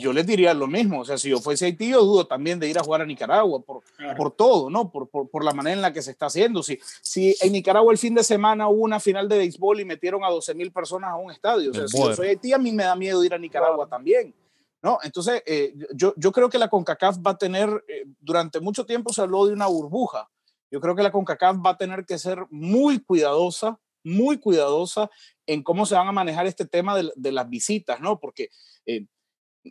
yo 0.01 0.13
les 0.13 0.27
diría 0.27 0.53
lo 0.55 0.67
mismo, 0.67 1.03
o 1.03 1.05
sea, 1.05 1.17
si 1.17 1.31
yo 1.31 1.39
fuese 1.39 1.67
Haití, 1.67 1.91
yo 1.91 2.03
dudo 2.03 2.27
también 2.27 2.59
de 2.59 2.69
ir 2.69 2.77
a 2.79 2.83
jugar 2.83 3.03
a 3.03 3.07
Nicaragua, 3.07 3.63
por, 3.63 3.83
por 4.17 4.33
todo, 4.33 4.69
¿no? 4.69 4.91
Por, 4.91 5.09
por, 5.09 5.31
por, 5.31 5.45
la 5.45 5.53
manera 5.53 5.77
en 5.77 5.83
la 5.83 5.93
que 5.93 6.03
se 6.03 6.11
está 6.11 6.27
haciendo. 6.27 6.65
Si, 6.65 6.81
si 7.01 7.37
en 7.41 7.53
Nicaragua 7.53 7.93
el 7.93 7.99
fin 7.99 8.13
de 8.13 8.25
semana 8.25 8.69
hubo 8.69 8.83
una 8.83 8.99
final 8.99 9.29
de 9.29 9.39
béisbol 9.39 9.79
y 9.79 9.85
metieron 9.85 10.25
a 10.25 10.31
12 10.31 10.55
mil 10.57 10.73
personas 10.73 11.11
a 11.11 11.17
un 11.17 11.31
estadio, 11.31 11.71
o 11.71 11.75
sea, 11.75 11.87
si 11.87 11.97
yo 11.97 12.13
soy 12.17 12.29
Haití, 12.29 12.53
a 12.53 12.59
mí 12.59 12.73
me 12.73 12.83
da 12.83 12.97
miedo 12.97 13.23
ir 13.23 13.33
a 13.33 13.39
Nicaragua 13.39 13.87
también. 13.87 14.35
¿No? 14.83 14.99
Entonces, 15.03 15.43
eh, 15.47 15.75
yo, 15.95 16.15
yo 16.17 16.33
creo 16.33 16.49
que 16.49 16.59
la 16.59 16.69
CONCACAF 16.69 17.19
va 17.19 17.33
a 17.33 17.39
tener, 17.39 17.85
eh, 17.89 18.05
durante 18.21 18.61
mucho 18.61 18.87
tiempo 18.87 19.13
se 19.13 19.23
habló 19.23 19.47
de 19.47 19.53
una 19.53 19.67
burbuja. 19.67 20.29
Yo 20.71 20.81
creo 20.81 20.95
que 20.95 21.03
la 21.03 21.13
CONCACAF 21.13 21.57
va 21.65 21.71
a 21.71 21.77
tener 21.77 22.05
que 22.05 22.19
ser 22.19 22.45
muy 22.51 23.01
cuidadosa, 23.01 23.79
muy 24.05 24.39
cuidadosa 24.39 25.11
en 25.47 25.63
cómo 25.63 25.87
se 25.87 25.95
van 25.95 26.09
a 26.09 26.13
manejar 26.13 26.47
este 26.47 26.67
tema 26.67 26.97
de, 26.97 27.11
de 27.17 27.33
las 27.33 27.49
visitas, 27.49 28.01
¿no? 28.01 28.21
Porque 28.21 28.51
eh, 28.85 29.07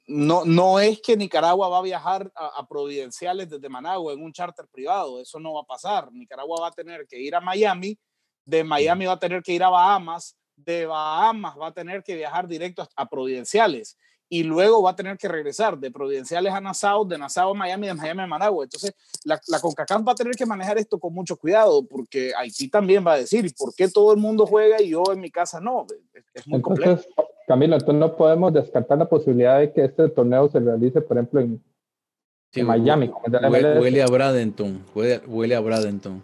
no, 0.07 0.43
no 0.45 0.79
es 0.79 1.01
que 1.01 1.15
Nicaragua 1.15 1.69
va 1.69 1.77
a 1.77 1.83
viajar 1.83 2.31
a, 2.35 2.47
a, 2.59 2.67
Providenciales 2.67 3.49
desde 3.49 3.69
Managua 3.69 4.13
en 4.13 4.21
un 4.21 4.33
charter 4.33 4.67
privado, 4.69 5.21
eso 5.21 5.39
no 5.39 5.53
va 5.53 5.61
a 5.61 5.65
pasar. 5.65 6.11
Nicaragua 6.11 6.61
va 6.61 6.67
a 6.67 6.71
tener 6.71 7.07
que 7.07 7.19
ir 7.19 7.35
a 7.35 7.41
Miami, 7.41 7.97
de 8.45 8.63
Miami 8.63 9.05
va 9.05 9.13
a 9.13 9.19
tener 9.19 9.41
que 9.41 9.53
ir 9.53 9.63
a 9.63 9.69
Bahamas, 9.69 10.35
de 10.55 10.85
Bahamas 10.85 11.55
va 11.59 11.67
a 11.67 11.73
tener 11.73 12.03
que 12.03 12.15
viajar 12.15 12.47
directo 12.47 12.87
a 12.95 13.09
Providenciales 13.09 13.97
y 14.27 14.43
luego 14.43 14.81
va 14.81 14.91
a 14.91 14.95
tener 14.95 15.17
que 15.17 15.27
regresar 15.27 15.77
de 15.77 15.91
Providenciales 15.91 16.51
a 16.51 16.59
Nassau, 16.59 17.07
de 17.07 17.17
Nassau 17.17 17.51
a 17.51 17.53
Miami, 17.53 17.87
de 17.87 17.93
Miami 17.93 18.21
a 18.21 18.27
Managua. 18.27 18.63
Entonces, 18.63 18.93
la, 19.23 19.39
la 19.47 19.59
CONCACAF 19.59 20.07
va 20.07 20.13
a 20.13 20.15
tener 20.15 20.35
que 20.35 20.45
manejar 20.45 20.77
esto 20.77 20.99
con 20.99 21.13
mucho 21.13 21.37
cuidado, 21.37 21.85
porque 21.85 22.31
Haití 22.35 22.69
también 22.69 23.05
va 23.05 23.13
a 23.13 23.17
decir, 23.17 23.53
¿por 23.57 23.73
qué 23.75 23.87
todo 23.87 24.11
el 24.13 24.19
mundo 24.19 24.45
juega 24.45 24.81
y 24.81 24.89
yo 24.89 25.03
en 25.11 25.19
mi 25.19 25.29
casa 25.29 25.59
no? 25.59 25.85
Es, 26.33 26.47
muy 26.47 26.57
entonces, 26.57 27.07
Camilo, 27.47 27.75
entonces 27.75 27.99
no 27.99 28.15
podemos 28.15 28.53
descartar 28.53 28.97
la 28.97 29.07
posibilidad 29.07 29.59
de 29.59 29.71
que 29.71 29.85
este 29.85 30.09
torneo 30.09 30.49
se 30.49 30.59
realice, 30.59 31.01
por 31.01 31.17
ejemplo, 31.17 31.41
en, 31.41 31.61
Miami. 32.63 33.11
Huele, 33.49 33.79
huele, 33.79 34.01
a 34.01 34.07
Bradenton, 34.07 34.85
huele, 34.95 35.21
huele 35.27 35.55
a 35.55 35.59
Bradenton. 35.59 36.23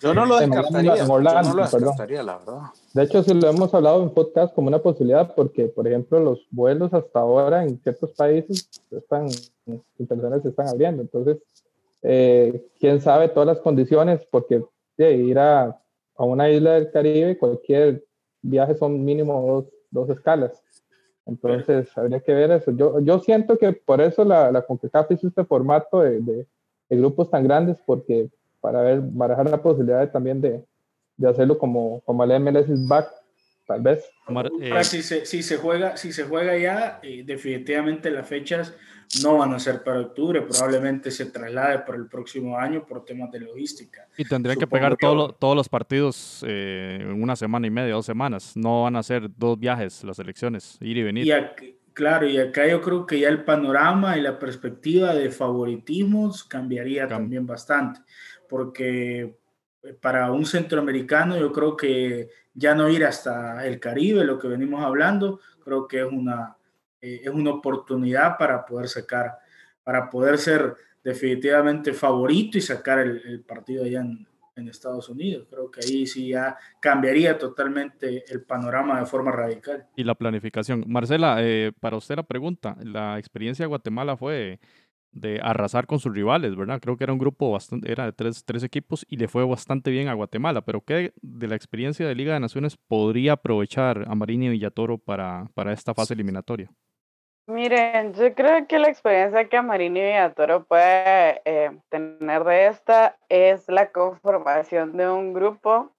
Yo 0.00 0.14
no 0.14 0.24
lo 0.24 0.38
descartaría. 0.38 0.96
En 0.96 1.10
Orlando, 1.10 1.42
yo 1.42 1.48
no 1.48 1.54
lo 1.56 1.62
descartaría, 1.62 2.22
la 2.22 2.38
verdad. 2.38 2.60
De 2.94 3.02
hecho, 3.02 3.22
sí 3.22 3.34
lo 3.34 3.48
hemos 3.48 3.72
hablado 3.74 4.02
en 4.02 4.10
podcast 4.10 4.54
como 4.54 4.68
una 4.68 4.78
posibilidad, 4.78 5.34
porque, 5.34 5.66
por 5.66 5.86
ejemplo, 5.86 6.18
los 6.20 6.46
vuelos 6.50 6.92
hasta 6.94 7.20
ahora 7.20 7.64
en 7.64 7.78
ciertos 7.82 8.10
países 8.12 8.68
están, 8.90 9.28
internacionales 9.98 10.42
se 10.42 10.48
están 10.48 10.68
abriendo. 10.68 11.02
Entonces, 11.02 11.38
eh, 12.02 12.66
quién 12.78 13.00
sabe 13.00 13.28
todas 13.28 13.46
las 13.46 13.60
condiciones, 13.60 14.26
porque 14.30 14.64
ir 14.96 15.38
a, 15.38 15.78
a, 16.16 16.24
una 16.24 16.50
isla 16.50 16.72
del 16.72 16.90
Caribe, 16.90 17.38
cualquier 17.38 18.04
viaje 18.42 18.74
son 18.74 19.04
mínimo 19.04 19.42
dos, 19.46 19.64
dos 19.90 20.16
escalas. 20.16 20.62
Entonces, 21.26 21.88
habría 21.96 22.20
que 22.20 22.32
ver 22.32 22.50
eso. 22.50 22.70
Yo, 22.72 23.00
yo 23.00 23.18
siento 23.20 23.58
que 23.58 23.72
por 23.72 24.00
eso 24.00 24.24
la, 24.24 24.50
la 24.50 24.62
CONCACAF 24.62 25.12
hizo 25.12 25.28
este 25.28 25.44
formato 25.44 26.00
de, 26.00 26.20
de, 26.20 26.46
de 26.88 26.96
grupos 26.96 27.30
tan 27.30 27.44
grandes, 27.44 27.76
porque 27.86 28.30
para 28.60 28.82
ver, 28.82 29.00
barajar 29.02 29.48
la 29.48 29.62
posibilidad 29.62 30.10
también 30.10 30.40
de, 30.40 30.62
de, 31.16 31.28
hacerlo 31.28 31.58
como, 31.58 32.00
como 32.02 32.24
el 32.24 32.40
MLS 32.40 32.68
is 32.68 32.86
back, 32.86 33.08
tal 33.66 33.80
vez. 33.80 34.04
Eh, 34.60 34.84
si, 34.84 35.02
se, 35.02 35.26
si, 35.26 35.42
se, 35.42 35.56
juega, 35.56 35.96
si 35.96 36.12
se 36.12 36.24
juega 36.24 36.56
ya, 36.56 37.00
eh, 37.02 37.22
definitivamente 37.24 38.10
las 38.10 38.28
fechas 38.28 38.74
no 39.22 39.38
van 39.38 39.52
a 39.52 39.58
ser 39.58 39.82
para 39.82 40.00
octubre, 40.00 40.42
probablemente 40.42 41.10
se 41.10 41.26
traslade 41.26 41.80
para 41.80 41.98
el 41.98 42.06
próximo 42.06 42.56
año 42.56 42.86
por 42.86 43.04
temas 43.04 43.30
de 43.32 43.40
logística. 43.40 44.06
Y 44.16 44.24
tendrían 44.24 44.58
que 44.58 44.68
pegar 44.68 44.96
todos 44.96 45.56
los 45.56 45.68
partidos 45.68 46.44
eh, 46.46 46.98
en 47.00 47.20
una 47.20 47.34
semana 47.34 47.66
y 47.66 47.70
media, 47.70 47.94
dos 47.94 48.06
semanas. 48.06 48.52
No 48.56 48.84
van 48.84 48.94
a 48.94 49.02
ser 49.02 49.28
dos 49.36 49.58
viajes 49.58 50.04
las 50.04 50.18
elecciones, 50.20 50.78
ir 50.80 50.96
y 50.96 51.02
venir. 51.02 51.26
Y 51.26 51.74
claro, 51.92 52.28
y 52.28 52.38
acá 52.38 52.68
yo 52.68 52.80
creo 52.80 53.04
que 53.04 53.18
ya 53.18 53.28
el 53.28 53.42
panorama 53.42 54.16
y 54.16 54.20
la 54.20 54.38
perspectiva 54.38 55.12
de 55.12 55.30
favoritismos 55.30 56.44
cambiaría 56.44 57.08
también 57.08 57.46
bastante 57.46 58.00
porque 58.50 59.36
eh, 59.82 59.94
para 59.98 60.30
un 60.32 60.44
centroamericano 60.44 61.38
yo 61.38 61.52
creo 61.52 61.76
que 61.76 62.28
ya 62.52 62.74
no 62.74 62.90
ir 62.90 63.04
hasta 63.04 63.64
el 63.64 63.78
Caribe, 63.78 64.24
lo 64.24 64.38
que 64.38 64.48
venimos 64.48 64.84
hablando, 64.84 65.40
creo 65.64 65.86
que 65.86 66.00
es 66.00 66.06
una, 66.10 66.56
eh, 67.00 67.20
es 67.22 67.30
una 67.30 67.52
oportunidad 67.52 68.36
para 68.36 68.66
poder 68.66 68.88
sacar, 68.88 69.38
para 69.84 70.10
poder 70.10 70.36
ser 70.36 70.74
definitivamente 71.02 71.94
favorito 71.94 72.58
y 72.58 72.60
sacar 72.60 72.98
el, 72.98 73.22
el 73.24 73.40
partido 73.40 73.84
allá 73.84 74.00
en, 74.00 74.26
en, 74.56 74.68
Estados 74.68 75.08
Unidos. 75.08 75.46
Creo 75.48 75.70
que 75.70 75.80
ahí 75.80 76.06
sí 76.06 76.28
ya 76.28 76.58
cambiaría 76.80 77.38
totalmente 77.38 78.24
el 78.28 78.42
panorama 78.42 79.00
de 79.00 79.06
forma 79.06 79.32
radical. 79.32 79.86
Y 79.96 80.04
la 80.04 80.14
planificación. 80.14 80.84
Marcela, 80.86 81.36
eh, 81.40 81.72
para 81.80 81.96
usted 81.96 82.16
la 82.16 82.24
pregunta, 82.24 82.76
la 82.82 83.18
experiencia 83.18 83.62
de 83.62 83.68
Guatemala 83.68 84.16
fue 84.16 84.58
de 85.12 85.40
arrasar 85.42 85.86
con 85.86 85.98
sus 85.98 86.14
rivales, 86.14 86.56
¿verdad? 86.56 86.80
Creo 86.80 86.96
que 86.96 87.04
era 87.04 87.12
un 87.12 87.18
grupo 87.18 87.50
bastante, 87.50 87.90
era 87.90 88.04
de 88.04 88.12
tres, 88.12 88.44
tres, 88.44 88.62
equipos 88.62 89.04
y 89.08 89.16
le 89.16 89.28
fue 89.28 89.44
bastante 89.44 89.90
bien 89.90 90.08
a 90.08 90.14
Guatemala, 90.14 90.60
pero 90.62 90.80
¿qué 90.82 91.12
de 91.20 91.48
la 91.48 91.56
experiencia 91.56 92.06
de 92.06 92.14
Liga 92.14 92.34
de 92.34 92.40
Naciones 92.40 92.76
podría 92.76 93.32
aprovechar 93.32 94.04
a 94.06 94.14
Marini 94.14 94.46
y 94.46 94.50
Villatoro 94.50 94.98
para, 94.98 95.46
para 95.54 95.72
esta 95.72 95.94
fase 95.94 96.14
eliminatoria? 96.14 96.70
Miren, 97.46 98.14
yo 98.14 98.32
creo 98.34 98.66
que 98.68 98.78
la 98.78 98.88
experiencia 98.88 99.48
que 99.48 99.60
Marini 99.60 99.98
y 99.98 100.04
Villatoro 100.04 100.64
puede 100.64 101.42
eh, 101.44 101.70
tener 101.88 102.44
de 102.44 102.66
esta 102.68 103.16
es 103.28 103.68
la 103.68 103.90
conformación 103.90 104.96
de 104.96 105.10
un 105.10 105.32
grupo 105.32 105.90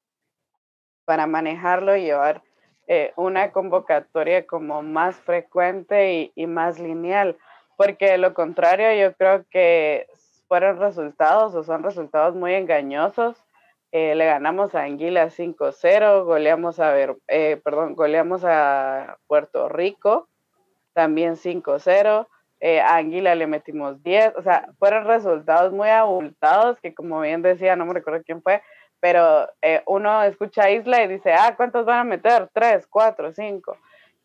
para 1.03 1.27
manejarlo 1.27 1.97
y 1.97 2.03
llevar 2.03 2.41
eh, 2.87 3.11
una 3.17 3.51
convocatoria 3.51 4.47
como 4.47 4.81
más 4.81 5.17
frecuente 5.17 6.13
y, 6.13 6.31
y 6.35 6.47
más 6.47 6.79
lineal 6.79 7.37
porque 7.77 8.17
lo 8.17 8.33
contrario 8.33 8.93
yo 8.93 9.15
creo 9.15 9.45
que 9.49 10.07
fueron 10.47 10.79
resultados 10.79 11.55
o 11.55 11.63
son 11.63 11.83
resultados 11.83 12.35
muy 12.35 12.53
engañosos. 12.53 13.37
Eh, 13.91 14.15
le 14.15 14.25
ganamos 14.25 14.73
a 14.75 14.83
Anguila 14.83 15.29
5-0, 15.29 16.23
goleamos 16.23 16.79
a 16.79 16.91
ver, 16.91 17.17
eh, 17.27 17.59
perdón, 17.63 17.95
goleamos 17.95 18.43
a 18.45 19.17
Puerto 19.27 19.67
Rico 19.67 20.29
también 20.93 21.35
5-0, 21.35 22.27
eh, 22.59 22.79
a 22.79 22.97
Anguila 22.97 23.35
le 23.35 23.47
metimos 23.47 24.01
10, 24.03 24.35
o 24.37 24.43
sea, 24.43 24.69
fueron 24.77 25.05
resultados 25.05 25.73
muy 25.73 25.89
abultados 25.89 26.79
que 26.79 26.93
como 26.93 27.21
bien 27.21 27.41
decía, 27.41 27.75
no 27.75 27.85
me 27.85 27.93
recuerdo 27.93 28.23
quién 28.23 28.41
fue, 28.41 28.61
pero 28.99 29.49
eh, 29.61 29.81
uno 29.87 30.21
escucha 30.23 30.69
Isla 30.69 31.03
y 31.03 31.07
dice, 31.07 31.33
ah, 31.33 31.55
¿cuántos 31.57 31.85
van 31.85 31.99
a 31.99 32.03
meter? 32.03 32.49
3, 32.53 32.87
4, 32.87 33.33
5 33.33 33.77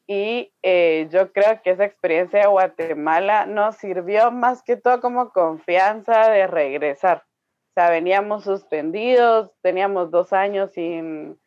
y 0.06 0.52
eh, 0.62 1.08
yo 1.10 1.32
creo 1.32 1.60
que 1.62 1.70
esa 1.70 1.84
experiencia 1.84 2.40
de 2.40 2.46
Guatemala 2.46 3.46
nos 3.46 3.76
sirvió 3.76 4.30
más 4.30 4.62
que 4.62 4.76
todo 4.76 5.00
como 5.00 5.30
confianza 5.30 6.30
de 6.30 6.46
regresar. 6.46 7.24
sea, 7.74 7.90
veníamos 7.90 8.44
suspendidos, 8.44 9.50
teníamos 9.62 10.10
dos 10.10 10.32
años 10.32 10.72
sin 10.72 11.38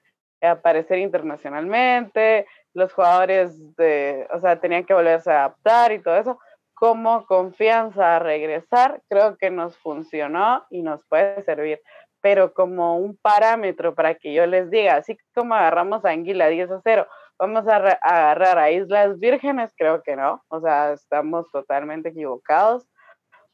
aparecer 0.41 0.99
internacionalmente, 0.99 2.47
los 2.73 2.93
jugadores 2.93 3.75
de, 3.75 4.27
o 4.31 4.39
sea, 4.39 4.59
tenían 4.59 4.85
que 4.85 4.93
volverse 4.93 5.31
a 5.31 5.45
adaptar 5.45 5.91
y 5.91 5.99
todo 5.99 6.17
eso. 6.17 6.39
Como 6.73 7.25
confianza 7.25 8.15
a 8.15 8.19
regresar, 8.19 9.01
creo 9.09 9.37
que 9.37 9.49
nos 9.51 9.77
funcionó 9.77 10.65
y 10.69 10.81
nos 10.81 11.05
puede 11.05 11.43
servir. 11.43 11.81
Pero 12.21 12.53
como 12.53 12.97
un 12.97 13.17
parámetro 13.17 13.95
para 13.95 14.15
que 14.15 14.33
yo 14.33 14.45
les 14.45 14.69
diga, 14.69 14.95
así 14.95 15.17
como 15.33 15.55
agarramos 15.55 16.05
a 16.05 16.09
Anguila 16.09 16.47
10 16.47 16.71
a 16.71 16.81
0, 16.83 17.07
vamos 17.39 17.65
a 17.67 17.77
agarrar 17.77 18.59
a 18.59 18.69
Islas 18.69 19.17
Vírgenes, 19.17 19.73
creo 19.75 20.03
que 20.03 20.15
no. 20.15 20.43
O 20.49 20.59
sea, 20.59 20.91
estamos 20.91 21.49
totalmente 21.51 22.09
equivocados. 22.09 22.85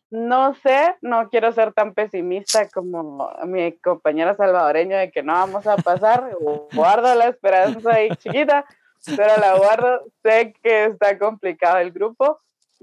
No 0.10 0.54
sé, 0.56 0.96
no 1.02 1.30
quiero 1.30 1.52
ser 1.52 1.74
tan 1.74 1.94
pesimista 1.94 2.68
como 2.70 3.32
mi 3.46 3.74
compañera 3.80 4.36
salvadoreña 4.36 5.00
de 5.00 5.12
que 5.12 5.24
no 5.24 5.34
vamos 5.34 5.68
a 5.68 5.78
pasar. 5.78 6.32
Guardo 6.74 7.14
la 7.16 7.28
esperanza 7.28 7.94
ahí 7.94 8.10
chiquita, 8.18 8.66
pero 9.16 9.38
la 9.38 9.58
guardo. 9.58 10.04
Sé 10.24 10.54
que 10.64 10.86
está 10.86 11.18
complicado 11.20 11.78
el 11.78 11.92
grupo, 11.92 12.40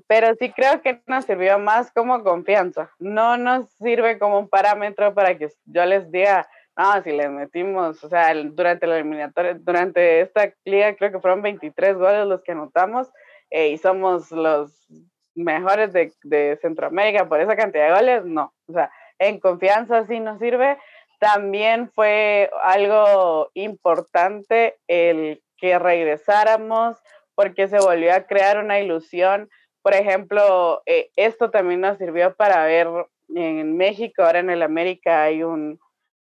pero 0.06 0.34
sí 0.36 0.52
creo 0.52 0.82
que 0.82 1.02
nos 1.06 1.24
sirvió 1.24 1.58
más 1.58 1.90
como 1.92 2.22
confianza. 2.22 2.90
No 2.98 3.36
nos 3.36 3.70
sirve 3.72 4.18
como 4.18 4.38
un 4.38 4.48
parámetro 4.48 5.14
para 5.14 5.36
que 5.36 5.48
yo 5.64 5.84
les 5.84 6.10
diga, 6.12 6.46
no, 6.76 7.02
si 7.02 7.12
les 7.12 7.30
metimos, 7.30 8.02
o 8.02 8.08
sea, 8.08 8.34
durante 8.34 8.86
la 8.86 8.96
eliminatoria, 8.96 9.54
durante 9.54 10.22
esta 10.22 10.52
liga 10.64 10.96
creo 10.96 11.12
que 11.12 11.20
fueron 11.20 11.42
23 11.42 11.96
goles 11.96 12.26
los 12.26 12.42
que 12.42 12.52
anotamos 12.52 13.10
eh, 13.50 13.68
y 13.68 13.78
somos 13.78 14.30
los 14.30 14.88
mejores 15.34 15.92
de, 15.92 16.12
de, 16.22 16.58
Centroamérica 16.62 17.28
por 17.28 17.40
esa 17.40 17.56
cantidad 17.56 17.88
de 17.88 17.94
goles, 17.94 18.24
no. 18.24 18.54
O 18.66 18.72
sea, 18.72 18.90
en 19.18 19.38
confianza 19.38 20.06
sí 20.06 20.20
nos 20.20 20.38
sirve. 20.38 20.78
También 21.18 21.90
fue 21.94 22.50
algo 22.62 23.50
importante 23.54 24.78
el 24.88 25.42
que 25.58 25.78
regresáramos 25.78 26.96
porque 27.34 27.68
se 27.68 27.78
volvió 27.78 28.14
a 28.14 28.26
crear 28.26 28.58
una 28.58 28.80
ilusión. 28.80 29.48
Por 29.82 29.94
ejemplo, 29.94 30.82
eh, 30.86 31.10
esto 31.16 31.50
también 31.50 31.82
nos 31.82 31.98
sirvió 31.98 32.34
para 32.34 32.64
ver 32.64 32.88
en 33.34 33.76
México, 33.76 34.22
ahora 34.22 34.40
en 34.40 34.50
el 34.50 34.62
América 34.62 35.22
hay 35.22 35.42
un, 35.42 35.78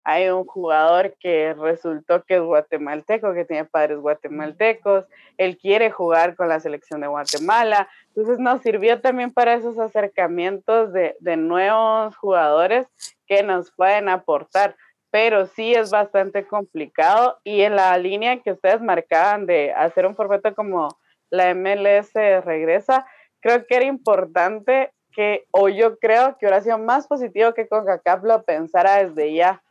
hay 0.08 0.30
un 0.30 0.46
jugador 0.46 1.14
que 1.20 1.52
resultó 1.52 2.24
que 2.24 2.36
es 2.36 2.40
guatemalteco, 2.40 3.34
que 3.34 3.44
tiene 3.44 3.66
padres 3.66 3.98
guatemaltecos, 3.98 5.04
él 5.36 5.58
quiere 5.58 5.90
jugar 5.90 6.34
con 6.34 6.48
la 6.48 6.60
selección 6.60 7.02
de 7.02 7.08
Guatemala, 7.08 7.90
entonces 8.08 8.38
nos 8.38 8.62
sirvió 8.62 9.02
también 9.02 9.30
para 9.30 9.52
esos 9.52 9.78
acercamientos 9.78 10.94
de, 10.94 11.14
de 11.20 11.36
nuevos 11.36 12.16
jugadores 12.16 12.86
que 13.26 13.42
nos 13.42 13.70
pueden 13.70 14.08
aportar, 14.08 14.76
pero 15.10 15.44
sí 15.44 15.74
es 15.74 15.90
bastante 15.90 16.46
complicado 16.46 17.36
y 17.44 17.60
en 17.60 17.76
la 17.76 17.94
línea 17.98 18.40
que 18.40 18.52
ustedes 18.52 18.80
marcaban 18.80 19.44
de 19.44 19.74
hacer 19.74 20.06
un 20.06 20.16
formato 20.16 20.54
como 20.54 20.88
la 21.28 21.54
MLS 21.54 22.14
regresa, 22.14 23.06
creo 23.40 23.66
que 23.66 23.76
era 23.76 23.84
importante 23.84 24.90
que, 25.12 25.44
o 25.50 25.68
yo 25.68 25.98
creo 25.98 26.38
que 26.38 26.46
hubiera 26.46 26.62
sido 26.62 26.78
más 26.78 27.06
positivo 27.06 27.52
que 27.52 27.68
CONCACAF 27.68 28.22
lo 28.22 28.42
pensara 28.44 29.04
desde 29.04 29.34
ya, 29.34 29.62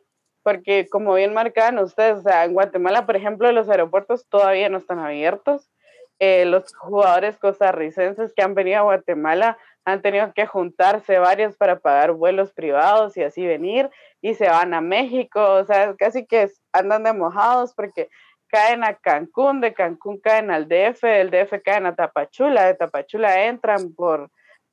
porque 0.48 0.88
como 0.89 1.14
bien 1.14 1.34
marcaban 1.34 1.78
ustedes, 1.78 2.20
o 2.20 2.22
sea, 2.22 2.45
en 2.45 2.54
Guatemala, 2.54 3.06
por 3.06 3.18
ejemplo, 3.18 3.52
los 3.52 3.68
aeropuertos 3.68 4.30
todavía 4.30 4.70
no 4.70 4.78
están 4.78 4.98
abiertos. 4.98 5.70
Eh, 6.20 6.45
los 6.45 6.74
jugadores 6.74 7.38
costarricenses 7.38 8.32
que 8.34 8.43
han 8.43 8.56
venido 8.56 8.80
a 8.80 8.84
Guatemala 8.84 9.58
han 9.84 10.02
tenido 10.02 10.32
que 10.34 10.48
juntarse 10.48 11.20
varios 11.20 11.58
para 11.58 11.80
pagar 11.80 12.14
vuelos 12.14 12.54
privados 12.54 13.18
y 13.18 13.24
así 13.24 13.45
venir, 13.45 13.89
y 14.22 14.36
se 14.36 14.48
van 14.48 14.74
a 14.74 14.80
México, 14.80 15.41
o 15.41 15.66
sea, 15.66 15.93
casi 15.98 16.26
que 16.26 16.50
andan 16.72 17.04
de 17.04 17.12
mojados 17.12 17.74
porque 17.76 18.08
caen 18.48 18.86
a 18.86 18.93
Cancún, 18.93 19.60
de 19.60 19.74
Cancún 19.74 20.18
caen 20.18 20.50
al 20.50 20.70
DF, 20.70 21.02
del 21.02 21.30
DF 21.30 21.62
caen 21.62 21.88
a 21.88 21.95
Tapachula, 21.95 22.68
de 22.68 22.76
Tapachula 22.76 23.48
entran 23.48 23.93
por, 23.93 24.30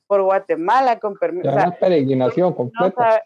por 0.07 0.21
Guatemala 0.21 0.99
con 0.99 1.15
permiso. 1.17 1.51
una 1.51 1.71
peregrinación 1.71 2.53
completa. 2.53 3.21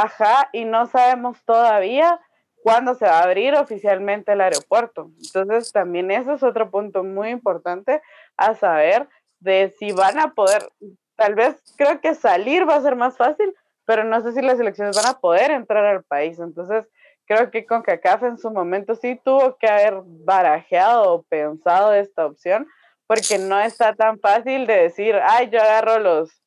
Ajá, 0.00 0.48
y 0.52 0.64
no 0.64 0.86
sabemos 0.86 1.44
todavía 1.44 2.20
cuándo 2.62 2.94
se 2.94 3.04
va 3.04 3.18
a 3.18 3.24
abrir 3.24 3.56
oficialmente 3.56 4.30
el 4.30 4.40
aeropuerto. 4.40 5.10
Entonces, 5.24 5.72
también 5.72 6.12
ese 6.12 6.34
es 6.34 6.44
otro 6.44 6.70
punto 6.70 7.02
muy 7.02 7.30
importante 7.30 8.00
a 8.36 8.54
saber 8.54 9.08
de 9.40 9.74
si 9.76 9.90
van 9.90 10.20
a 10.20 10.34
poder, 10.34 10.70
tal 11.16 11.34
vez 11.34 11.60
creo 11.76 12.00
que 12.00 12.14
salir 12.14 12.68
va 12.68 12.76
a 12.76 12.80
ser 12.80 12.94
más 12.94 13.16
fácil, 13.16 13.52
pero 13.86 14.04
no 14.04 14.20
sé 14.20 14.30
si 14.34 14.40
las 14.40 14.60
elecciones 14.60 14.94
van 14.94 15.06
a 15.12 15.18
poder 15.18 15.50
entrar 15.50 15.84
al 15.84 16.04
país. 16.04 16.38
Entonces, 16.38 16.86
creo 17.26 17.50
que 17.50 17.66
con 17.66 17.82
CACAF 17.82 18.22
en 18.22 18.38
su 18.38 18.52
momento 18.52 18.94
sí 18.94 19.20
tuvo 19.24 19.56
que 19.56 19.66
haber 19.66 20.02
barajeado 20.04 21.12
o 21.12 21.22
pensado 21.24 21.92
esta 21.92 22.24
opción, 22.24 22.68
porque 23.08 23.38
no 23.38 23.58
está 23.58 23.96
tan 23.96 24.20
fácil 24.20 24.68
de 24.68 24.76
decir, 24.76 25.16
ay, 25.24 25.50
yo 25.50 25.60
agarro 25.60 25.98
los 25.98 26.40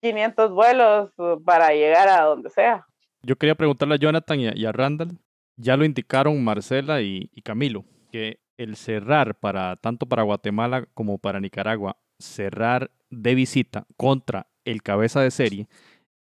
500 0.00 0.50
vuelos 0.50 1.12
para 1.44 1.70
llegar 1.70 2.08
a 2.08 2.22
donde 2.22 2.50
sea. 2.50 2.86
Yo 3.22 3.36
quería 3.36 3.54
preguntarle 3.54 3.94
a 3.94 3.98
Jonathan 3.98 4.40
y 4.40 4.64
a, 4.64 4.72
Randall, 4.72 5.18
ya 5.56 5.76
lo 5.76 5.84
indicaron 5.84 6.42
Marcela 6.42 7.02
y, 7.02 7.28
Camilo, 7.44 7.84
que 8.10 8.40
el 8.56 8.76
cerrar 8.76 9.34
para 9.34 9.76
tanto 9.76 10.06
para 10.06 10.22
Guatemala 10.22 10.86
como 10.94 11.18
para 11.18 11.40
Nicaragua, 11.40 11.98
cerrar 12.18 12.90
de 13.10 13.34
visita 13.34 13.86
contra 13.96 14.46
el 14.64 14.82
cabeza 14.82 15.20
de 15.20 15.30
serie 15.30 15.68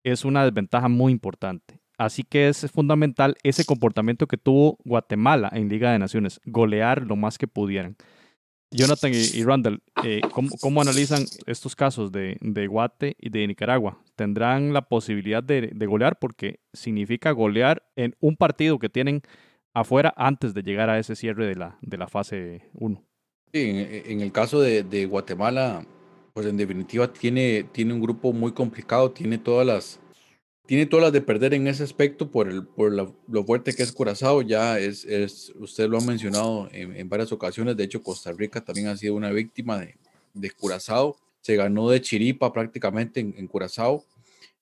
es 0.05 0.25
una 0.25 0.45
desventaja 0.45 0.89
muy 0.89 1.13
importante. 1.13 1.81
Así 1.99 2.23
que 2.23 2.49
es 2.49 2.71
fundamental 2.71 3.37
ese 3.43 3.65
comportamiento 3.65 4.29
que 4.29 4.37
tuvo 4.37 4.79
Guatemala 4.85 5.51
en 5.53 5.69
Liga 5.69 5.91
de 5.93 5.99
Naciones, 5.99 6.41
golear 6.45 7.03
lo 7.03 7.17
más 7.17 7.39
que 7.39 7.49
pudieran. 7.49 7.97
Jonathan 8.71 9.13
y, 9.15 9.43
Randall, 9.45 9.83
eh, 10.05 10.21
¿cómo, 10.61 10.83
analizan 10.83 11.25
estos 11.47 11.75
casos 11.75 12.13
de, 12.13 12.37
de, 12.41 12.67
Guate 12.67 13.17
y 13.19 13.31
de 13.31 13.47
Nicaragua? 13.47 14.03
¿Tendrán 14.15 14.73
la 14.73 14.83
posibilidad 14.83 15.43
de, 15.43 15.71
golear? 15.87 16.19
Porque 16.19 16.61
significa 16.73 17.31
golear 17.31 17.83
en 17.97 18.15
un 18.21 18.37
partido 18.37 18.79
que 18.79 18.91
tienen 18.91 19.23
afuera 19.73 20.13
antes 20.17 20.53
de 20.53 20.63
llegar 20.63 20.91
a 20.91 20.99
ese 20.99 21.17
cierre 21.17 21.47
de 21.47 21.55
la, 21.55 21.79
de 21.81 21.97
la 21.97 22.09
fase 22.09 22.63
1. 22.75 23.03
Sí, 23.53 23.61
en, 23.61 24.21
el 24.21 24.33
caso 24.33 24.61
de, 24.61 25.07
Guatemala, 25.07 25.87
pues 26.35 26.47
en 26.47 26.59
definitiva 26.59 27.11
tiene, 27.11 27.65
tiene 27.73 27.95
un 27.95 28.03
grupo 28.03 28.35
muy 28.35 28.53
complicado, 28.53 29.11
tiene 29.13 29.39
todas 29.39 29.67
las, 29.67 30.01
tiene 30.69 30.85
todas 30.85 31.05
las 31.05 31.13
de 31.15 31.23
perder 31.23 31.55
en 31.55 31.67
ese 31.67 31.83
aspecto 31.83 32.31
por, 32.31 32.47
el, 32.47 32.63
por 32.63 32.93
lo 32.93 33.45
fuerte 33.45 33.73
que 33.73 33.83
es 33.83 33.91
Curazao. 33.91 34.43
Ya 34.43 34.79
es, 34.79 35.07
es 35.07 35.51
usted 35.59 35.89
lo 35.89 35.97
ha 35.97 36.03
mencionado 36.03 36.69
en, 36.73 37.09
varias 37.09 37.33
ocasiones. 37.33 37.75
De 37.75 37.85
hecho, 37.85 38.03
Costa 38.03 38.33
Rica 38.33 38.63
también 38.63 38.89
ha 38.89 38.97
sido 38.99 39.15
una 39.15 39.31
víctima 39.31 39.79
de, 39.79 39.95
de 40.35 40.51
Curazao. 40.51 41.17
Se 41.41 41.57
ganó 41.57 41.89
de 41.89 42.03
Chiripa 42.03 42.53
prácticamente 42.53 43.19
en, 43.21 43.47
Curazao. 43.47 44.05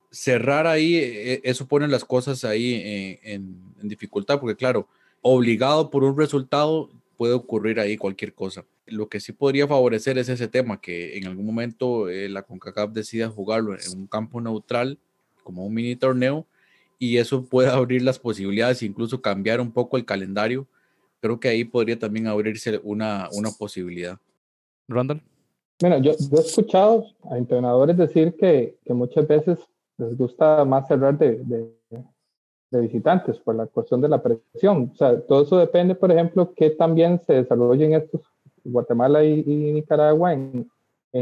Cerrar 0.08 0.68
ahí, 0.68 0.94
e, 0.94 1.32
e, 1.32 1.40
eso 1.42 1.66
pone 1.66 1.88
las 1.88 2.04
cosas 2.04 2.44
ahí 2.44 2.74
eh, 2.74 3.20
en, 3.24 3.60
en, 3.82 3.88
dificultad, 3.88 4.38
porque 4.38 4.54
claro, 4.54 4.86
obligado 5.22 5.90
por 5.90 6.04
un 6.04 6.16
resultado 6.16 6.88
puede 7.16 7.34
ocurrir 7.34 7.80
ahí 7.80 7.96
cualquier 7.96 8.32
cosa. 8.32 8.64
Lo 8.86 9.08
que 9.08 9.18
sí 9.18 9.32
podría 9.32 9.66
favorecer 9.66 10.18
es 10.18 10.28
ese 10.28 10.46
tema, 10.46 10.80
que 10.80 11.18
en 11.18 11.26
algún 11.26 11.46
momento 11.46 12.08
eh, 12.08 12.28
la 12.28 12.42
CONCACAF 12.42 12.92
decida 12.92 13.28
jugarlo 13.28 13.74
en 13.74 13.98
un 13.98 14.06
campo 14.06 14.40
neutral 14.40 15.00
como 15.46 15.64
un 15.64 15.72
mini 15.72 15.94
torneo 15.94 16.44
y 16.98 17.18
eso 17.18 17.44
puede 17.44 17.68
abrir 17.68 18.02
las 18.02 18.18
posibilidades, 18.18 18.82
incluso 18.82 19.22
cambiar 19.22 19.60
un 19.60 19.70
poco 19.70 19.96
el 19.96 20.04
calendario. 20.04 20.66
Creo 21.20 21.38
que 21.38 21.48
ahí 21.48 21.64
podría 21.64 21.98
también 21.98 22.26
abrirse 22.26 22.80
una, 22.82 23.28
una 23.32 23.50
posibilidad. 23.50 24.18
Randall. 24.88 25.22
Bueno, 25.80 25.98
yo, 25.98 26.12
he 26.12 26.40
escuchado 26.40 27.06
a 27.30 27.38
entrenadores 27.38 27.96
decir 27.96 28.34
que, 28.36 28.76
que, 28.84 28.92
muchas 28.92 29.28
veces 29.28 29.58
les 29.98 30.16
gusta 30.16 30.64
más 30.64 30.88
cerrar 30.88 31.16
de, 31.16 31.38
de, 31.44 31.70
de, 32.70 32.80
visitantes 32.80 33.38
por 33.38 33.54
la 33.54 33.66
cuestión 33.66 34.00
de 34.00 34.08
la 34.08 34.22
presión. 34.22 34.90
O 34.92 34.96
sea, 34.96 35.20
todo 35.20 35.42
eso 35.42 35.58
depende, 35.58 35.94
por 35.94 36.10
ejemplo, 36.10 36.52
que 36.54 36.70
también 36.70 37.20
se 37.26 37.34
desarrollen 37.34 37.94
estos 37.94 38.22
Guatemala 38.64 39.24
y, 39.24 39.44
y 39.46 39.72
Nicaragua 39.72 40.32
en, 40.32 40.68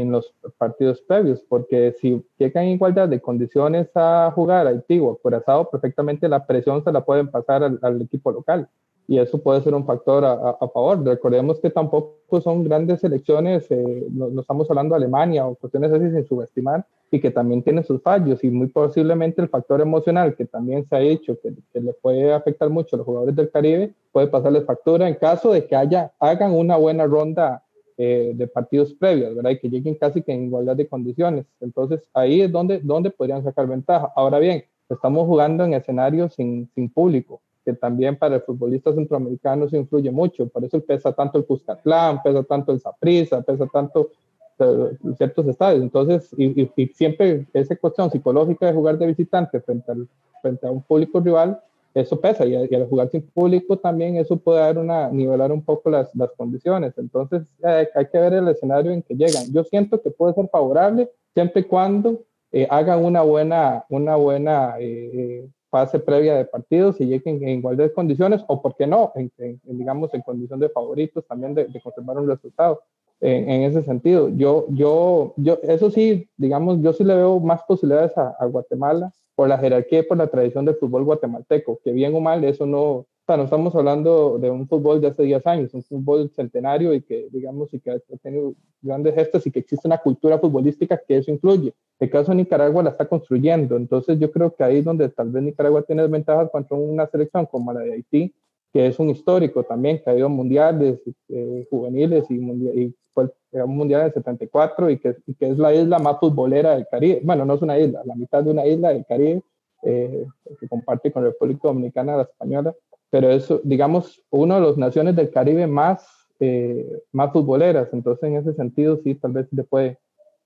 en 0.01 0.11
los 0.11 0.33
partidos 0.57 1.01
previos, 1.01 1.41
porque 1.47 1.93
si 1.99 2.23
llegan 2.37 2.65
en 2.65 2.71
igualdad 2.71 3.07
de 3.07 3.21
condiciones 3.21 3.89
a 3.95 4.31
jugar 4.33 4.67
Haití 4.67 4.99
o 4.99 5.15
Curazao, 5.15 5.69
perfectamente 5.69 6.27
la 6.27 6.45
presión 6.45 6.83
se 6.83 6.91
la 6.91 7.03
pueden 7.03 7.29
pasar 7.29 7.63
al, 7.63 8.01
equipo 8.01 8.31
local 8.31 8.67
y 9.07 9.19
eso 9.19 9.37
puede 9.37 9.61
ser 9.61 9.75
un 9.75 9.85
factor 9.85 10.25
a, 10.25 10.57
favor. 10.73 11.05
Recordemos 11.05 11.59
que 11.59 11.69
tampoco 11.69 12.41
son 12.41 12.63
grandes 12.63 13.01
selecciones, 13.01 13.69
eh, 13.69 14.07
no, 14.09 14.41
estamos 14.41 14.69
hablando 14.69 14.95
de 14.95 14.97
Alemania 14.97 15.45
o 15.45 15.55
cuestiones 15.55 15.91
así 15.91 16.09
sin 16.09 16.25
subestimar, 16.25 16.85
y 17.11 17.19
que 17.19 17.29
también 17.29 17.61
tienen 17.61 17.83
sus 17.83 18.01
fallos 18.01 18.43
y 18.43 18.49
muy 18.49 18.67
posiblemente 18.67 19.41
el 19.41 19.47
factor 19.47 19.79
emocional 19.79 20.35
que 20.35 20.45
también 20.45 20.85
se 20.85 20.95
ha 20.95 20.99
dicho 20.99 21.37
que, 21.39 21.53
que, 21.71 21.79
le 21.79 21.93
puede 21.93 22.33
afectar 22.33 22.69
mucho 22.69 22.95
a 22.95 22.97
los 22.97 23.05
jugadores 23.05 23.35
del 23.35 23.51
Caribe 23.51 23.93
puede 24.11 24.27
pasarles 24.27 24.65
factura 24.65 25.07
en 25.07 25.15
caso 25.15 25.51
de 25.51 25.67
que 25.67 25.75
haya, 25.75 26.11
hagan 26.19 26.53
una 26.53 26.77
buena 26.77 27.05
ronda 27.05 27.64
eh, 27.97 28.33
de 28.35 28.47
partidos 28.47 28.93
previos, 28.93 29.35
¿verdad? 29.35 29.51
Y 29.51 29.59
que 29.59 29.69
lleguen 29.69 29.95
casi 29.95 30.21
que 30.21 30.33
en 30.33 30.45
igualdad 30.45 30.75
de 30.75 30.87
condiciones. 30.87 31.45
Entonces, 31.61 32.01
ahí 32.13 32.41
es 32.41 32.51
donde, 32.51 32.79
donde 32.79 33.09
podrían 33.09 33.43
sacar 33.43 33.67
ventaja. 33.67 34.11
Ahora 34.15 34.39
bien, 34.39 34.65
estamos 34.89 35.25
jugando 35.25 35.63
en 35.63 35.73
escenarios 35.73 36.33
sin, 36.33 36.69
sin 36.75 36.89
público, 36.89 37.41
que 37.63 37.73
también 37.73 38.17
para 38.17 38.35
el 38.35 38.41
futbolista 38.41 38.93
centroamericano 38.93 39.69
se 39.69 39.77
influye 39.77 40.11
mucho. 40.11 40.47
Por 40.47 40.65
eso 40.65 40.79
pesa 40.81 41.13
tanto 41.13 41.37
el 41.37 41.45
Cuscatlán, 41.45 42.21
pesa 42.21 42.43
tanto 42.43 42.71
el 42.71 42.79
Saprissa, 42.79 43.41
pesa 43.41 43.65
tanto 43.67 44.11
eh, 44.59 44.97
ciertos 45.17 45.47
estadios. 45.47 45.81
Entonces, 45.81 46.33
y, 46.37 46.69
y, 46.75 46.87
siempre 46.87 47.45
esa 47.53 47.75
cuestión 47.75 48.11
psicológica 48.11 48.65
de 48.65 48.73
jugar 48.73 48.97
de 48.97 49.07
visitante 49.07 49.59
frente, 49.61 49.91
al, 49.91 50.07
frente 50.41 50.67
a 50.67 50.71
un 50.71 50.81
público 50.81 51.19
rival, 51.19 51.59
eso 51.95 52.19
pesa. 52.19 52.45
Y, 52.45 52.55
al 52.55 52.87
jugar 52.87 53.09
sin 53.09 53.21
público 53.21 53.77
también 53.77 54.17
eso 54.17 54.37
puede 54.37 54.59
dar 54.59 54.77
una, 54.77 55.09
nivelar 55.09 55.51
un 55.51 55.63
poco 55.63 55.89
las, 55.89 56.13
las 56.13 56.29
condiciones. 56.33 56.93
Entonces, 56.97 57.43
hay, 57.63 57.87
hay 57.95 58.05
que 58.07 58.19
ver 58.19 58.33
el 58.33 58.47
escenario 58.49 58.91
en 58.91 59.01
que 59.01 59.15
llegan. 59.15 59.51
Yo 59.51 59.63
siento 59.63 60.01
que 60.01 60.11
puede 60.11 60.33
ser 60.33 60.47
favorable 60.49 61.09
siempre 61.33 61.61
y 61.61 61.65
cuando 61.65 62.23
eh, 62.51 62.67
hagan 62.69 63.03
una 63.03 63.21
buena, 63.21 63.85
una 63.89 64.17
buena 64.17 64.75
eh, 64.79 65.47
fase 65.69 65.99
previa 65.99 66.35
de 66.35 66.45
partidos 66.45 66.99
y 66.99 67.05
lleguen 67.05 67.41
en 67.43 67.59
igualdad 67.59 67.85
de 67.85 67.93
condiciones, 67.93 68.43
o 68.47 68.61
por 68.61 68.75
qué 68.75 68.87
no, 68.87 69.11
en, 69.15 69.31
digamos, 69.63 70.13
en 70.13 70.21
condición 70.21 70.59
de 70.59 70.69
favoritos 70.69 71.25
también 71.27 71.53
de, 71.53 71.67
conservar 71.81 72.17
un 72.19 72.27
resultado. 72.27 72.81
En, 73.21 73.63
ese 73.63 73.81
sentido, 73.81 74.29
yo, 74.29 74.65
yo, 74.69 75.33
yo, 75.37 75.57
eso 75.63 75.89
sí, 75.89 76.29
digamos, 76.35 76.81
yo 76.81 76.91
sí 76.91 77.03
le 77.03 77.15
veo 77.15 77.39
más 77.39 77.63
posibilidades 77.63 78.15
a, 78.17 78.35
a 78.37 78.45
Guatemala 78.45 79.11
por 79.35 79.49
la 79.49 79.57
jerarquía 79.57 79.99
y 79.99 80.03
por 80.03 80.17
la 80.17 80.27
tradición 80.27 80.65
del 80.65 80.75
fútbol 80.75 81.03
guatemalteco, 81.03 81.79
que 81.83 81.91
bien 81.91 82.15
o 82.15 82.19
mal 82.19 82.43
eso 82.43 82.65
no, 82.65 82.83
o 82.83 83.07
sea, 83.25 83.37
no 83.37 83.43
estamos 83.43 83.75
hablando 83.75 84.37
de 84.37 84.49
un 84.49 84.67
fútbol 84.67 85.01
de 85.01 85.07
hace 85.07 85.23
10 85.23 85.45
años, 85.47 85.73
un 85.73 85.83
fútbol 85.83 86.29
centenario 86.35 86.93
y 86.93 87.01
que, 87.01 87.27
digamos, 87.31 87.73
y 87.73 87.79
que 87.79 87.91
ha 87.91 87.99
tenido 88.21 88.53
grandes 88.81 89.15
gestos 89.15 89.45
y 89.47 89.51
que 89.51 89.59
existe 89.59 89.87
una 89.87 89.97
cultura 89.97 90.37
futbolística 90.37 91.01
que 91.07 91.17
eso 91.17 91.31
incluye. 91.31 91.73
El 91.99 92.09
caso 92.09 92.31
de 92.31 92.37
Nicaragua 92.37 92.83
la 92.83 92.91
está 92.91 93.07
construyendo, 93.07 93.77
entonces 93.77 94.19
yo 94.19 94.31
creo 94.31 94.53
que 94.53 94.63
ahí 94.63 94.77
es 94.77 94.85
donde 94.85 95.09
tal 95.09 95.31
vez 95.31 95.43
Nicaragua 95.43 95.81
tiene 95.81 96.03
desventajas 96.03 96.51
contra 96.51 96.77
una 96.77 97.07
selección 97.07 97.45
como 97.47 97.73
la 97.73 97.79
de 97.79 97.93
Haití, 97.93 98.33
que 98.75 98.87
es 98.87 98.99
un 98.99 99.09
histórico 99.09 99.63
también, 99.63 100.01
que 100.03 100.09
ha 100.09 100.17
ido 100.17 100.25
a 100.25 100.29
mundiales 100.29 100.99
eh, 101.29 101.65
juveniles 101.69 102.29
y, 102.29 102.33
mundial, 102.33 102.77
y 102.77 102.93
fue 103.13 103.31
un 103.53 103.77
mundial 103.77 104.01
del 104.01 104.13
74 104.15 104.89
y 104.89 104.99
que, 104.99 105.15
y 105.27 105.33
que 105.35 105.47
es 105.47 105.57
la 105.57 105.73
isla 105.73 105.97
más 105.97 106.19
futbolera 106.19 106.75
del 106.75 106.85
Caribe. 106.91 107.21
Bueno, 107.23 107.45
no 107.45 107.53
es 107.53 107.61
una 107.61 107.79
isla, 107.79 108.01
la 108.03 108.15
mitad 108.15 108.43
de 108.43 108.51
una 108.51 108.65
isla 108.65 108.89
del 108.89 109.05
Caribe, 109.05 109.41
eh, 109.83 110.25
que 110.59 110.67
comparte 110.67 111.09
con 111.09 111.23
República 111.23 111.69
Dominicana, 111.69 112.17
la 112.17 112.23
española 112.23 112.75
pero 113.15 113.31
es, 113.31 113.47
digamos, 113.63 114.21
una 114.29 114.55
de 114.55 114.67
las 114.67 114.77
naciones 114.77 115.15
del 115.15 115.31
Caribe 115.31 115.67
más, 115.67 116.05
eh, 116.41 117.01
más 117.13 117.31
futboleras. 117.31 117.87
Entonces, 117.93 118.23
en 118.25 118.35
ese 118.35 118.53
sentido, 118.55 118.99
sí, 119.05 119.15
tal 119.15 119.31
vez 119.31 119.47
le 119.51 119.63
puede 119.63 119.99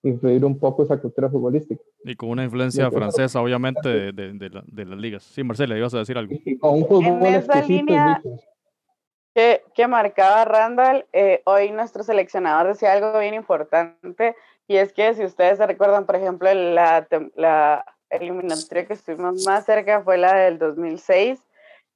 influir 0.04 0.46
un 0.46 0.58
poco 0.58 0.84
esa 0.84 1.00
cultura 1.00 1.30
futbolística. 1.30 1.82
Y 2.04 2.16
con 2.16 2.30
una 2.30 2.44
influencia 2.44 2.90
francesa, 2.90 3.42
obviamente, 3.42 3.90
de, 3.90 4.12
de, 4.12 4.50
de, 4.66 4.86
las 4.86 4.98
ligas. 5.00 5.24
Sí, 5.24 5.44
Marcela, 5.44 5.78
ibas 5.78 5.94
a 5.94 6.00
decir 6.00 6.18
algo. 6.18 6.36
con 6.60 6.76
un 6.76 6.88
fútbol 6.88 7.26
en 7.26 7.36
esa 7.36 7.62
línea 7.62 8.22
que, 9.36 9.64
que, 9.74 9.88
marcaba 9.88 10.46
Randall, 10.46 11.06
eh, 11.14 11.42
hoy 11.46 11.72
nuestro 11.72 12.04
seleccionador 12.04 12.68
decía 12.68 12.94
algo 12.94 13.20
bien 13.20 13.34
importante, 13.34 14.36
y 14.68 14.78
es 14.78 14.94
que 14.94 15.14
si 15.14 15.24
ustedes 15.24 15.58
se 15.58 15.68
recuerdan, 15.68 16.06
por 16.06 16.16
ejemplo, 16.16 16.54
la, 16.54 17.08
la 17.36 17.86
eliminatoria 18.10 18.86
que 18.86 18.94
estuvimos 18.94 19.46
más 19.46 19.66
cerca 19.66 20.02
fue 20.02 20.18
la 20.18 20.34
del 20.34 20.58
2006, 20.58 21.40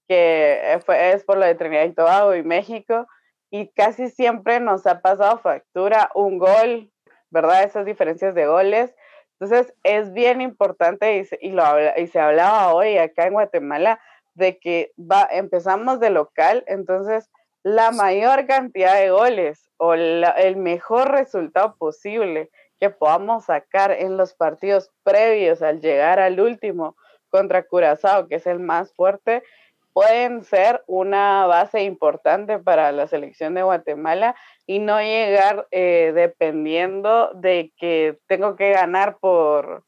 que 0.07 0.79
fue, 0.85 1.13
es 1.13 1.23
por 1.23 1.37
lo 1.37 1.45
de 1.45 1.55
Trinidad 1.55 1.85
y 1.85 1.93
Tobago 1.93 2.35
y 2.35 2.43
México, 2.43 3.07
y 3.49 3.67
casi 3.69 4.09
siempre 4.09 4.59
nos 4.59 4.85
ha 4.87 5.01
pasado 5.01 5.37
factura 5.39 6.09
un 6.15 6.37
gol, 6.37 6.91
¿verdad? 7.33 7.63
Esas 7.63 7.85
diferencias 7.85 8.35
de 8.35 8.45
goles. 8.45 8.95
Entonces, 9.39 9.73
es 9.83 10.13
bien 10.13 10.39
importante 10.39 11.17
y 11.17 11.25
se, 11.25 11.37
y 11.41 11.51
lo, 11.51 11.63
y 11.97 12.07
se 12.07 12.19
hablaba 12.19 12.73
hoy 12.73 12.97
acá 12.97 13.25
en 13.25 13.33
Guatemala 13.33 13.99
de 14.35 14.59
que 14.59 14.93
va, 14.97 15.27
empezamos 15.29 15.99
de 15.99 16.11
local, 16.11 16.63
entonces 16.67 17.29
la 17.63 17.91
mayor 17.91 18.45
cantidad 18.45 18.95
de 18.99 19.09
goles 19.09 19.69
o 19.77 19.93
el 19.93 20.55
mejor 20.57 21.11
resultado 21.11 21.75
posible 21.77 22.49
que 22.79 22.89
podamos 22.89 23.45
sacar 23.45 23.91
en 23.91 24.17
los 24.17 24.33
partidos 24.33 24.91
previos 25.03 25.61
al 25.61 25.79
llegar 25.79 26.19
al 26.19 26.39
último 26.39 26.97
contra 27.29 27.63
Curazao, 27.63 28.27
que 28.27 28.35
es 28.35 28.47
el 28.47 28.59
más 28.59 28.93
fuerte, 28.93 29.43
pueden 29.93 30.43
ser 30.43 30.83
una 30.87 31.45
base 31.45 31.83
importante 31.83 32.59
para 32.59 32.91
la 32.91 33.07
selección 33.07 33.53
de 33.53 33.63
Guatemala 33.63 34.35
y 34.65 34.79
no 34.79 34.99
llegar 34.99 35.67
eh, 35.71 36.11
dependiendo 36.13 37.31
de 37.35 37.71
que 37.77 38.17
tengo 38.27 38.55
que 38.55 38.71
ganar 38.71 39.17
por 39.19 39.83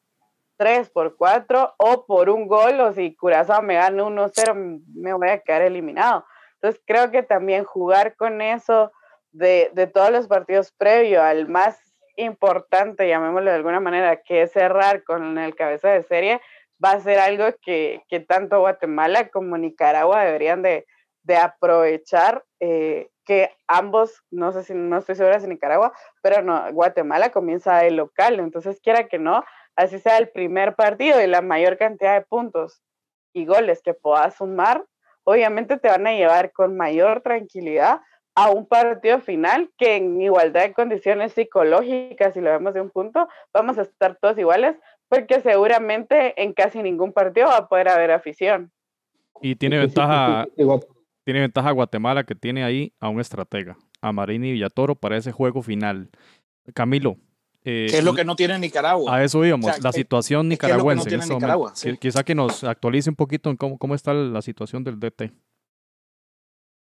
3, 0.57 0.89
por 0.91 1.17
4 1.17 1.73
o 1.77 2.05
por 2.05 2.29
un 2.29 2.47
gol 2.47 2.79
o 2.79 2.93
si 2.93 3.15
Curazao 3.15 3.61
me 3.61 3.75
gana 3.75 4.03
1-0 4.03 4.81
me 4.93 5.13
voy 5.13 5.29
a 5.29 5.39
quedar 5.39 5.63
eliminado. 5.63 6.25
Entonces 6.55 6.81
creo 6.85 7.11
que 7.11 7.23
también 7.23 7.63
jugar 7.63 8.15
con 8.15 8.41
eso 8.41 8.91
de, 9.31 9.71
de 9.73 9.87
todos 9.87 10.11
los 10.11 10.27
partidos 10.27 10.71
previos 10.71 11.21
al 11.21 11.47
más 11.49 11.77
importante, 12.15 13.07
llamémoslo 13.07 13.49
de 13.49 13.57
alguna 13.57 13.79
manera, 13.79 14.21
que 14.21 14.43
es 14.43 14.51
cerrar 14.51 15.03
con 15.03 15.37
el 15.37 15.55
cabeza 15.55 15.89
de 15.89 16.03
serie, 16.03 16.41
va 16.83 16.91
a 16.91 16.99
ser 16.99 17.19
algo 17.19 17.45
que, 17.61 18.03
que 18.09 18.19
tanto 18.19 18.59
Guatemala 18.59 19.29
como 19.29 19.57
Nicaragua 19.57 20.23
deberían 20.23 20.61
de, 20.61 20.85
de 21.23 21.37
aprovechar, 21.37 22.43
eh, 22.59 23.09
que 23.25 23.49
ambos, 23.67 24.23
no 24.29 24.51
sé 24.51 24.63
si, 24.63 24.73
no 24.73 24.97
estoy 24.97 25.15
segura 25.15 25.39
si 25.39 25.47
Nicaragua, 25.47 25.91
pero 26.21 26.43
no, 26.43 26.71
Guatemala 26.71 27.31
comienza 27.31 27.83
el 27.85 27.95
local, 27.95 28.39
entonces 28.39 28.79
quiera 28.81 29.07
que 29.07 29.17
no, 29.17 29.43
así 29.75 29.99
sea 29.99 30.17
el 30.17 30.29
primer 30.29 30.75
partido 30.75 31.21
y 31.21 31.27
la 31.27 31.41
mayor 31.41 31.77
cantidad 31.77 32.13
de 32.13 32.25
puntos 32.25 32.83
y 33.33 33.45
goles 33.45 33.81
que 33.81 33.93
puedas 33.93 34.35
sumar, 34.35 34.85
obviamente 35.23 35.77
te 35.77 35.89
van 35.89 36.05
a 36.05 36.13
llevar 36.13 36.51
con 36.51 36.77
mayor 36.77 37.21
tranquilidad 37.21 38.01
a 38.35 38.51
un 38.51 38.67
partido 38.67 39.19
final 39.21 39.71
que 39.77 39.95
en 39.95 40.21
igualdad 40.21 40.63
de 40.63 40.73
condiciones 40.73 41.33
psicológicas, 41.33 42.33
si 42.33 42.41
lo 42.41 42.51
vemos 42.51 42.73
de 42.73 42.81
un 42.81 42.91
punto, 42.91 43.27
vamos 43.53 43.77
a 43.77 43.83
estar 43.83 44.17
todos 44.17 44.37
iguales, 44.37 44.75
porque 45.07 45.41
seguramente 45.41 46.41
en 46.41 46.53
casi 46.53 46.81
ningún 46.81 47.13
partido 47.13 47.47
va 47.47 47.57
a 47.57 47.67
poder 47.67 47.89
haber 47.89 48.11
afición. 48.11 48.71
Y 49.41 49.55
tiene 49.55 49.77
ventaja, 49.77 50.47
tiene 51.23 51.41
ventaja 51.41 51.71
Guatemala 51.71 52.23
que 52.23 52.35
tiene 52.35 52.63
ahí 52.63 52.93
a 52.99 53.09
un 53.09 53.19
estratega, 53.19 53.77
a 54.01 54.11
Marini 54.11 54.51
Villatoro 54.53 54.95
para 54.95 55.17
ese 55.17 55.31
juego 55.31 55.61
final. 55.61 56.09
Camilo. 56.73 57.17
Eh, 57.67 57.87
¿Qué 57.89 57.97
es 57.97 58.03
lo 58.03 58.13
que 58.13 58.23
no 58.23 58.35
tiene 58.35 58.59
Nicaragua? 58.59 59.15
A 59.15 59.23
eso 59.23 59.43
íbamos, 59.43 59.81
la 59.81 59.91
situación 59.91 60.47
nicaragüense. 60.47 61.09
Que 61.81 61.97
Quizá 61.97 62.23
que 62.23 62.35
nos 62.35 62.63
actualice 62.63 63.09
un 63.09 63.15
poquito 63.15 63.49
en 63.49 63.57
cómo, 63.57 63.77
cómo 63.79 63.95
está 63.95 64.13
la 64.13 64.41
situación 64.41 64.83
del 64.83 64.99
DT. 64.99 65.31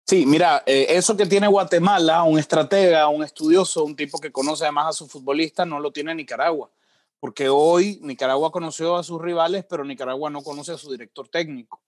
Sí, 0.08 0.26
mira, 0.26 0.64
eh, 0.66 0.88
eso 0.90 1.16
que 1.16 1.26
tiene 1.26 1.48
Guatemala, 1.48 2.24
un 2.24 2.40
estratega, 2.40 3.08
un 3.10 3.24
estudioso, 3.24 3.84
un 3.84 3.96
tipo 3.96 4.20
que 4.20 4.32
conoce 4.32 4.64
además 4.64 4.88
a 4.88 4.94
sus 4.94 5.12
futbolistas, 5.12 5.68
no 5.68 5.80
lo 5.80 5.92
tiene 5.92 6.16
Nicaragua 6.16 6.70
porque 7.22 7.50
hoy 7.50 8.00
Nicaragua 8.02 8.52
conoció 8.52 8.98
a 8.98 9.04
sus 9.04 9.22
rivales, 9.22 9.64
pero 9.64 9.86
Nicaragua 9.86 10.32
no 10.32 10.42
conoce 10.42 10.72
a 10.72 10.78
su 10.78 10.92
director 10.92 11.30
técnico. 11.30 11.80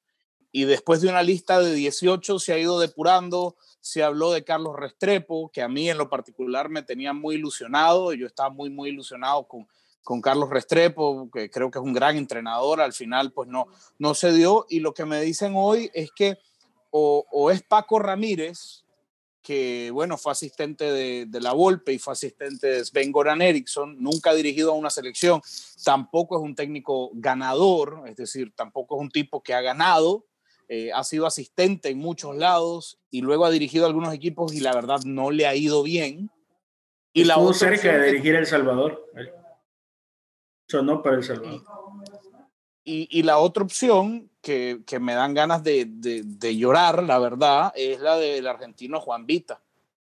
Y 0.51 0.65
después 0.65 1.01
de 1.01 1.09
una 1.09 1.23
lista 1.23 1.59
de 1.59 1.73
18 1.73 2.37
se 2.37 2.53
ha 2.53 2.59
ido 2.59 2.79
depurando, 2.79 3.55
se 3.81 4.03
habló 4.03 4.31
de 4.31 4.43
Carlos 4.43 4.75
Restrepo, 4.75 5.49
que 5.51 5.63
a 5.63 5.67
mí 5.67 5.89
en 5.89 5.97
lo 5.97 6.07
particular 6.07 6.69
me 6.69 6.83
tenía 6.83 7.13
muy 7.13 7.35
ilusionado, 7.35 8.13
yo 8.13 8.27
estaba 8.27 8.51
muy, 8.51 8.69
muy 8.69 8.89
ilusionado 8.89 9.47
con, 9.47 9.67
con 10.03 10.21
Carlos 10.21 10.51
Restrepo, 10.51 11.27
que 11.33 11.49
creo 11.49 11.71
que 11.71 11.79
es 11.79 11.83
un 11.83 11.93
gran 11.93 12.15
entrenador, 12.15 12.79
al 12.79 12.93
final 12.93 13.31
pues 13.31 13.49
no, 13.49 13.65
no 13.97 14.13
se 14.13 14.31
dio, 14.33 14.67
y 14.69 14.81
lo 14.81 14.93
que 14.93 15.05
me 15.05 15.19
dicen 15.19 15.53
hoy 15.55 15.89
es 15.95 16.11
que 16.11 16.37
o, 16.91 17.25
o 17.31 17.49
es 17.49 17.63
Paco 17.63 17.97
Ramírez, 17.97 18.82
que 19.43 19.91
bueno, 19.91 20.17
fue 20.17 20.31
asistente 20.31 20.85
de, 20.85 21.25
de, 21.27 21.41
la 21.41 21.51
Volpe 21.51 21.93
y 21.93 21.99
fue 21.99 22.13
asistente 22.13 22.67
de 22.67 22.85
Sven 22.85 23.11
Goran 23.11 23.41
Eriksson, 23.41 24.01
nunca 24.01 24.29
ha 24.29 24.33
dirigido 24.33 24.71
a 24.71 24.75
una 24.75 24.89
selección, 24.89 25.41
tampoco 25.83 26.37
es 26.37 26.43
un 26.43 26.55
técnico 26.55 27.11
ganador, 27.13 28.03
es 28.07 28.15
decir, 28.15 28.53
tampoco 28.55 28.95
es 28.95 29.01
un 29.01 29.11
tipo 29.11 29.43
que 29.43 29.53
ha 29.53 29.61
ganado, 29.61 30.25
eh, 30.69 30.91
ha 30.93 31.03
sido 31.03 31.25
asistente 31.25 31.89
en 31.89 31.99
muchos 31.99 32.35
lados 32.35 32.99
y 33.11 33.21
luego 33.21 33.45
ha 33.45 33.51
dirigido 33.51 33.85
algunos 33.85 34.13
equipos 34.13 34.53
y 34.53 34.61
la 34.61 34.73
verdad 34.73 35.01
no 35.05 35.29
le 35.29 35.45
ha 35.45 35.55
ido 35.55 35.83
bien. 35.83 36.31
Y 37.11 37.25
la 37.25 37.35
Estuvo 37.35 37.53
cerca 37.53 37.97
de 37.97 38.07
dirigir 38.07 38.35
El 38.35 38.47
Salvador. 38.47 39.07
Sonó 40.67 41.03
para 41.03 41.17
El 41.17 41.23
Salvador. 41.23 41.61
Y, 41.61 42.02
y, 42.85 43.23
la 43.23 43.37
otra 43.37 43.63
opción 43.63 44.29
que, 44.41 44.81
que 44.85 44.99
me 44.99 45.13
dan 45.13 45.33
ganas 45.33 45.63
de, 45.63 45.85
de, 45.87 46.21
de, 46.23 46.57
llorar, 46.57 47.01
la 47.03 47.17
verdad, 47.17 47.71
es 47.75 48.01
la 48.01 48.17
del 48.17 48.45
argentino 48.45 48.99
Juan 48.99 49.25
Vita, 49.25 49.61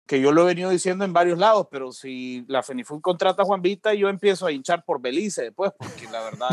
que 0.05 0.21
yo 0.21 0.31
lo 0.31 0.43
he 0.43 0.45
venido 0.45 0.69
diciendo 0.69 1.03
en 1.03 1.11
varios 1.11 1.39
lados, 1.39 1.67
pero 1.71 1.91
si 1.91 2.45
la 2.47 2.61
FENIFUT 2.61 3.01
contrata 3.01 3.41
a 3.41 3.45
Juan 3.45 3.61
Vita, 3.61 3.93
yo 3.93 4.09
empiezo 4.09 4.45
a 4.45 4.51
hinchar 4.51 4.85
por 4.85 5.01
Belice 5.01 5.43
después, 5.43 5.71
porque 5.77 6.05
la 6.11 6.21
verdad 6.23 6.49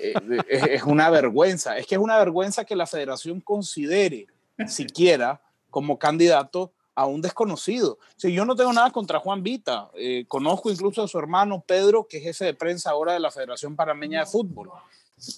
es, 0.00 0.14
es, 0.48 0.62
es, 0.62 0.82
una 0.84 1.10
vergüenza. 1.10 1.76
Es 1.76 1.86
que 1.86 1.94
es 1.94 2.00
una 2.00 2.16
vergüenza 2.16 2.64
que 2.64 2.74
la 2.74 2.86
federación 2.86 3.40
considere 3.40 4.26
siquiera 4.66 5.42
como 5.70 5.98
candidato 5.98 6.72
a 6.94 7.06
un 7.06 7.20
desconocido. 7.20 7.98
Si 8.16 8.32
yo 8.32 8.44
no 8.44 8.56
tengo 8.56 8.72
nada 8.72 8.90
contra 8.90 9.18
Juan 9.18 9.42
Vita, 9.42 9.90
eh, 9.94 10.24
conozco 10.26 10.70
incluso 10.70 11.02
a 11.02 11.08
su 11.08 11.18
hermano 11.18 11.62
Pedro, 11.66 12.06
que 12.08 12.16
es 12.18 12.22
jefe 12.22 12.46
de 12.46 12.54
prensa 12.54 12.90
ahora 12.90 13.12
de 13.12 13.20
la 13.20 13.30
Federación 13.30 13.76
Panameña 13.76 14.20
de 14.20 14.26
Fútbol 14.26 14.70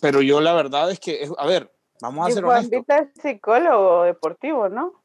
pero 0.01 0.23
yo 0.23 0.41
la 0.41 0.55
verdad 0.55 0.91
es 0.91 1.01
que, 1.01 1.29
a 1.39 1.47
ver, 1.47 1.73
vamos 2.01 2.29
a 2.29 2.33
ser 2.33 2.45
honestos. 2.45 2.85
es 2.89 3.23
psicólogo 3.23 4.05
deportivo, 4.05 4.69
¿no? 4.69 5.03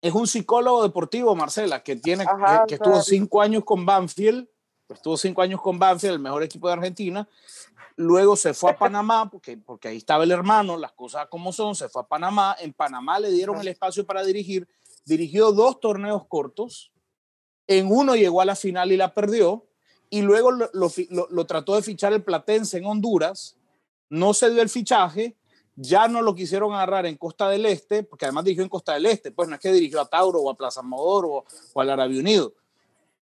Es 0.00 0.12
un 0.12 0.26
psicólogo 0.26 0.82
deportivo, 0.82 1.34
Marcela, 1.34 1.82
que, 1.82 1.96
tiene, 1.96 2.26
que, 2.66 2.74
estuvo 2.74 3.00
cinco 3.02 3.40
años 3.40 3.64
con 3.64 3.86
Banfield, 3.86 4.48
estuvo 4.88 5.16
cinco 5.16 5.42
años 5.42 5.60
con 5.60 5.78
Banfield, 5.78 6.14
el 6.14 6.20
mejor 6.20 6.42
equipo 6.42 6.66
de 6.66 6.74
Argentina, 6.74 7.28
luego 7.96 8.34
se 8.34 8.52
fue 8.52 8.70
a 8.70 8.76
Panamá, 8.78 9.30
porque, 9.30 9.56
porque 9.56 9.88
ahí 9.88 9.98
estaba 9.98 10.24
el 10.24 10.32
hermano, 10.32 10.76
las 10.76 10.92
cosas 10.92 11.28
como 11.28 11.52
son, 11.52 11.74
se 11.76 11.88
fue 11.88 12.02
a 12.02 12.06
Panamá, 12.06 12.56
en 12.58 12.72
Panamá 12.72 13.20
le 13.20 13.30
dieron 13.30 13.60
el 13.60 13.68
espacio 13.68 14.04
para 14.04 14.24
dirigir, 14.24 14.68
dirigió 15.04 15.52
dos 15.52 15.78
torneos 15.78 16.26
cortos, 16.26 16.92
en 17.68 17.86
uno 17.90 18.16
llegó 18.16 18.40
a 18.40 18.44
la 18.44 18.56
final 18.56 18.90
y 18.90 18.96
la 18.96 19.14
perdió, 19.14 19.66
y 20.10 20.20
luego 20.22 20.50
lo, 20.50 20.68
lo, 20.74 20.90
lo 21.30 21.46
trató 21.46 21.76
de 21.76 21.82
fichar 21.82 22.12
el 22.12 22.22
Platense 22.22 22.76
en 22.76 22.86
Honduras, 22.86 23.56
no 24.12 24.34
se 24.34 24.50
dio 24.50 24.60
el 24.60 24.68
fichaje, 24.68 25.36
ya 25.74 26.06
no 26.06 26.20
lo 26.20 26.34
quisieron 26.34 26.74
agarrar 26.74 27.06
en 27.06 27.16
Costa 27.16 27.48
del 27.48 27.64
Este, 27.64 28.02
porque 28.02 28.26
además 28.26 28.44
dirigió 28.44 28.62
en 28.62 28.68
Costa 28.68 28.92
del 28.92 29.06
Este, 29.06 29.32
pues 29.32 29.48
no 29.48 29.54
es 29.54 29.60
que 29.60 29.72
dirigió 29.72 30.02
a 30.02 30.06
Tauro 30.06 30.38
o 30.38 30.50
a 30.50 30.54
Plaza 30.54 30.80
Amador 30.80 31.24
o, 31.24 31.44
o 31.72 31.80
al 31.80 31.88
Arabio 31.88 32.20
Unido. 32.20 32.52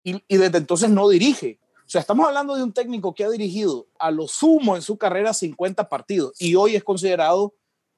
Y, 0.02 0.22
y, 0.28 0.36
desde 0.36 0.58
entonces 0.58 0.90
no 0.90 1.08
dirige. 1.08 1.58
O 1.78 1.88
sea, 1.88 2.02
estamos 2.02 2.26
hablando 2.26 2.54
de 2.54 2.62
un 2.62 2.74
técnico 2.74 3.14
que 3.14 3.24
ha 3.24 3.30
dirigido 3.30 3.86
a 3.98 4.10
lo 4.10 4.28
sumo 4.28 4.76
en 4.76 4.82
su 4.82 4.98
carrera 4.98 5.32
50 5.32 5.88
partidos 5.88 6.34
y 6.38 6.54
hoy 6.54 6.76
es 6.76 6.84
considerado 6.84 7.54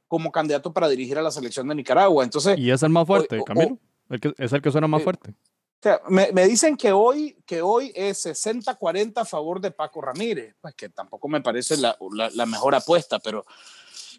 como 0.07 0.31
candidato 0.31 0.73
para 0.73 0.89
dirigir 0.89 1.19
a 1.19 1.23
la 1.23 1.33
selección 1.33 1.67
de 1.67 1.75
Nicaragua. 1.75 2.23
Entonces, 2.23 2.57
y 2.57 2.71
es 2.71 2.85
el 2.85 2.91
más 2.91 3.05
fuerte, 3.05 3.43
Camilo. 3.45 3.81
El 4.09 4.21
que, 4.21 4.33
es 4.39 4.53
el 4.53 4.63
que 4.63 4.71
suena 4.71 4.87
más 4.87 5.01
eh, 5.01 5.05
fuerte. 5.05 5.35
O 5.79 5.83
sea, 5.83 6.01
me, 6.09 6.33
me, 6.33 6.47
dicen 6.47 6.77
que 6.77 6.91
hoy, 6.93 7.37
que 7.47 7.63
hoy 7.63 7.93
es 7.95 8.25
60-40 8.27 9.13
a 9.17 9.25
favor 9.25 9.61
de 9.61 9.71
Paco 9.71 10.01
Ramírez, 10.01 10.55
pues 10.61 10.75
que 10.75 10.89
tampoco 10.89 11.29
me 11.29 11.43
parece 11.43 11.77
la, 11.77 11.97
la, 12.13 12.31
la 12.31 12.47
mejor 12.47 12.75
apuesta, 12.75 13.19
pero 13.19 13.45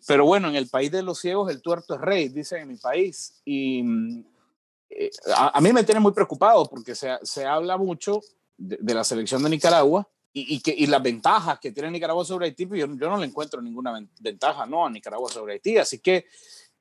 pero 0.07 0.25
bueno, 0.25 0.47
en 0.47 0.55
el 0.55 0.69
país 0.69 0.89
de 0.89 1.03
los 1.03 1.19
ciegos 1.19 1.51
el 1.51 1.61
tuerto 1.61 1.95
es 1.95 2.01
rey, 2.01 2.29
dicen 2.29 2.61
en 2.61 2.67
mi 2.69 2.77
país. 2.77 3.41
Y 3.43 3.83
eh, 4.89 5.11
a, 5.35 5.59
mí 5.59 5.73
me 5.73 5.83
tiene 5.83 5.99
muy 5.99 6.13
preocupado 6.13 6.65
porque 6.69 6.95
se, 6.95 7.19
se 7.23 7.45
habla 7.45 7.77
mucho 7.77 8.21
de, 8.57 8.93
la 8.93 9.03
selección 9.03 9.43
de 9.43 9.49
Nicaragua 9.49 10.07
y, 10.31 10.55
y, 10.55 10.61
que, 10.61 10.73
y 10.75 10.87
las 10.87 11.03
ventajas 11.03 11.59
que 11.59 11.73
tiene 11.73 11.91
Nicaragua 11.91 12.23
sobre 12.23 12.45
Haití, 12.45 12.65
pero 12.65 12.87
yo, 12.87 12.95
yo 12.95 13.09
no 13.09 13.17
le 13.17 13.25
encuentro 13.25 13.61
ninguna 13.61 13.99
ventaja 14.21 14.65
¿no? 14.65 14.85
a 14.85 14.89
Nicaragua 14.89 15.29
sobre 15.29 15.53
Haití. 15.53 15.77
Así 15.77 15.99
que 15.99 16.25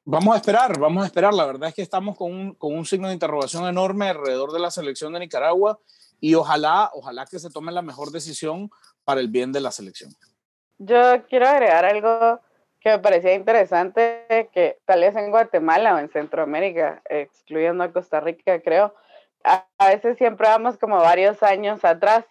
vamos 0.06 0.34
a 0.34 0.38
esperar, 0.38 0.78
vamos 0.78 1.02
a 1.02 1.06
esperar. 1.06 1.34
La 1.34 1.44
verdad 1.44 1.68
es 1.68 1.74
que 1.74 1.82
estamos 1.82 2.16
con 2.16 2.32
un, 2.32 2.54
con 2.54 2.74
un 2.74 2.86
signo 2.86 3.08
de 3.08 3.14
interrogación 3.14 3.68
enorme 3.68 4.08
alrededor 4.08 4.52
de 4.52 4.60
la 4.60 4.70
selección 4.70 5.12
de 5.12 5.20
Nicaragua 5.20 5.78
y 6.20 6.34
ojalá, 6.34 6.90
ojalá 6.94 7.26
que 7.26 7.38
se 7.38 7.50
tome 7.50 7.72
la 7.72 7.82
mejor 7.82 8.10
decisión 8.10 8.70
para 9.04 9.20
el 9.20 9.28
bien 9.28 9.52
de 9.52 9.60
la 9.60 9.70
selección. 9.70 10.12
Yo 10.78 11.26
quiero 11.28 11.46
agregar 11.48 11.84
algo 11.84 12.40
que 12.80 12.90
me 12.90 12.98
parecía 13.00 13.34
interesante 13.34 14.48
que 14.52 14.78
tal 14.84 15.00
vez 15.00 15.16
en 15.16 15.30
Guatemala 15.30 15.94
o 15.94 15.98
en 15.98 16.08
Centroamérica, 16.08 17.02
excluyendo 17.08 17.82
a 17.84 17.92
Costa 17.92 18.20
Rica, 18.20 18.60
creo, 18.60 18.94
a, 19.44 19.66
veces 19.88 20.16
siempre 20.18 20.48
vamos 20.48 20.78
como 20.78 20.96
varios 20.96 21.42
años 21.42 21.84
atrás 21.84 22.24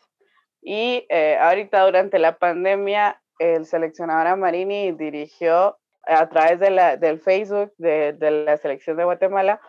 y 0.62 1.06
eh, 1.10 1.38
ahorita 1.40 1.84
durante 1.84 2.20
la 2.20 2.38
pandemia 2.38 3.22
el 3.40 3.66
seleccionador 3.66 4.28
Amarini 4.28 4.92
dirigió 4.92 5.78
a 6.08 6.30
través 6.30 6.60
de 6.60 6.70
la, 6.70 6.97
del 6.97 7.20
Facebook 7.20 7.74
de, 7.78 8.14
de 8.14 8.32
la 8.32 8.58
selección 8.58 8.97
de 8.97 9.03
Guatemala 9.03 9.60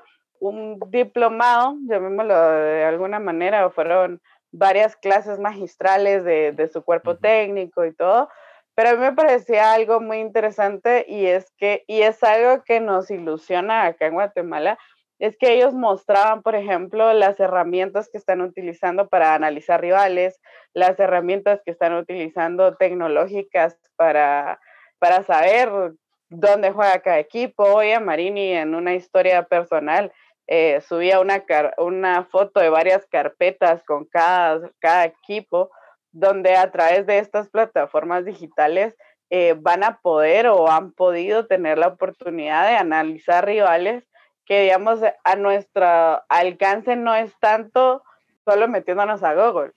un 0.41 0.79
diplomado, 0.89 1.77
llamémoslo 1.89 2.51
de 2.51 2.85
alguna 2.85 3.19
manera, 3.19 3.67
o 3.67 3.71
fueron 3.71 4.21
varias 4.53 4.97
clases 4.97 5.39
magistrales 5.39 6.25
de, 6.25 6.53
de 6.53 6.69
su 6.69 6.83
cuerpo 6.83 7.17
técnico 7.17 7.85
y 7.85 7.95
todo, 7.95 8.29
pero 8.75 8.91
a 8.91 8.93
mí 8.93 8.99
me 9.01 9.13
parecía 9.13 9.73
algo 9.73 10.01
muy 10.01 10.19
interesante 10.19 11.07
y 11.09 11.27
es 11.27 11.51
que, 11.57 11.85
y 11.87 12.03
es 12.03 12.23
algo 12.23 12.63
que 12.65 12.81
nos 12.81 13.11
ilusiona 13.11 13.87
acá 13.87 14.07
en 14.07 14.15
Guatemala, 14.15 14.79
es 15.19 15.37
que 15.39 15.55
ellos 15.55 15.73
mostraban, 15.73 16.43
por 16.43 16.55
ejemplo, 16.55 17.15
las 17.15 17.41
herramientas 17.41 18.11
que 18.11 18.19
están 18.19 18.43
utilizando 18.43 19.09
para 19.09 19.35
analizar 19.35 19.81
rivales, 19.81 20.39
las 20.75 21.01
herramientas 21.01 21.63
que 21.65 21.71
están 21.71 21.95
utilizando 21.95 22.77
tecnológicas 22.77 23.79
para, 23.97 24.61
para 24.99 25.23
saber 25.23 25.95
dónde 26.29 26.73
juega 26.73 27.01
cada 27.01 27.19
equipo. 27.19 27.65
Hoy 27.65 27.93
a 27.93 28.01
Marini 28.01 28.53
en 28.53 28.75
una 28.75 28.95
historia 28.95 29.45
personal 29.45 30.13
eh, 30.47 30.81
subía 30.81 31.21
una, 31.21 31.45
una 31.79 32.25
foto 32.25 32.61
de 32.61 32.69
varias 32.69 33.07
carpetas 33.07 33.83
con 33.85 34.05
cada, 34.05 34.71
cada 34.79 35.05
equipo 35.05 35.71
donde 36.13 36.57
a 36.57 36.71
través 36.71 37.07
de 37.07 37.19
estas 37.19 37.49
plataformas 37.49 38.25
digitales 38.25 38.97
eh, 39.29 39.55
van 39.59 39.83
a 39.83 39.99
poder 40.01 40.47
o 40.47 40.71
han 40.71 40.93
podido 40.93 41.47
tener 41.47 41.79
la 41.79 41.89
oportunidad 41.89 42.69
de 42.69 42.77
analizar 42.77 43.45
rivales 43.45 44.05
que, 44.45 44.63
digamos, 44.63 45.01
a 45.25 45.37
nuestro 45.37 45.85
alcance 46.29 46.95
no 46.95 47.15
es 47.15 47.37
tanto 47.41 48.03
solo 48.45 48.69
metiéndonos 48.69 49.25
a 49.25 49.35
Google. 49.35 49.73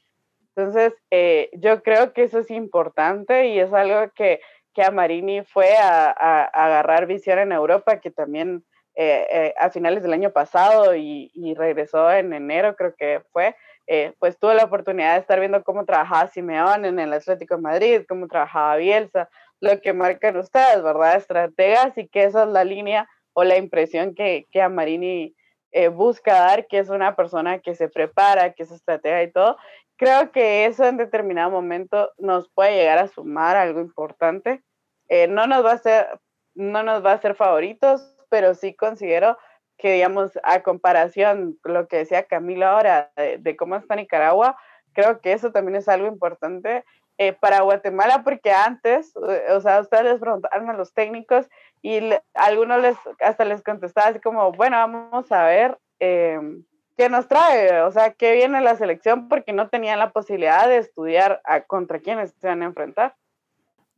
Entonces, 0.55 0.93
eh, 1.09 1.49
yo 1.53 1.81
creo 1.81 2.13
que 2.13 2.23
eso 2.23 2.39
es 2.39 2.51
importante 2.51 3.47
y 3.47 3.59
es 3.59 3.73
algo 3.73 4.11
que, 4.13 4.39
que 4.79 4.85
a 4.85 4.91
Marini 4.91 5.43
fue 5.43 5.75
a, 5.75 6.45
agarrar 6.45 7.05
visión 7.05 7.37
en 7.37 7.51
Europa, 7.51 7.99
que 7.99 8.11
también 8.11 8.63
eh, 8.95 9.53
a 9.57 9.69
finales 9.71 10.03
del 10.03 10.13
año 10.13 10.31
pasado 10.31 10.95
y, 10.95 11.53
regresó 11.57 12.09
en 12.13 12.31
enero, 12.31 12.77
creo 12.77 12.95
que 12.95 13.21
fue, 13.33 13.57
eh, 13.87 14.13
pues 14.19 14.39
tuve 14.39 14.55
la 14.55 14.63
oportunidad 14.63 15.15
de 15.15 15.19
estar 15.19 15.37
viendo 15.37 15.65
cómo 15.65 15.83
trabajaba 15.83 16.27
Simeón 16.27 16.85
en 16.85 16.97
el 16.97 17.11
Atlético 17.11 17.57
de 17.57 17.61
Madrid, 17.61 18.05
cómo 18.07 18.29
trabajaba 18.29 18.77
Bielsa, 18.77 19.29
lo 19.59 19.81
que 19.81 19.91
marcan 19.91 20.37
ustedes, 20.37 20.81
¿verdad? 20.81 21.17
Estrategas 21.17 21.97
y 21.97 22.07
que 22.07 22.23
esa 22.23 22.43
es 22.43 22.49
la 22.49 22.63
línea 22.63 23.09
o 23.33 23.43
la 23.43 23.57
impresión 23.57 24.15
que, 24.15 24.47
que 24.49 24.61
Amarini 24.61 25.35
eh, 25.73 25.89
busca 25.89 26.39
dar, 26.39 26.67
que 26.67 26.79
es 26.79 26.87
una 26.87 27.17
persona 27.17 27.59
que 27.59 27.75
se 27.75 27.89
prepara, 27.89 28.53
que 28.53 28.63
es 28.63 28.71
estratega 28.71 29.23
y 29.23 29.31
todo. 29.33 29.57
Creo 29.97 30.31
que 30.31 30.65
eso 30.65 30.85
en 30.85 30.95
determinado 30.95 31.51
momento 31.51 32.13
nos 32.17 32.47
puede 32.47 32.77
llegar 32.77 32.99
a 32.99 33.09
sumar 33.09 33.57
algo 33.57 33.81
importante. 33.81 34.63
Eh, 35.09 35.27
no 35.27 35.47
nos 35.47 35.65
va 35.65 35.73
a 35.73 35.77
ser, 35.77 36.19
no 36.55 36.83
nos 36.83 37.05
va 37.05 37.13
a 37.13 37.21
ser 37.21 37.35
favoritos, 37.35 38.15
pero 38.29 38.53
sí 38.53 38.73
considero 38.75 39.37
que 39.79 39.93
digamos, 39.93 40.37
a 40.43 40.61
comparación 40.61 41.57
lo 41.63 41.87
que 41.87 41.97
decía 41.97 42.23
Camilo 42.23 42.67
ahora 42.67 43.11
de, 43.15 43.55
cómo 43.55 43.77
está 43.77 43.95
Nicaragua, 43.95 44.57
creo 44.93 45.21
que 45.21 45.31
eso 45.31 45.51
también 45.51 45.77
es 45.77 45.87
algo 45.87 46.07
importante 46.07 46.83
eh, 47.17 47.33
para 47.33 47.61
Guatemala, 47.61 48.21
porque 48.23 48.51
antes, 48.51 49.13
eh, 49.29 49.45
o 49.51 49.61
sea, 49.61 49.79
ustedes 49.79 50.03
les 50.03 50.19
preguntaron 50.19 50.69
a 50.69 50.73
los 50.73 50.93
técnicos 50.93 51.49
y 51.81 52.01
algunos 52.33 52.81
les, 52.81 52.97
hasta 53.21 53.45
les 53.45 53.63
contestaba 53.63 54.07
así 54.07 54.19
como, 54.19 54.51
bueno, 54.51 54.77
vamos 54.77 55.31
a 55.31 55.45
ver 55.45 55.77
em, 55.99 56.65
qué 56.97 57.09
nos 57.09 57.27
trae, 57.29 57.81
o 57.81 57.91
sea, 57.91 58.11
qué 58.11 58.33
viene 58.33 58.59
la 58.59 58.75
selección, 58.75 59.29
porque 59.29 59.53
no 59.53 59.69
tenían 59.69 59.99
la 59.99 60.11
posibilidad 60.11 60.67
de 60.67 60.77
estudiar 60.77 61.41
contra 61.67 61.99
quiénes 61.99 62.33
se 62.41 62.47
van 62.47 62.63
a 62.63 62.65
enfrentar. 62.65 63.15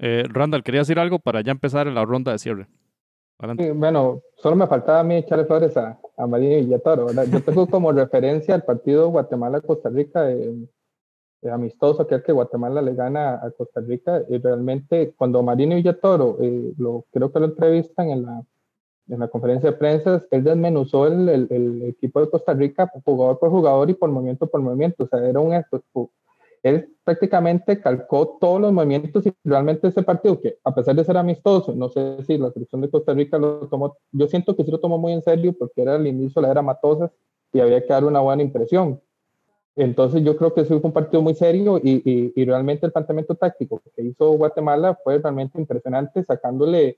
Eh, 0.04 0.24
Randall, 0.28 0.64
¿quería 0.64 0.82
decir 0.82 0.98
algo 0.98 1.20
para 1.20 1.42
ya 1.42 1.52
empezar 1.52 1.86
la 1.86 2.04
ronda 2.04 2.32
de 2.32 2.40
cierre? 2.40 2.68
bueno, 3.74 4.22
solo 4.36 4.56
me 4.56 4.68
faltaba 4.68 5.00
a 5.00 5.04
mí 5.04 5.16
echarle 5.16 5.46
flores 5.46 5.76
a, 5.76 6.00
a 6.18 6.28
María 6.28 6.58
Villatoro. 6.58 7.06
¿verdad? 7.06 7.26
Yo 7.32 7.44
tengo 7.44 7.68
como 7.68 7.92
referencia 7.92 8.56
el 8.56 8.64
partido 8.64 9.10
Guatemala-Costa 9.10 9.90
Rica, 9.90 10.28
amistoso, 11.52 12.02
aquel 12.02 12.24
que 12.24 12.32
Guatemala 12.32 12.82
le 12.82 12.96
gana 12.96 13.36
a 13.36 13.52
Costa 13.52 13.82
Rica. 13.82 14.24
Y 14.28 14.40
realmente, 14.40 15.14
cuando 15.16 15.44
Marino 15.44 15.76
Villatoro, 15.76 16.38
eh, 16.42 16.74
lo, 16.78 17.06
creo 17.12 17.32
que 17.32 17.40
lo 17.40 17.46
entrevistan 17.46 18.10
en 18.10 18.26
la, 18.26 18.44
en 19.08 19.20
la 19.20 19.28
conferencia 19.28 19.72
de 19.72 19.78
prensa, 19.78 20.24
él 20.32 20.44
desmenuzó 20.44 21.06
el, 21.06 21.30
el, 21.30 21.48
el, 21.50 21.84
equipo 21.84 22.22
de 22.22 22.30
Costa 22.30 22.54
Rica 22.54 22.92
jugador 23.06 23.38
por 23.38 23.50
jugador 23.50 23.90
y 23.90 23.94
por 23.94 24.10
movimiento 24.10 24.48
por 24.48 24.62
movimiento. 24.62 25.04
O 25.04 25.08
sea, 25.08 25.28
era 25.28 25.40
un 25.40 25.54
él 26.64 26.96
prácticamente 27.04 27.82
calcó 27.82 28.38
todos 28.40 28.62
los 28.62 28.72
movimientos 28.72 29.26
y 29.26 29.34
realmente 29.44 29.88
ese 29.88 30.04
partido, 30.04 30.40
que 30.40 30.58
a 30.64 30.74
pesar 30.74 30.96
de 30.96 31.04
ser 31.04 31.18
amistoso, 31.18 31.74
no 31.74 31.90
sé 31.90 32.24
si 32.26 32.38
la 32.38 32.52
selección 32.52 32.82
de 32.82 32.90
Costa 32.90 33.14
Rica 33.14 33.38
lo 33.38 33.68
tomó, 33.68 33.98
yo 34.12 34.28
siento 34.28 34.56
que 34.56 34.64
sí 34.64 34.72
lo 34.72 34.80
tomó 34.80 34.98
muy 34.98 35.14
en 35.14 35.24
serio 35.24 35.54
porque 35.58 35.82
era 35.82 35.96
el 35.96 36.08
inicio 36.08 36.42
de 36.42 36.48
la 36.48 36.52
era 36.52 36.62
Matosas 36.62 37.12
y 37.52 37.60
había 37.60 37.82
que 37.82 37.88
dar 37.88 38.06
una 38.06 38.20
buena 38.20 38.44
impresión. 38.44 39.02
Entonces 39.76 40.24
yo 40.24 40.36
creo 40.36 40.54
que 40.54 40.64
sí 40.64 40.68
fue 40.68 40.82
un 40.84 40.94
partido 40.94 41.22
muy 41.22 41.34
serio 41.34 41.80
y, 41.82 42.02
y, 42.06 42.34
y 42.36 42.46
realmente 42.46 42.86
el 42.86 42.92
planteamiento 42.92 43.36
táctico 43.36 43.82
que 43.96 44.04
hizo 44.04 44.32
Guatemala 44.32 45.00
fue 45.04 45.18
realmente 45.18 45.60
impresionante, 45.60 46.24
sacándole 46.24 46.98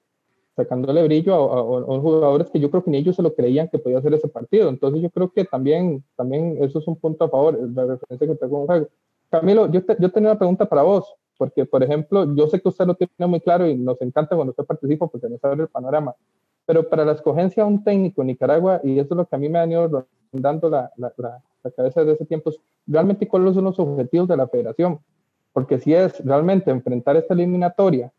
sacándole 0.56 1.04
brillo 1.04 1.34
a, 1.34 1.80
a, 1.96 2.00
jugadores 2.00 2.50
que 2.52 2.60
yo 2.60 2.70
creo 2.70 2.84
que 2.84 2.92
ni 2.92 2.98
ellos 2.98 3.16
se 3.16 3.24
lo 3.24 3.34
creían 3.34 3.70
que 3.70 3.80
podía 3.80 4.00
hacer 4.00 4.14
ese 4.14 4.28
partido. 4.28 4.70
Entonces 4.70 5.02
yo 5.02 5.10
creo 5.10 5.32
que 5.32 5.46
también, 5.46 6.04
también 6.16 6.58
eso 6.62 6.80
es 6.80 6.88
un 6.88 6.96
punto 6.96 7.26
a 7.26 7.30
favor, 7.30 7.58
la 7.74 7.86
referencia 7.86 8.28
que 8.28 8.36
tengo 8.36 8.62
un 8.62 8.68
juego. 8.68 8.88
Camilo, 9.34 9.66
yo, 9.72 9.82
yo 9.98 10.12
tenía 10.12 10.30
una 10.30 10.38
pregunta 10.38 10.68
para 10.68 10.84
vos, 10.84 11.12
porque, 11.40 11.66
por 11.66 11.82
ejemplo, 11.82 12.36
yo 12.36 12.46
sé 12.46 12.62
que 12.62 12.70
usted 12.70 12.86
lo 12.86 12.94
tiene 12.94 13.26
muy 13.26 13.40
claro 13.40 13.68
y 13.68 13.76
nos 13.76 14.00
encanta 14.00 14.36
cuando 14.36 14.52
usted 14.52 14.64
participa 14.64 15.08
porque 15.08 15.28
nos 15.28 15.44
abre 15.44 15.64
el 15.64 15.70
panorama, 15.70 16.14
pero 16.68 16.88
para 16.88 17.04
la 17.04 17.14
escogencia 17.14 17.64
de 17.64 17.70
un 17.70 17.84
técnico 17.84 18.22
en 18.22 18.28
Nicaragua, 18.28 18.80
y 18.84 19.00
eso 19.00 19.16
es 19.16 19.18
lo 19.18 19.26
que 19.26 19.36
a 19.36 19.40
mí 19.40 19.50
me 19.50 19.58
ha 19.58 19.66
ido 19.66 20.06
dando 20.32 20.70
la, 20.70 20.92
la, 20.98 21.12
la, 21.18 21.72
cabeza 21.72 22.02
desde 22.02 22.14
ese 22.14 22.26
tiempo, 22.26 22.52
realmente 22.86 23.28
cuáles 23.28 23.56
son 23.56 23.64
los 23.64 23.80
objetivos 23.80 24.28
de 24.28 24.38
la 24.38 24.48
federación, 24.48 25.00
porque 25.52 25.80
si 25.80 25.96
es 25.96 26.24
realmente 26.24 26.70
enfrentar 26.70 27.16
esta 27.16 27.34
eliminatoria 27.34 28.12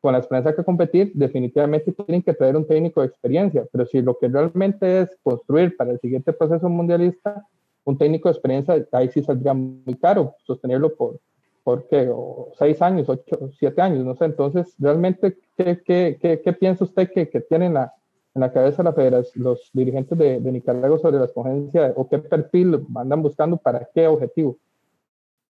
con 0.00 0.12
la 0.12 0.18
experiencia 0.18 0.54
que 0.54 0.62
competir, 0.62 1.10
definitivamente 1.14 1.90
tienen 1.90 2.22
que 2.22 2.32
traer 2.32 2.56
un 2.56 2.64
técnico 2.64 3.00
de 3.00 3.08
experiencia, 3.08 3.66
pero 3.72 3.86
si 3.86 4.02
lo 4.02 4.16
que 4.16 4.28
realmente 4.28 5.00
es 5.00 5.18
construir 5.24 5.76
para 5.76 5.90
el 5.90 5.98
siguiente 5.98 6.32
proceso 6.32 6.68
mundialista, 6.68 7.44
un 7.84 7.98
técnico 7.98 8.28
de 8.28 8.32
experiencia, 8.32 8.86
ahí 8.92 9.10
sí 9.10 9.22
saldría 9.22 9.54
muy 9.54 9.96
caro 10.00 10.34
sostenerlo 10.44 10.94
por, 10.94 11.20
¿por 11.64 11.86
qué? 11.88 12.08
O 12.12 12.52
seis 12.58 12.80
años, 12.82 13.08
ocho, 13.08 13.50
siete 13.58 13.80
años, 13.80 14.04
no 14.04 14.14
sé. 14.16 14.24
Entonces, 14.26 14.74
realmente, 14.78 15.38
¿qué, 15.56 15.82
qué, 15.84 16.18
qué, 16.20 16.40
qué 16.42 16.52
piensa 16.52 16.84
usted 16.84 17.10
que, 17.12 17.28
que 17.28 17.40
tienen 17.40 17.74
la, 17.74 17.92
en 18.34 18.40
la 18.40 18.52
cabeza 18.52 18.82
la 18.82 18.92
federación, 18.92 19.44
los 19.44 19.70
dirigentes 19.72 20.16
de, 20.16 20.40
de 20.40 20.52
Nicaragua 20.52 20.98
sobre 20.98 21.18
la 21.18 21.24
escogencia 21.24 21.92
o 21.96 22.08
qué 22.08 22.18
perfil 22.18 22.86
andan 22.94 23.22
buscando 23.22 23.56
para 23.56 23.88
qué 23.92 24.06
objetivo? 24.06 24.56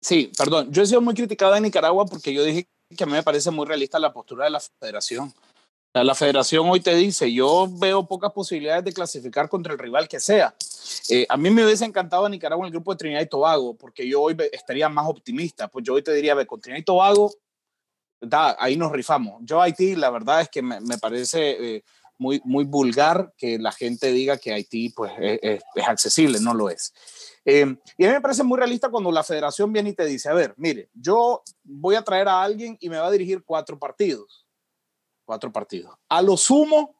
Sí, 0.01 0.31
perdón, 0.37 0.71
yo 0.71 0.83
he 0.83 0.85
sido 0.85 1.01
muy 1.01 1.13
criticado 1.13 1.55
en 1.55 1.63
Nicaragua 1.63 2.05
porque 2.05 2.33
yo 2.33 2.43
dije 2.43 2.67
que 2.95 3.03
a 3.03 3.07
mí 3.07 3.13
me 3.13 3.23
parece 3.23 3.51
muy 3.51 3.65
realista 3.65 3.99
la 3.99 4.11
postura 4.11 4.45
de 4.45 4.51
la 4.51 4.59
federación. 4.59 5.31
La 5.93 6.15
federación 6.15 6.67
hoy 6.67 6.79
te 6.79 6.95
dice, 6.95 7.31
yo 7.31 7.67
veo 7.69 8.07
pocas 8.07 8.31
posibilidades 8.31 8.83
de 8.83 8.93
clasificar 8.93 9.47
contra 9.47 9.73
el 9.73 9.79
rival 9.79 10.07
que 10.07 10.19
sea. 10.19 10.55
Eh, 11.07 11.27
a 11.29 11.37
mí 11.37 11.51
me 11.51 11.63
hubiese 11.63 11.85
encantado 11.85 12.25
a 12.25 12.29
Nicaragua 12.29 12.65
en 12.65 12.69
el 12.69 12.73
grupo 12.73 12.91
de 12.91 12.97
Trinidad 12.97 13.21
y 13.21 13.27
Tobago, 13.27 13.75
porque 13.75 14.07
yo 14.07 14.23
hoy 14.23 14.35
estaría 14.51 14.89
más 14.89 15.07
optimista. 15.07 15.67
Pues 15.67 15.85
yo 15.85 15.93
hoy 15.93 16.01
te 16.01 16.11
diría, 16.11 16.33
ve, 16.33 16.47
con 16.47 16.59
Trinidad 16.59 16.81
y 16.81 16.85
Tobago, 16.85 17.31
da, 18.19 18.57
ahí 18.59 18.75
nos 18.75 18.91
rifamos. 18.91 19.43
Yo 19.45 19.61
Haití, 19.61 19.95
la 19.95 20.09
verdad 20.09 20.41
es 20.41 20.49
que 20.49 20.63
me, 20.63 20.81
me 20.81 20.97
parece 20.97 21.75
eh, 21.75 21.83
muy, 22.17 22.41
muy 22.43 22.63
vulgar 22.63 23.31
que 23.37 23.59
la 23.59 23.71
gente 23.71 24.11
diga 24.11 24.37
que 24.37 24.51
Haití 24.51 24.89
pues, 24.89 25.11
es, 25.19 25.61
es, 25.75 25.87
accesible, 25.87 26.39
no 26.39 26.55
lo 26.55 26.71
es. 26.71 26.91
Eh, 27.45 27.75
y 27.99 28.05
a 28.05 28.07
mí 28.07 28.13
me 28.15 28.21
parece 28.21 28.41
muy 28.41 28.57
realista 28.57 28.89
cuando 28.89 29.11
la 29.11 29.23
federación 29.23 29.71
viene 29.71 29.91
y 29.91 29.93
te 29.93 30.05
dice, 30.05 30.27
a 30.27 30.33
ver, 30.33 30.55
mire, 30.57 30.89
yo 30.95 31.43
voy 31.63 31.93
a 31.93 32.01
traer 32.01 32.29
a 32.29 32.41
alguien 32.41 32.77
y 32.79 32.89
me 32.89 32.97
va 32.97 33.05
a 33.05 33.11
dirigir 33.11 33.43
cuatro 33.43 33.77
partidos 33.77 34.42
cuatro 35.25 35.51
partidos. 35.51 35.95
A 36.09 36.21
lo 36.21 36.37
sumo, 36.37 36.95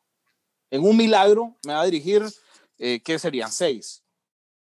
en 0.70 0.84
un 0.84 0.98
milagro, 0.98 1.58
me 1.66 1.74
va 1.74 1.82
a 1.82 1.86
dirigir, 1.86 2.24
eh, 2.78 3.02
¿qué 3.04 3.20
serían? 3.20 3.52
Seis. 3.52 4.04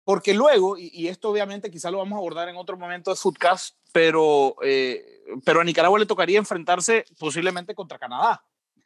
Porque 0.03 0.33
luego, 0.33 0.77
y, 0.77 1.07
esto 1.07 1.29
obviamente 1.29 1.69
quizá 1.69 1.91
lo 1.91 1.99
vamos 1.99 2.15
a 2.15 2.19
abordar 2.19 2.49
en 2.49 2.57
otro 2.57 2.77
momento 2.77 3.11
de 3.11 3.15
Footcast, 3.15 3.75
pero, 3.91 4.55
eh, 4.63 5.23
pero 5.45 5.61
a 5.61 5.63
Nicaragua 5.63 5.99
le 5.99 6.05
tocaría 6.05 6.39
enfrentarse 6.39 7.05
posiblemente 7.19 7.75
contra 7.75 7.99
Canadá. 7.99 8.43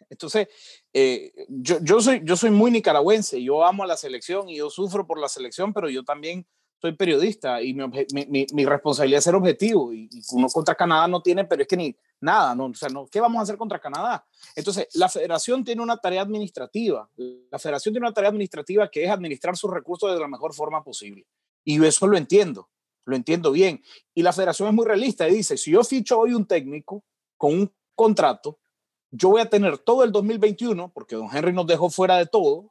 Entonces, 0.09 0.47
eh, 0.91 1.33
yo, 1.47 1.77
yo, 1.81 2.01
soy, 2.01 2.21
yo 2.23 2.35
soy 2.35 2.51
muy 2.51 2.71
nicaragüense, 2.71 3.41
yo 3.41 3.63
amo 3.65 3.83
a 3.83 3.87
la 3.87 3.97
selección 3.97 4.49
y 4.49 4.57
yo 4.57 4.69
sufro 4.69 5.07
por 5.07 5.19
la 5.19 5.29
selección, 5.29 5.73
pero 5.73 5.89
yo 5.89 6.03
también 6.03 6.45
soy 6.83 6.91
periodista 6.91 7.61
y 7.61 7.73
mi, 7.73 7.85
mi, 8.27 8.45
mi, 8.51 8.65
responsabilidad 8.65 9.19
es 9.19 9.23
ser 9.23 9.35
objetivo 9.35 9.93
y, 9.93 10.09
uno 10.33 10.49
contra 10.49 10.75
Canadá 10.75 11.07
no 11.07 11.21
tiene, 11.21 11.45
pero 11.45 11.61
es 11.61 11.67
que 11.69 11.77
ni 11.77 11.95
nada, 12.19 12.53
no, 12.53 12.65
o 12.65 12.73
sea, 12.73 12.89
no, 12.89 13.07
¿qué 13.07 13.21
vamos 13.21 13.39
a 13.39 13.43
hacer 13.43 13.55
contra 13.55 13.79
Canadá? 13.79 14.25
Entonces, 14.53 14.89
la 14.95 15.07
federación 15.07 15.63
tiene 15.63 15.81
una 15.81 15.95
tarea 15.95 16.21
administrativa, 16.21 17.09
la 17.49 17.57
federación 17.57 17.93
tiene 17.93 18.05
una 18.05 18.13
tarea 18.13 18.31
administrativa 18.31 18.91
que 18.91 19.05
es 19.05 19.09
administrar 19.09 19.55
sus 19.55 19.71
recursos 19.71 20.13
de 20.13 20.19
la 20.19 20.27
mejor 20.27 20.53
forma 20.53 20.83
posible. 20.83 21.25
Y 21.63 21.81
eso 21.85 22.05
lo 22.05 22.17
entiendo, 22.17 22.69
lo 23.05 23.15
entiendo 23.15 23.53
bien. 23.53 23.81
Y 24.13 24.21
la 24.21 24.33
federación 24.33 24.67
es 24.67 24.73
muy 24.73 24.85
realista 24.85 25.29
y 25.29 25.35
dice, 25.35 25.55
si 25.55 25.71
yo 25.71 25.85
ficho 25.85 26.19
hoy 26.19 26.33
un 26.33 26.45
técnico 26.45 27.01
con 27.37 27.53
un 27.53 27.73
contrato, 27.95 28.59
yo 29.09 29.29
voy 29.29 29.39
a 29.39 29.49
tener 29.49 29.77
todo 29.77 30.03
el 30.03 30.11
2021, 30.11 30.91
porque 30.93 31.15
don 31.15 31.29
Henry 31.33 31.53
nos 31.53 31.65
dejó 31.65 31.89
fuera 31.89 32.17
de 32.17 32.25
todo, 32.25 32.69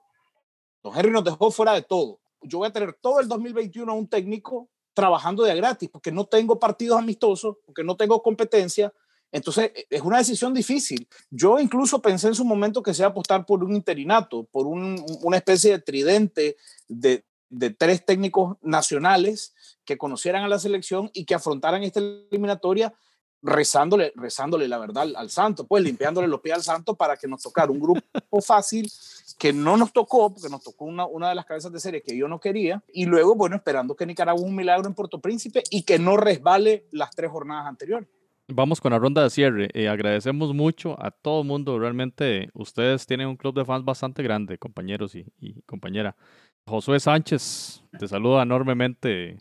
don 0.83 0.95
Henry 0.95 1.13
nos 1.13 1.25
dejó 1.25 1.51
fuera 1.51 1.73
de 1.73 1.81
todo 1.81 2.22
yo 2.43 2.59
voy 2.59 2.69
a 2.69 2.73
tener 2.73 2.95
todo 2.95 3.21
el 3.21 3.29
2021 3.29 3.91
a 3.91 3.95
un 3.95 4.09
técnico 4.09 4.69
trabajando 4.95 5.43
de 5.43 5.55
gratis 5.55 5.89
porque 5.91 6.13
no 6.13 6.27
tengo 6.27 6.59
partidos 6.59 6.99
amistosos, 6.99 7.57
porque 7.65 7.85
no 7.85 7.97
tengo 7.97 8.23
competencia. 8.23 8.93
Entonces, 9.31 9.73
e, 9.75 9.87
es 9.91 10.03
una 10.03 10.19
decisión 10.19 10.53
difícil. 10.53 11.09
Yo 11.31 11.59
incluso 11.59 12.03
pensé 12.03 12.29
en 12.29 12.35
su 12.35 12.45
momento 12.45 12.83
que 12.83 12.95
sea 12.95 13.07
apostar 13.09 13.47
por 13.47 13.65
un 13.65 13.75
interinato, 13.75 14.45
por 14.45 14.67
un, 14.67 15.05
una 15.23 15.39
especie 15.39 15.73
de 15.73 15.79
tridente 15.79 16.57
de, 16.89 17.25
de 17.49 17.71
tres 17.71 18.05
técnicos 18.05 18.57
nacionales 18.63 19.55
que 19.85 19.99
conocieran 19.99 20.45
a 20.45 20.49
la 20.49 20.59
selección 20.59 21.11
y 21.13 21.25
que 21.25 21.35
afrontaran 21.35 21.83
esta 21.83 22.01
eliminatoria 22.01 22.95
rezándole, 23.43 24.13
rezándole 24.15 24.69
la 24.69 24.79
verdad 24.79 25.09
al, 25.17 25.31
santo, 25.31 25.67
pues 25.67 25.83
limpiándole 25.83 26.29
los 26.29 26.41
pies 26.41 26.55
al 26.55 26.63
santo 26.63 26.95
para 26.95 27.17
que 27.17 27.27
nos 27.27 27.43
tocara 27.43 27.73
un 27.73 27.81
grupo 27.81 28.01
fácil 28.41 28.91
que 29.35 29.53
no 29.53 29.77
nos 29.77 29.93
tocó, 29.93 30.33
porque 30.33 30.49
nos 30.49 30.63
tocó 30.63 30.85
una, 30.85 31.07
una 31.07 31.29
de 31.29 31.35
las 31.35 31.47
cabezas 31.47 31.73
de 31.73 31.81
serie 31.81 32.03
que 32.03 32.17
yo 32.17 32.29
no 32.29 32.41
quería, 32.41 32.83
y 32.93 33.07
luego, 33.07 33.35
bueno, 33.35 33.57
esperando 33.57 33.95
que 33.95 34.07
Nicaragua 34.07 34.43
un 34.43 34.57
milagro 34.57 34.87
en 34.87 34.95
Puerto 34.95 35.21
Príncipe 35.21 35.63
y 35.71 35.83
que 35.83 35.99
no 35.99 36.17
resbale 36.17 36.87
las 36.91 37.11
tres 37.11 37.31
jornadas 37.31 37.67
anteriores. 37.67 38.09
Vamos 38.49 38.81
con 38.81 38.93
la 38.93 38.99
ronda 38.99 39.23
de 39.23 39.31
cierre. 39.31 39.69
Eh, 39.73 39.89
agradecemos 39.89 40.53
mucho 40.53 40.97
a 41.03 41.11
todo 41.11 41.43
el 41.43 41.47
mundo. 41.47 41.79
Realmente 41.79 42.51
ustedes 42.55 43.07
tienen 43.07 43.29
un 43.29 43.37
club 43.37 43.55
de 43.55 43.65
fans 43.65 43.85
bastante 43.85 44.23
grande, 44.23 44.59
compañeros 44.59 45.15
y, 45.15 45.25
y 45.39 45.63
compañera. 45.63 46.17
Josué 46.67 47.01
Sánchez, 47.01 47.85
te 47.99 48.09
saluda 48.09 48.43
enormemente, 48.43 49.39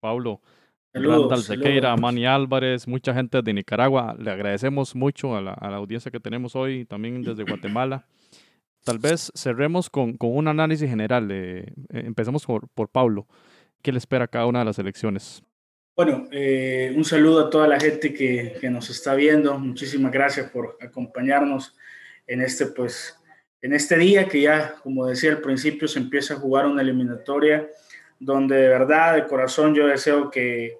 Pablo. 0.00 0.40
Randall 0.94 1.42
Sequeira, 1.42 1.96
Manny 1.96 2.24
Álvarez, 2.24 2.86
mucha 2.86 3.12
gente 3.12 3.42
de 3.42 3.52
Nicaragua. 3.52 4.14
Le 4.18 4.30
agradecemos 4.30 4.94
mucho 4.94 5.36
a 5.36 5.40
la, 5.40 5.52
a 5.52 5.68
la, 5.68 5.76
audiencia 5.76 6.10
que 6.10 6.20
tenemos 6.20 6.54
hoy, 6.54 6.84
también 6.84 7.20
desde 7.22 7.42
Guatemala. 7.42 8.06
Tal 8.84 8.98
vez 8.98 9.32
cerremos 9.34 9.88
con, 9.88 10.16
con 10.16 10.36
un 10.36 10.46
análisis 10.46 10.88
general. 10.88 11.28
Eh, 11.30 11.72
empecemos 11.88 12.44
por, 12.44 12.68
por 12.68 12.88
Pablo. 12.88 13.26
¿Qué 13.82 13.92
le 13.92 13.98
espera 13.98 14.26
a 14.26 14.28
cada 14.28 14.46
una 14.46 14.60
de 14.60 14.66
las 14.66 14.78
elecciones? 14.78 15.42
Bueno, 15.96 16.28
eh, 16.30 16.92
un 16.96 17.04
saludo 17.04 17.46
a 17.46 17.50
toda 17.50 17.66
la 17.66 17.80
gente 17.80 18.12
que, 18.12 18.56
que, 18.60 18.68
nos 18.68 18.90
está 18.90 19.14
viendo. 19.14 19.58
Muchísimas 19.58 20.12
gracias 20.12 20.50
por 20.50 20.76
acompañarnos 20.80 21.76
en 22.26 22.42
este, 22.42 22.66
pues, 22.66 23.18
en 23.62 23.72
este 23.72 23.96
día 23.96 24.28
que 24.28 24.42
ya, 24.42 24.74
como 24.82 25.06
decía 25.06 25.30
al 25.30 25.40
principio, 25.40 25.88
se 25.88 25.98
empieza 25.98 26.34
a 26.34 26.38
jugar 26.38 26.66
una 26.66 26.82
eliminatoria 26.82 27.68
donde 28.18 28.56
de 28.56 28.68
verdad, 28.68 29.14
de 29.14 29.26
corazón, 29.26 29.74
yo 29.74 29.86
deseo 29.86 30.30
que 30.30 30.78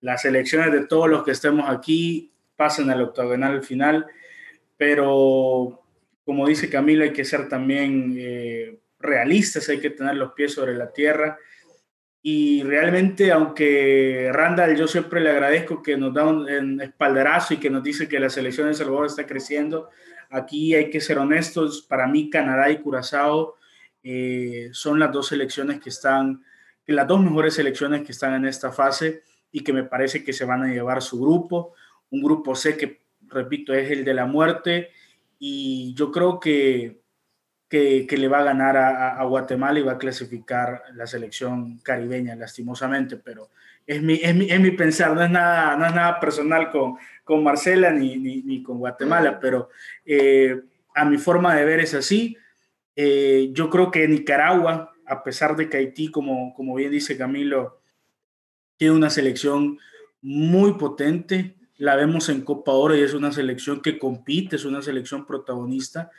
las 0.00 0.24
elecciones 0.24 0.72
de 0.72 0.86
todos 0.86 1.08
los 1.08 1.22
que 1.24 1.32
estemos 1.32 1.68
aquí 1.68 2.32
pasen 2.56 2.90
al 2.90 3.02
octogonal 3.02 3.62
final, 3.62 4.06
pero 4.76 5.82
como 6.28 6.46
dice 6.46 6.68
Camilo, 6.68 7.04
hay 7.04 7.14
que 7.14 7.24
ser 7.24 7.48
también 7.48 8.14
eh, 8.18 8.80
realistas, 8.98 9.66
hay 9.70 9.80
que 9.80 9.88
tener 9.88 10.14
los 10.14 10.34
pies 10.34 10.52
sobre 10.52 10.76
la 10.76 10.92
tierra. 10.92 11.38
Y 12.20 12.62
realmente, 12.64 13.32
aunque 13.32 14.28
Randall, 14.30 14.76
yo 14.76 14.86
siempre 14.86 15.22
le 15.22 15.30
agradezco 15.30 15.82
que 15.82 15.96
nos 15.96 16.12
da 16.12 16.26
un, 16.26 16.82
espaldarazo 16.82 17.54
y 17.54 17.56
que 17.56 17.70
nos 17.70 17.82
dice 17.82 18.10
que 18.10 18.20
la 18.20 18.28
selección 18.28 18.68
de 18.68 18.74
Salvador 18.74 19.06
está 19.06 19.24
creciendo, 19.24 19.88
aquí 20.28 20.74
hay 20.74 20.90
que 20.90 21.00
ser 21.00 21.16
honestos. 21.16 21.80
Para 21.88 22.06
mí, 22.06 22.28
Canadá 22.28 22.68
y 22.68 22.82
Curazao 22.82 23.54
eh, 24.02 24.68
son 24.72 24.98
las 24.98 25.10
dos 25.10 25.28
selecciones 25.28 25.80
que 25.80 25.88
están, 25.88 26.44
las 26.84 27.08
dos 27.08 27.22
mejores 27.22 27.54
selecciones 27.54 28.02
que 28.02 28.12
están 28.12 28.34
en 28.34 28.44
esta 28.44 28.70
fase 28.70 29.22
y 29.50 29.60
que 29.60 29.72
me 29.72 29.84
parece 29.84 30.22
que 30.22 30.34
se 30.34 30.44
van 30.44 30.62
a 30.62 30.68
llevar 30.68 31.00
su 31.00 31.18
grupo. 31.18 31.72
Un 32.10 32.22
grupo 32.22 32.54
C 32.54 32.76
que, 32.76 33.00
repito, 33.28 33.72
es 33.72 33.90
el 33.90 34.04
de 34.04 34.12
la 34.12 34.26
muerte 34.26 34.90
y 35.38 35.94
yo 35.94 36.10
creo 36.10 36.40
que, 36.40 37.00
que, 37.68 38.06
le 38.10 38.28
va 38.28 38.40
a 38.40 38.44
ganar 38.44 38.76
a, 38.76 39.22
Guatemala 39.24 39.78
y 39.78 39.82
va 39.82 39.92
a 39.92 39.98
clasificar 39.98 40.82
la 40.94 41.06
selección 41.06 41.78
caribeña, 41.78 42.34
lastimosamente, 42.34 43.16
pero 43.16 43.50
es 43.86 44.02
mi, 44.02 44.14
es 44.14 44.34
mi, 44.34 44.50
es 44.50 44.60
mi 44.60 44.70
pensar, 44.72 45.14
no 45.14 45.22
es, 45.22 45.30
nada, 45.30 45.76
no 45.76 45.86
es 45.86 45.94
nada 45.94 46.20
personal 46.20 46.70
con, 46.70 46.96
con 47.24 47.42
Marcela 47.42 47.90
ni, 47.90 48.16
ni, 48.16 48.62
con 48.62 48.78
Guatemala, 48.78 49.38
pero 49.38 49.70
eh, 50.04 50.60
a 50.94 51.04
mi 51.04 51.18
forma 51.18 51.54
de 51.54 51.64
ver 51.64 51.80
es 51.80 51.94
así. 51.94 52.36
Eh, 52.96 53.50
yo 53.52 53.70
creo 53.70 53.90
que 53.90 54.08
Nicaragua, 54.08 54.92
a 55.06 55.22
pesar 55.22 55.54
de 55.56 55.68
que 55.68 55.76
Haití, 55.76 56.10
como, 56.10 56.52
como 56.54 56.74
bien 56.74 56.90
dice 56.90 57.16
Camilo, 57.16 57.80
tiene 58.76 58.94
una 58.94 59.10
selección 59.10 59.78
muy 60.20 60.74
potente. 60.74 61.54
La 61.78 61.94
vemos 61.94 62.28
en 62.28 62.42
Copa 62.42 62.72
Oro 62.72 62.96
y 62.96 63.02
es 63.02 63.14
una 63.14 63.32
selección 63.32 63.80
que 63.80 63.98
compite, 63.98 64.56
es 64.56 64.64
una 64.64 64.82
selección 64.82 65.24
protagonista. 65.24 66.10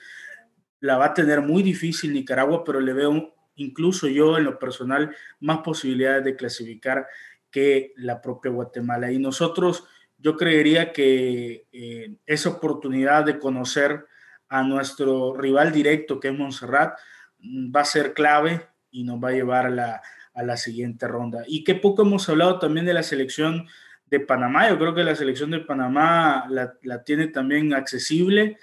La 0.79 0.97
va 0.97 1.07
a 1.07 1.13
tener 1.13 1.41
muy 1.41 1.63
difícil 1.63 2.13
Nicaragua, 2.13 2.63
pero 2.63 2.79
le 2.79 2.93
veo 2.93 3.35
incluso 3.55 4.07
yo 4.07 4.37
en 4.37 4.45
lo 4.45 4.57
personal 4.57 5.13
más 5.41 5.59
posibilidades 5.59 6.23
de 6.23 6.37
clasificar 6.37 7.07
que 7.51 7.93
la 7.97 8.21
propia 8.21 8.51
Guatemala. 8.51 9.11
Y 9.11 9.19
nosotros, 9.19 9.83
yo 10.17 10.37
creería 10.37 10.93
que 10.93 11.67
eh, 11.73 12.15
esa 12.25 12.49
oportunidad 12.49 13.25
de 13.25 13.37
conocer 13.37 14.05
a 14.47 14.63
nuestro 14.63 15.35
rival 15.35 15.73
directo, 15.73 16.21
que 16.21 16.29
es 16.29 16.37
Montserrat, 16.37 16.97
mm, 17.39 17.75
va 17.75 17.81
a 17.81 17.85
ser 17.85 18.13
clave 18.13 18.67
y 18.91 19.03
nos 19.03 19.21
va 19.21 19.29
a 19.29 19.33
llevar 19.33 19.65
a 19.65 19.69
la, 19.69 20.01
a 20.33 20.43
la 20.43 20.55
siguiente 20.55 21.05
ronda. 21.07 21.43
Y 21.47 21.65
qué 21.65 21.75
poco 21.75 22.03
hemos 22.03 22.29
hablado 22.29 22.59
también 22.59 22.85
de 22.85 22.93
la 22.93 23.03
selección 23.03 23.67
de 24.09 24.19
Panamá. 24.19 24.69
Yo 24.69 24.77
creo 24.77 24.93
que 24.93 25.03
la 25.03 25.15
selección 25.15 25.51
de 25.51 25.59
Panamá 25.59 26.45
la, 26.49 26.73
la 26.83 27.03
tiene 27.03 27.27
también 27.27 27.73
accesible. 27.73 28.57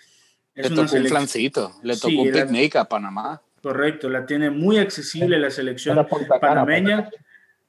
Es 0.55 0.70
le 0.70 0.76
tocó 0.76 0.97
un 0.97 1.07
flancito, 1.07 1.72
le 1.82 1.97
tocó 1.97 2.22
un 2.22 2.32
picnic 2.32 2.76
a 2.76 2.84
Panamá. 2.86 3.42
Correcto, 3.62 4.09
la 4.09 4.26
tiene 4.26 4.51
muy 4.51 4.78
accesible 4.78 5.38
la 5.38 5.51
selección 5.51 6.07
panameña. 6.40 7.11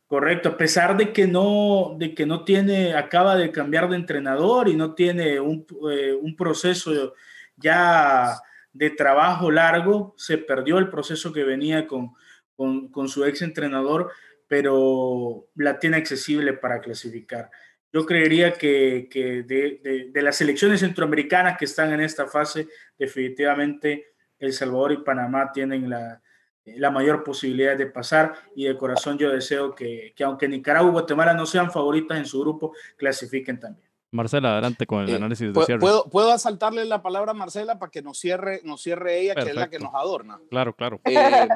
Correcto, 0.07 0.49
a 0.49 0.57
pesar 0.57 0.95
de 0.95 1.11
que 1.11 1.27
no, 1.27 1.95
de 1.97 2.13
que 2.13 2.25
no 2.25 2.45
tiene, 2.45 2.93
acaba 2.93 3.35
de 3.35 3.51
cambiar 3.51 3.89
de 3.89 3.97
entrenador 3.97 4.69
y 4.69 4.75
no 4.75 4.93
tiene 4.93 5.39
un, 5.39 5.65
eh, 5.91 6.13
un 6.13 6.35
proceso 6.37 7.13
ya 7.57 8.39
de 8.71 8.89
trabajo 8.91 9.51
largo, 9.51 10.13
se 10.17 10.37
perdió 10.37 10.77
el 10.77 10.89
proceso 10.89 11.33
que 11.33 11.43
venía 11.43 11.87
con, 11.87 12.13
con, 12.55 13.09
su 13.09 13.25
ex 13.25 13.41
entrenador, 13.41 14.11
pero 14.47 15.47
la 15.55 15.79
tiene 15.79 15.97
accesible 15.97 16.53
para 16.53 16.79
clasificar. 16.79 17.49
Yo 17.93 18.05
creería 18.05 18.53
que, 18.53 19.07
de, 19.47 20.09
de, 20.11 20.21
las 20.21 20.35
selecciones 20.35 20.81
centroamericanas 20.81 21.57
que 21.57 21.65
están 21.65 21.93
en 21.93 22.01
esta 22.01 22.27
fase, 22.27 22.67
definitivamente 22.97 24.13
El 24.39 24.53
Salvador 24.53 24.91
y 24.91 24.97
Panamá 24.97 25.51
tienen 25.53 25.89
la, 25.89 26.21
la 26.65 26.91
mayor 26.91 27.23
posibilidad 27.23 27.77
de 27.77 27.87
pasar 27.87 28.33
y 28.55 28.65
de 28.65 28.77
corazón 28.77 29.17
yo 29.17 29.31
deseo 29.31 29.73
que, 29.73 30.13
que 30.15 30.23
aunque 30.23 30.47
Nicaragua 30.47 30.89
y 30.89 30.91
Guatemala 30.91 31.33
no 31.33 31.45
sean 31.45 31.71
favoritas 31.71 32.17
en 32.17 32.25
su 32.25 32.41
grupo, 32.41 32.73
clasifiquen 32.97 33.59
también. 33.59 33.87
Marcela, 34.11 34.53
adelante 34.53 34.85
con 34.85 35.03
el 35.03 35.09
eh, 35.09 35.15
análisis 35.15 35.53
de 35.53 35.65
cierre. 35.65 35.79
¿puedo, 35.79 36.09
¿Puedo 36.09 36.31
asaltarle 36.31 36.85
la 36.85 37.01
palabra 37.01 37.31
a 37.31 37.35
Marcela 37.35 37.77
para 37.77 37.91
que 37.91 38.01
nos 38.01 38.17
cierre, 38.17 38.61
nos 38.63 38.81
cierre 38.81 39.19
ella, 39.19 39.35
que 39.35 39.49
es 39.49 39.55
la 39.55 39.69
que 39.69 39.79
nos 39.79 39.93
adorna? 39.93 40.39
Claro, 40.49 40.73
claro. 40.73 41.01
Eh, 41.03 41.47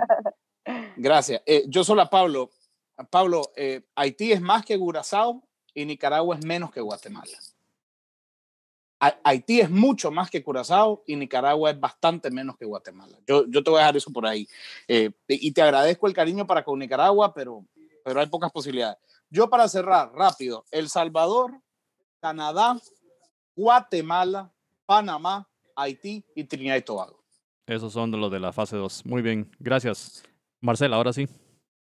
gracias. 0.98 1.42
Eh, 1.46 1.64
yo 1.68 1.84
solo 1.84 2.02
a 2.02 2.10
Pablo. 2.10 2.50
Pablo, 3.10 3.42
Haití 3.96 4.32
es 4.32 4.42
más 4.42 4.64
que 4.64 4.78
Curazao 4.78 5.44
y 5.74 5.86
Nicaragua 5.86 6.36
es 6.38 6.46
menos 6.46 6.72
que 6.72 6.82
Guatemala. 6.82 7.38
Haití 9.24 9.62
es 9.62 9.70
mucho 9.70 10.12
más 10.12 10.30
que 10.30 10.44
Curazao 10.44 11.04
y 11.08 11.16
Nicaragua 11.16 11.72
es 11.72 11.80
bastante 11.80 12.30
menos 12.30 12.56
que 12.56 12.66
Guatemala. 12.66 13.18
Yo, 13.26 13.46
yo 13.48 13.64
te 13.64 13.72
voy 13.72 13.80
a 13.80 13.82
dejar 13.82 13.98
eso 13.98 14.12
por 14.12 14.28
ahí. 14.28 14.48
y 15.28 15.52
te 15.52 15.62
agradezco 15.62 16.08
el 16.08 16.14
cariño 16.14 16.46
para 16.46 16.64
con 16.64 16.78
Nicaragua, 16.78 17.34
pero, 17.34 17.66
pero 18.06 18.20
hay 18.20 18.28
pocas 18.28 18.52
posibilidades. 18.52 18.98
Yo 19.30 19.50
para 19.50 19.68
cerrar, 19.68 20.14
rápido, 20.14 20.66
El 20.70 20.88
Salvador 20.90 21.60
Canadá, 22.22 22.78
Guatemala, 23.56 24.52
Panamá, 24.86 25.50
Haití 25.76 26.24
y 26.36 26.44
Trinidad 26.44 26.78
y 26.78 26.82
Tobago. 26.84 27.20
Esos 27.66 27.92
son 27.92 28.12
los 28.12 28.32
de 28.32 28.40
la 28.40 28.54
fase 28.54 28.78
2. 28.78 29.06
Muy 29.06 29.24
bien, 29.24 29.50
gracias. 29.60 30.24
Marcela, 30.62 30.98
ahora 30.98 31.14
sí, 31.14 31.28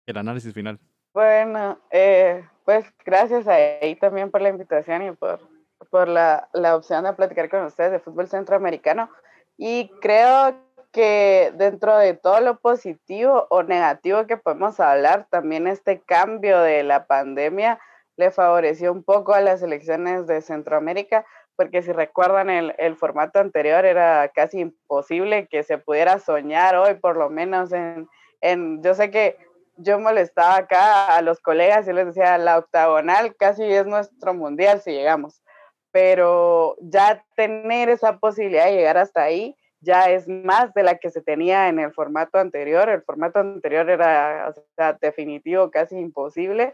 el 0.05 0.17
análisis 0.17 0.53
final. 0.53 0.81
Bueno, 1.15 1.79
eh, 1.91 2.45
pues 2.67 2.85
gracias 3.05 3.47
a 3.47 3.55
ahí 3.55 3.95
también 3.95 4.33
por 4.33 4.43
la 4.43 4.49
invitación 4.49 5.03
y 5.03 5.13
por, 5.13 5.41
por 5.89 6.09
la, 6.09 6.49
la 6.53 6.75
opción 6.75 7.05
de 7.05 7.13
platicar 7.13 7.49
con 7.49 7.65
ustedes 7.65 7.93
de 7.93 8.01
fútbol 8.01 8.29
centroamericano. 8.29 9.09
Y 9.57 9.89
creo 10.01 10.57
que 10.91 11.53
dentro 11.55 11.97
de 11.97 12.15
todo 12.15 12.41
lo 12.41 12.59
positivo 12.59 13.47
o 13.51 13.63
negativo 13.63 14.27
que 14.27 14.37
podemos 14.37 14.81
hablar, 14.81 15.29
también 15.31 15.69
este 15.69 16.01
cambio 16.01 16.61
de 16.61 16.83
la 16.83 17.07
pandemia 17.07 17.79
le 18.17 18.33
favoreció 18.33 18.93
un 18.93 19.05
poco 19.05 19.33
a 19.33 19.41
las 19.41 19.63
elecciones 19.63 20.27
de 20.27 20.41
Centroamérica, 20.41 21.25
porque 21.55 21.83
si 21.83 21.93
recuerdan 21.93 22.51
el, 22.51 22.75
el, 22.79 22.97
formato 22.97 23.39
anterior 23.39 23.85
era 23.85 24.29
casi 24.35 24.59
imposible 24.59 25.47
que 25.47 25.63
se 25.63 25.79
pudiera 25.79 26.19
soñar 26.19 26.75
hoy, 26.75 26.95
por 26.95 27.17
lo 27.17 27.31
menos 27.31 27.73
en, 27.73 28.09
en, 28.41 28.83
yo 28.83 28.95
sé 28.95 29.11
que 29.13 29.39
yo 29.77 29.99
molestaba 29.99 30.57
acá 30.57 31.17
a 31.17 31.23
los 31.23 31.41
colegas 31.41 31.87
y 31.89 31.93
les 31.93 32.07
decía, 32.07 32.39
la 32.39 32.59
octagonal 32.59 33.37
casi 33.37 33.65
es 33.65 33.87
nuestro 33.87 34.35
mundial 34.35 34.81
si 34.81 34.93
llegamos, 34.93 35.43
pero 35.91 36.77
ya 36.81 37.25
tener 37.37 37.89
esa 37.89 38.19
posibilidad 38.19 38.67
de 38.67 38.77
llegar 38.77 38.99
hasta 38.99 39.23
ahí 39.23 39.57
ya 39.81 40.11
es 40.11 40.27
más 40.27 40.73
de 40.75 40.83
la 40.83 40.97
que 40.97 41.11
se 41.11 41.23
tenía 41.23 41.69
en 41.69 41.79
el 41.79 41.93
formato 41.93 42.39
anterior. 42.39 42.89
El 42.89 43.03
formato 43.03 43.39
anterior 43.39 43.89
era 43.89 44.53
definitivo, 45.01 45.71
casi 45.71 45.97
imposible 45.97 46.73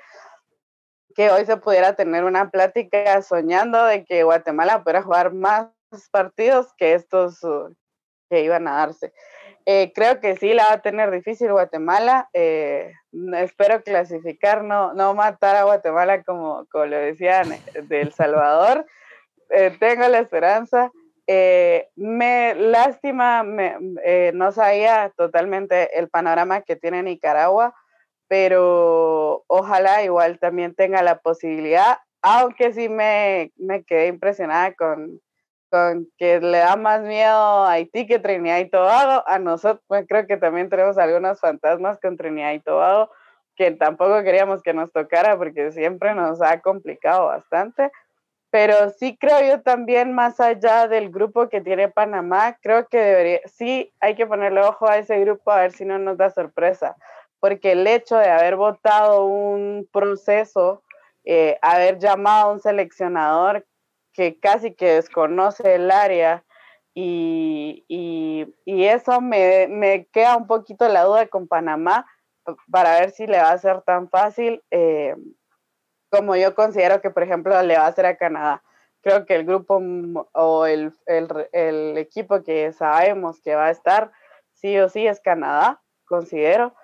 que 1.14 1.30
hoy 1.30 1.44
se 1.44 1.56
pudiera 1.56 1.94
tener 1.94 2.24
una 2.24 2.50
plática 2.50 3.20
soñando 3.22 3.84
de 3.84 4.04
que 4.04 4.24
Guatemala 4.24 4.82
pudiera 4.82 5.02
jugar 5.02 5.32
más 5.32 5.68
partidos 6.10 6.72
que 6.76 6.94
estos 6.94 7.42
uh, 7.44 7.74
que 8.30 8.42
iban 8.42 8.66
a 8.66 8.76
darse. 8.76 9.12
Eh, 9.66 9.92
creo 9.94 10.20
que 10.20 10.36
sí 10.36 10.52
la 10.54 10.64
va 10.64 10.72
a 10.74 10.82
tener 10.82 11.10
difícil 11.10 11.52
Guatemala. 11.52 12.28
Eh, 12.32 12.92
espero 13.36 13.82
clasificar, 13.82 14.64
no, 14.64 14.94
no 14.94 15.14
matar 15.14 15.56
a 15.56 15.64
Guatemala 15.64 16.22
como, 16.22 16.66
como 16.70 16.86
lo 16.86 16.96
decían 16.96 17.52
eh, 17.52 17.60
de 17.82 18.00
El 18.00 18.12
Salvador. 18.12 18.86
tengo 19.78 20.08
la 20.08 20.18
esperanza. 20.18 20.90
me 21.96 22.54
lástima, 22.54 23.44
no 23.44 24.52
sabía 24.52 25.12
totalmente 25.16 25.98
el 25.98 26.08
panorama 26.08 26.62
que 26.62 26.76
tiene 26.76 27.02
Nicaragua 27.02 27.74
pero 28.32 29.44
ojalá 29.46 30.02
igual 30.02 30.38
también 30.38 30.74
tenga 30.74 31.02
la 31.02 31.18
posibilidad, 31.18 31.98
aunque 32.22 32.72
sí 32.72 32.88
me, 32.88 33.52
me 33.56 33.84
quedé 33.84 34.06
impresionada 34.06 34.72
con, 34.72 35.20
con 35.72 36.06
que 36.18 36.38
le 36.40 36.58
da 36.58 36.76
más 36.76 37.00
miedo 37.00 37.64
a 37.64 37.72
Haití 37.72 38.06
que 38.06 38.18
Trinidad 38.18 38.58
y 38.58 38.70
Tobago. 38.70 39.24
A 39.26 39.38
nosotros 39.38 39.82
pues, 39.88 40.04
creo 40.06 40.26
que 40.26 40.36
también 40.36 40.68
tenemos 40.68 40.98
algunos 40.98 41.40
fantasmas 41.40 41.98
con 41.98 42.16
Trinidad 42.16 42.52
y 42.52 42.60
Tobago 42.60 43.10
que 43.56 43.70
tampoco 43.72 44.22
queríamos 44.22 44.62
que 44.62 44.74
nos 44.74 44.92
tocara 44.92 45.36
porque 45.36 45.72
siempre 45.72 46.14
nos 46.14 46.40
ha 46.42 46.60
complicado 46.60 47.26
bastante. 47.26 47.90
Pero 48.50 48.90
sí 48.90 49.16
creo 49.18 49.40
yo 49.40 49.62
también, 49.62 50.12
más 50.12 50.38
allá 50.38 50.86
del 50.86 51.10
grupo 51.10 51.48
que 51.48 51.62
tiene 51.62 51.88
Panamá, 51.88 52.58
creo 52.60 52.86
que 52.86 52.98
debería, 52.98 53.40
sí 53.46 53.92
hay 53.98 54.14
que 54.14 54.26
ponerle 54.26 54.60
ojo 54.60 54.86
a 54.86 54.98
ese 54.98 55.18
grupo 55.20 55.50
a 55.50 55.60
ver 55.60 55.72
si 55.72 55.86
no 55.86 55.98
nos 55.98 56.18
da 56.18 56.30
sorpresa 56.30 56.94
porque 57.42 57.72
el 57.72 57.84
hecho 57.88 58.16
de 58.18 58.30
haber 58.30 58.54
votado 58.54 59.26
un 59.26 59.88
proceso, 59.92 60.84
eh, 61.24 61.58
haber 61.60 61.98
llamado 61.98 62.50
a 62.50 62.52
un 62.52 62.60
seleccionador 62.60 63.66
que 64.12 64.38
casi 64.38 64.74
que 64.74 64.94
desconoce 64.94 65.74
el 65.74 65.90
área 65.90 66.44
y, 66.94 67.84
eso 68.66 69.20
me, 69.20 70.08
queda 70.12 70.36
un 70.36 70.46
poquito 70.46 70.88
la 70.88 71.04
duda 71.04 71.26
con 71.28 71.48
Panamá 71.48 72.06
para 72.70 73.00
ver 73.00 73.10
si 73.12 73.26
le 73.26 73.38
va 73.38 73.52
a 73.52 73.58
ser 73.58 73.82
tan 73.82 74.10
fácil 74.10 74.62
eh, 74.70 75.14
como 76.10 76.36
yo 76.36 76.54
considero 76.54 77.00
que, 77.00 77.10
por 77.10 77.22
ejemplo, 77.22 77.60
le 77.62 77.78
va 77.78 77.84
a 77.84 77.88
hacer 77.88 78.04
a 78.04 78.16
Canadá. 78.16 78.62
Creo 79.00 79.24
que 79.24 79.34
el 79.34 79.46
grupo 79.46 79.80
o 80.32 80.66
el, 80.66 80.92
el 81.06 81.96
equipo 81.96 82.42
que 82.42 82.72
sabemos 82.72 83.40
que 83.40 83.54
va 83.54 83.66
a 83.66 83.70
estar, 83.70 84.12
sí 84.52 84.78
o 84.78 84.88
sí, 84.88 85.06
es 85.06 85.20
Canadá, 85.20 85.80
considero 86.04 86.74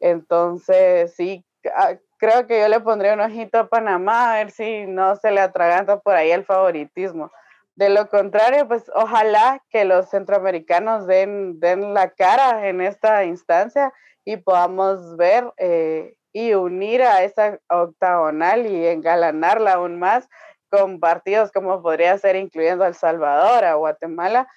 entonces, 0.00 1.14
sí, 1.14 1.44
ah, 1.74 1.96
creo 2.18 2.46
que 2.46 2.60
yo 2.60 2.68
le 2.68 2.80
pondría 2.80 3.14
un 3.14 3.20
ojito 3.20 3.58
a 3.58 3.68
Panamá 3.68 4.32
a 4.32 4.36
ver 4.38 4.50
si 4.50 4.86
no 4.86 5.16
se 5.16 5.30
le 5.30 5.40
atraganta 5.40 6.00
por 6.00 6.14
ahí 6.14 6.30
el 6.30 6.44
favoritismo. 6.44 7.30
De 7.76 7.88
lo 7.90 8.08
contrario, 8.08 8.66
pues 8.66 8.90
ojalá 8.94 9.62
que 9.70 9.84
los 9.84 10.10
centroamericanos 10.10 11.06
den, 11.06 11.60
den 11.60 11.94
la 11.94 12.10
cara 12.10 12.68
en 12.68 12.80
esta 12.80 13.24
instancia 13.24 13.92
y 14.24 14.36
podamos 14.36 15.16
ver 15.16 15.52
eh, 15.58 16.14
y 16.32 16.54
unir 16.54 17.02
a 17.02 17.22
esa 17.22 17.58
octagonal 17.68 18.66
y 18.66 18.86
engalanarla 18.86 19.74
aún 19.74 19.98
más 19.98 20.28
con 20.70 21.00
partidos 21.00 21.52
como 21.52 21.80
podría 21.82 22.18
ser 22.18 22.36
incluyendo 22.36 22.84
a 22.84 22.88
El 22.88 22.94
Salvador, 22.94 23.64
a 23.64 23.74
Guatemala, 23.74 24.48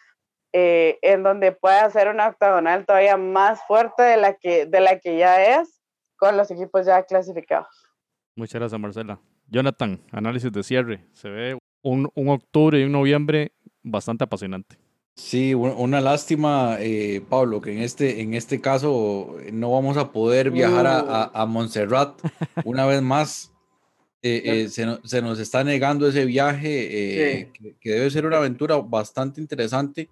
eh, 0.53 0.99
en 1.01 1.23
donde 1.23 1.51
pueda 1.51 1.85
hacer 1.85 2.09
una 2.09 2.27
octagonal 2.27 2.85
todavía 2.85 3.17
más 3.17 3.61
fuerte 3.67 4.03
de 4.03 4.17
la, 4.17 4.33
que, 4.33 4.65
de 4.65 4.79
la 4.81 4.99
que 4.99 5.17
ya 5.17 5.59
es 5.59 5.80
con 6.21 6.37
los 6.37 6.51
equipos 6.51 6.85
ya 6.85 7.01
clasificados. 7.01 7.89
Muchas 8.35 8.59
gracias, 8.59 8.79
Marcela. 8.79 9.19
Jonathan, 9.47 9.99
análisis 10.11 10.51
de 10.51 10.61
cierre. 10.61 11.03
Se 11.13 11.29
ve 11.29 11.57
un, 11.81 12.11
un 12.13 12.29
octubre 12.29 12.79
y 12.79 12.83
un 12.83 12.91
noviembre 12.91 13.53
bastante 13.81 14.23
apasionante. 14.25 14.77
Sí, 15.15 15.55
una 15.55 15.99
lástima, 15.99 16.77
eh, 16.79 17.25
Pablo, 17.27 17.59
que 17.59 17.73
en 17.73 17.79
este, 17.79 18.21
en 18.21 18.35
este 18.35 18.61
caso 18.61 19.35
no 19.51 19.71
vamos 19.71 19.97
a 19.97 20.11
poder 20.11 20.51
viajar 20.51 20.85
a, 20.85 21.23
a, 21.33 21.45
Montserrat 21.47 22.21
una 22.65 22.85
vez 22.85 23.01
más. 23.01 23.51
Eh, 24.21 24.67
se, 24.69 24.99
se, 25.03 25.21
nos 25.23 25.39
está 25.39 25.63
negando 25.63 26.07
ese 26.07 26.25
viaje, 26.25 27.49
que, 27.59 27.73
que, 27.79 27.89
debe 27.89 28.11
ser 28.11 28.27
una 28.27 28.37
aventura 28.37 28.77
bastante 28.77 29.41
interesante 29.41 30.07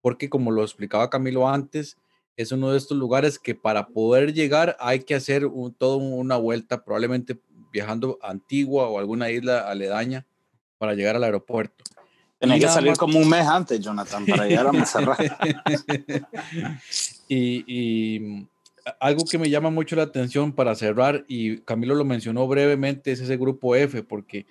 porque 0.00 0.30
como 0.30 0.52
lo 0.52 0.62
explicaba 0.62 1.10
Camilo 1.10 1.48
antes, 1.48 1.98
es 2.38 2.52
uno 2.52 2.70
de 2.70 2.78
estos 2.78 2.96
lugares 2.96 3.38
que 3.38 3.54
para 3.54 3.88
poder 3.88 4.32
llegar 4.32 4.76
hay 4.78 5.00
que 5.00 5.16
hacer 5.16 5.44
un, 5.44 5.74
toda 5.74 5.96
una 5.96 6.36
vuelta, 6.36 6.84
probablemente 6.84 7.40
viajando 7.72 8.18
a 8.22 8.30
Antigua 8.30 8.88
o 8.88 8.98
alguna 8.98 9.30
isla 9.30 9.68
aledaña 9.68 10.24
para 10.78 10.94
llegar 10.94 11.16
al 11.16 11.24
aeropuerto. 11.24 11.84
Tenés 12.38 12.60
que 12.60 12.68
salir 12.68 12.96
como 12.96 13.18
un 13.18 13.28
mes 13.28 13.44
antes, 13.44 13.80
Jonathan, 13.80 14.24
para 14.24 14.46
llegar 14.46 14.68
a 14.68 14.72
Mazarrá. 14.72 15.16
y, 17.28 17.64
y 17.66 18.48
algo 19.00 19.24
que 19.24 19.38
me 19.38 19.50
llama 19.50 19.70
mucho 19.70 19.96
la 19.96 20.04
atención 20.04 20.52
para 20.52 20.76
cerrar, 20.76 21.24
y 21.26 21.58
Camilo 21.58 21.96
lo 21.96 22.04
mencionó 22.04 22.46
brevemente, 22.46 23.10
es 23.10 23.20
ese 23.20 23.36
grupo 23.36 23.74
F, 23.74 24.04
porque 24.04 24.46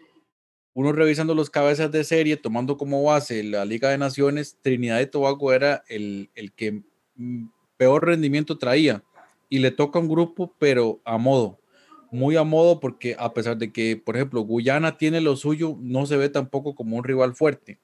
uno 0.74 0.92
revisando 0.92 1.34
los 1.34 1.50
cabezas 1.50 1.90
de 1.92 2.04
serie, 2.04 2.36
tomando 2.36 2.76
como 2.76 3.02
base 3.04 3.42
la 3.44 3.64
Liga 3.64 3.90
de 3.90 3.98
Naciones, 3.98 4.58
Trinidad 4.62 5.00
y 5.00 5.08
Tobago 5.08 5.54
era 5.54 5.84
el, 5.88 6.30
el 6.36 6.52
que 6.52 6.84
mm, 7.16 7.48
peor 7.78 8.06
rendimiento 8.06 8.58
traía. 8.58 9.04
Y 9.50 9.60
le 9.60 9.72
toca 9.72 10.00
un 10.00 10.10
grupo, 10.10 10.54
pero 10.60 11.00
a 11.06 11.18
modo, 11.18 11.60
muy 12.12 12.36
a 12.36 12.44
modo, 12.44 12.80
porque 12.80 13.16
a 13.18 13.34
pesar 13.34 13.58
de 13.58 13.72
que, 13.72 13.96
por 13.96 14.16
ejemplo, 14.16 14.42
Guyana 14.42 14.98
tiene 14.98 15.22
lo 15.22 15.36
suyo, 15.36 15.78
no 15.80 16.06
se 16.06 16.18
ve 16.18 16.30
tampoco 16.30 16.76
como 16.76 16.98
un 16.98 17.04
rival 17.04 17.34
fuerte. 17.34 17.80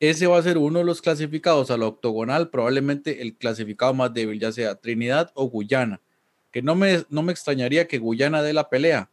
ese 0.00 0.26
va 0.26 0.38
a 0.38 0.42
ser 0.42 0.58
uno 0.58 0.80
de 0.80 0.84
los 0.84 1.00
clasificados 1.00 1.70
a 1.70 1.78
la 1.78 1.86
octogonal, 1.86 2.50
probablemente 2.50 3.22
el 3.22 3.36
clasificado 3.36 3.94
más 3.94 4.12
débil, 4.12 4.38
ya 4.38 4.52
sea 4.52 4.74
Trinidad 4.74 5.30
o 5.34 5.48
Guyana, 5.48 6.02
que 6.50 6.60
no 6.60 6.74
me, 6.74 7.04
no 7.08 7.22
me 7.22 7.32
extrañaría 7.32 7.88
que 7.88 7.98
Guyana 7.98 8.42
dé 8.42 8.52
la 8.52 8.68
pelea, 8.68 9.10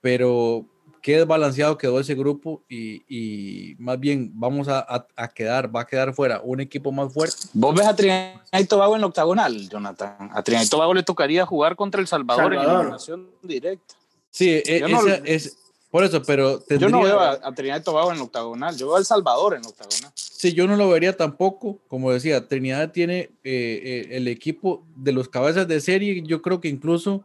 pero 0.00 0.69
qué 1.00 1.18
desbalanceado 1.18 1.78
quedó 1.78 2.00
ese 2.00 2.14
grupo 2.14 2.62
y, 2.68 3.74
más 3.78 3.98
bien 3.98 4.30
vamos 4.34 4.68
a, 4.68 5.06
quedar, 5.34 5.74
va 5.74 5.82
a 5.82 5.86
quedar 5.86 6.14
fuera 6.14 6.40
un 6.42 6.60
equipo 6.60 6.92
más 6.92 7.12
fuerte. 7.12 7.36
¿Vos 7.52 7.74
ves 7.74 7.86
a 7.86 7.96
Trinidad 7.96 8.40
y 8.58 8.64
Tobago 8.64 8.94
en 8.94 9.00
la 9.00 9.06
octagonal, 9.06 9.68
Jonathan? 9.68 10.30
A 10.32 10.42
Trinidad 10.42 10.66
y 10.66 10.68
Tobago 10.68 10.94
le 10.94 11.02
tocaría 11.02 11.46
jugar 11.46 11.76
contra 11.76 12.00
El 12.00 12.06
Salvador, 12.06 12.54
en 12.54 12.60
eliminación 12.60 13.30
directa. 13.42 13.94
Sí, 14.30 14.48
e, 14.48 14.84
es, 15.24 15.56
por 15.90 16.04
eso, 16.04 16.22
pero 16.22 16.62
Yo 16.68 16.88
no 16.88 17.02
veo 17.02 17.18
a, 17.18 17.52
Trinidad 17.54 17.80
y 17.80 17.82
Tobago 17.82 18.12
en 18.12 18.18
la 18.18 18.24
octagonal, 18.24 18.76
yo 18.76 18.86
veo 18.86 18.96
a 18.96 19.00
El 19.00 19.06
Salvador 19.06 19.54
en 19.54 19.62
la 19.62 19.68
octagonal. 19.68 20.12
Sí, 20.14 20.52
yo 20.52 20.66
no 20.66 20.76
lo 20.76 20.88
vería 20.88 21.16
tampoco. 21.16 21.78
Como 21.88 22.12
decía, 22.12 22.46
Trinidad 22.46 22.92
tiene 22.92 23.18
eh, 23.18 23.30
eh, 23.44 24.08
el 24.12 24.28
equipo 24.28 24.84
de 24.96 25.12
los 25.12 25.28
cabezas 25.28 25.66
de 25.66 25.80
serie, 25.80 26.22
yo 26.24 26.42
creo 26.42 26.60
que 26.60 26.68
incluso 26.68 27.24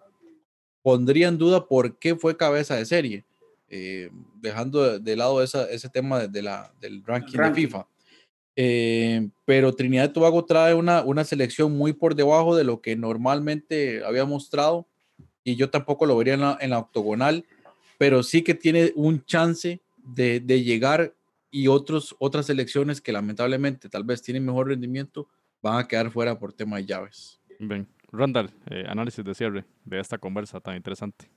pondría 0.82 1.28
en 1.28 1.38
duda 1.38 1.65
por 1.65 1.97
qué 1.97 2.15
fue 2.15 2.38
cabeza 2.38 2.76
de 2.76 2.86
serie 2.86 3.26
eh, 3.70 4.09
dejando 4.41 4.99
de 4.99 5.16
lado 5.16 5.41
ese 5.41 5.89
tema 5.89 6.28
de, 6.28 6.41
la, 6.41 6.74
del 6.80 7.03
ranking, 7.03 7.38
de 7.38 7.53
FIFA. 7.53 7.88
Eh, 8.55 9.28
pero 9.43 9.74
Trinidad 9.74 10.09
y 10.09 10.13
Tobago 10.13 10.45
trae 10.45 10.74
una, 10.74 11.03
una 11.03 11.24
selección 11.26 11.78
muy 11.78 11.93
por 11.93 12.16
debajo 12.16 12.55
de 12.55 12.63
lo 12.63 12.82
que 12.82 12.95
normalmente 12.95 14.03
había 14.05 14.26
mostrado 14.26 14.88
y 15.43 15.55
yo 15.55 15.70
tampoco 15.70 16.05
lo 16.05 16.18
vería 16.18 16.57
en 16.59 16.70
la, 16.70 16.80
octogonal, 16.80 17.45
pero 17.97 18.24
sí 18.24 18.41
que 18.41 18.55
tiene 18.55 18.91
un 18.95 19.24
chance 19.26 19.82
de, 19.97 20.39
de, 20.39 20.63
llegar 20.63 21.13
y 21.51 21.68
otros, 21.68 22.16
otras 22.20 22.45
selecciones 22.47 23.01
que 23.01 23.11
lamentablemente 23.11 23.89
tal 23.89 24.03
vez 24.03 24.22
tienen 24.22 24.45
mejor 24.45 24.70
rendimiento 24.70 25.28
van 25.61 25.80
a 25.80 25.88
quedar 25.88 26.11
fuera 26.11 26.38
por 26.38 26.53
tema 26.53 26.78
de 26.78 26.86
llaves. 26.86 27.39
Bien, 27.59 27.88
Randall, 28.11 28.51
eh, 28.70 28.86
análisis 28.88 29.24
de 29.24 29.34
cierre 29.34 29.66
de 29.84 29.99
esta 29.99 30.18
conversa 30.18 30.59
tan 30.59 30.76
interesante. 30.76 31.30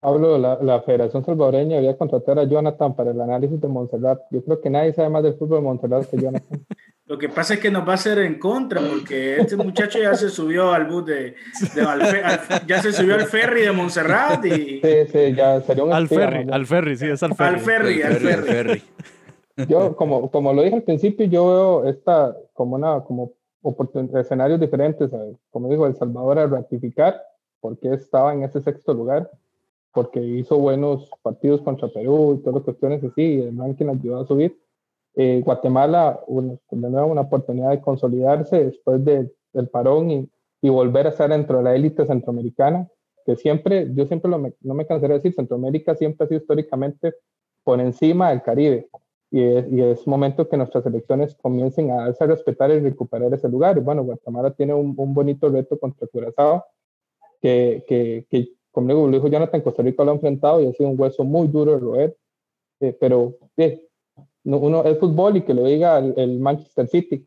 Pablo, 0.00 0.38
la, 0.38 0.58
la, 0.62 0.80
Federación 0.80 1.24
Salvadoreña 1.24 1.76
debería 1.76 1.96
contratar 1.96 2.38
a 2.38 2.44
Jonathan 2.44 2.96
para 2.96 3.10
el 3.10 3.20
análisis 3.20 3.60
de 3.60 3.68
Montserrat. 3.68 4.18
Yo 4.30 4.42
creo 4.42 4.60
que 4.60 4.70
nadie 4.70 4.94
sabe 4.94 5.10
más 5.10 5.22
del 5.22 5.34
fútbol 5.34 5.58
de 5.58 5.64
Montserrat 5.64 6.06
que 6.08 6.16
Jonathan. 6.16 6.66
Lo 7.04 7.18
que 7.18 7.28
pasa 7.28 7.54
es 7.54 7.60
que 7.60 7.72
nos 7.72 7.86
va 7.86 7.92
a 7.92 7.94
hacer 7.96 8.18
en 8.20 8.38
contra, 8.38 8.80
porque 8.80 9.36
este 9.36 9.56
muchacho 9.56 9.98
ya 9.98 10.14
se 10.14 10.30
subió 10.30 10.72
al 10.72 10.86
bus 10.86 11.06
de, 11.06 11.34
ya 12.68 12.80
se 12.80 12.92
subió 12.92 13.16
al 13.16 13.26
ferry 13.26 13.62
de 13.62 13.72
Montserrat 13.72 14.44
y. 14.46 14.80
Sí, 14.80 15.06
sí, 15.10 15.34
ya 15.34 15.60
sería 15.60 15.82
un 15.82 15.92
Al 15.92 16.06
ferry, 16.06 16.46
al 16.48 16.66
ferry, 16.66 16.96
sí, 16.96 17.06
es 17.06 17.22
al 17.24 17.34
ferry. 17.34 17.54
Al 17.54 17.60
ferry, 17.60 18.02
al 18.02 18.14
ferry. 18.16 18.82
Yo, 19.68 19.96
como, 19.96 20.30
como 20.30 20.52
lo 20.52 20.62
dije 20.62 20.76
al 20.76 20.82
principio, 20.84 21.26
yo 21.26 21.48
veo 21.48 21.90
esta 21.90 22.34
como 22.54 22.76
una, 22.76 23.00
como 23.00 23.32
escenarios 24.14 24.60
diferentes, 24.60 25.10
como 25.50 25.68
dijo 25.68 25.88
El 25.88 25.96
Salvador, 25.96 26.38
a 26.38 26.46
ratificar, 26.46 27.20
porque 27.60 27.92
estaba 27.92 28.32
en 28.32 28.44
ese 28.44 28.60
sexto 28.60 28.94
lugar 28.94 29.28
porque 29.92 30.20
hizo 30.20 30.58
buenos 30.58 31.10
partidos 31.22 31.62
contra 31.62 31.88
Perú 31.88 32.34
y 32.34 32.42
todas 32.42 32.56
las 32.56 32.64
cuestiones 32.64 33.02
así, 33.04 33.22
y 33.22 33.40
el 33.42 33.58
ranking 33.58 33.86
ayudó 33.86 34.20
a 34.20 34.26
subir. 34.26 34.58
Eh, 35.16 35.42
Guatemala, 35.44 36.20
una, 36.26 36.52
de 36.70 36.90
nuevo, 36.90 37.08
una 37.08 37.22
oportunidad 37.22 37.70
de 37.70 37.80
consolidarse 37.80 38.64
después 38.66 39.04
de, 39.04 39.30
del 39.52 39.68
parón 39.68 40.10
y, 40.10 40.30
y, 40.62 40.68
volver 40.68 41.06
a 41.06 41.10
estar 41.10 41.30
dentro 41.30 41.58
de 41.58 41.64
la 41.64 41.74
élite 41.74 42.06
centroamericana, 42.06 42.88
que 43.26 43.36
siempre, 43.36 43.88
yo 43.94 44.06
siempre 44.06 44.30
lo 44.30 44.38
no 44.38 44.74
me 44.74 44.86
cansaré 44.86 45.14
de 45.14 45.18
decir, 45.18 45.34
Centroamérica 45.34 45.94
siempre 45.94 46.24
ha 46.24 46.28
sido 46.28 46.40
históricamente 46.40 47.14
por 47.64 47.80
encima 47.80 48.30
del 48.30 48.42
Caribe. 48.42 48.88
Y 49.32 49.42
es, 49.42 49.72
y 49.72 49.80
es 49.80 50.06
momento 50.06 50.48
que 50.48 50.56
nuestras 50.56 50.84
elecciones 50.86 51.36
comiencen 51.36 51.90
a 51.92 52.06
darse 52.06 52.24
a 52.24 52.26
respetar 52.28 52.70
y 52.70 52.80
recuperar 52.80 53.32
ese 53.32 53.48
lugar. 53.48 53.80
Bueno, 53.80 54.02
Guatemala 54.02 54.52
tiene 54.52 54.74
un, 54.74 54.94
un 54.96 55.14
bonito 55.14 55.48
reto 55.48 55.78
contra 55.78 56.08
Curazao, 56.08 56.64
que, 57.40 57.84
que, 57.86 58.26
que 58.28 58.52
como 58.72 59.06
lo 59.06 59.10
dijo 59.10 59.28
Jonathan, 59.28 59.60
Costa 59.60 59.82
Rica 59.82 60.04
lo 60.04 60.12
ha 60.12 60.14
enfrentado 60.14 60.60
y 60.60 60.66
ha 60.66 60.72
sido 60.72 60.90
un 60.90 61.00
hueso 61.00 61.24
muy 61.24 61.48
duro 61.48 61.72
de 61.72 61.78
roer, 61.78 62.16
eh, 62.80 62.96
pero 62.98 63.34
eh, 63.56 63.86
uno 64.44 64.84
es 64.84 64.98
fútbol 64.98 65.36
y 65.36 65.42
que 65.42 65.54
lo 65.54 65.64
diga 65.64 65.98
el, 65.98 66.38
Manchester 66.38 66.88
City 66.88 67.26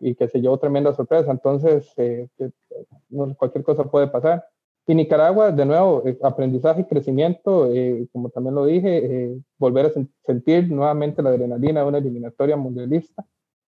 y 0.00 0.14
que 0.14 0.28
se 0.28 0.40
llevó 0.40 0.58
tremenda 0.58 0.94
sorpresa, 0.94 1.30
entonces 1.30 1.92
eh, 1.96 2.28
cualquier 3.36 3.64
cosa 3.64 3.84
puede 3.84 4.08
pasar. 4.08 4.44
Y 4.84 4.96
Nicaragua, 4.96 5.52
de 5.52 5.64
nuevo, 5.64 6.02
aprendizaje 6.22 6.80
y 6.80 6.84
crecimiento, 6.86 7.70
como 8.12 8.30
también 8.30 8.56
lo 8.56 8.66
dije, 8.66 9.38
volver 9.56 9.86
a 9.86 9.92
sentir 10.26 10.68
nuevamente 10.72 11.22
la 11.22 11.30
adrenalina 11.30 11.82
de 11.82 11.86
una 11.86 11.98
eliminatoria 11.98 12.56
mundialista, 12.56 13.24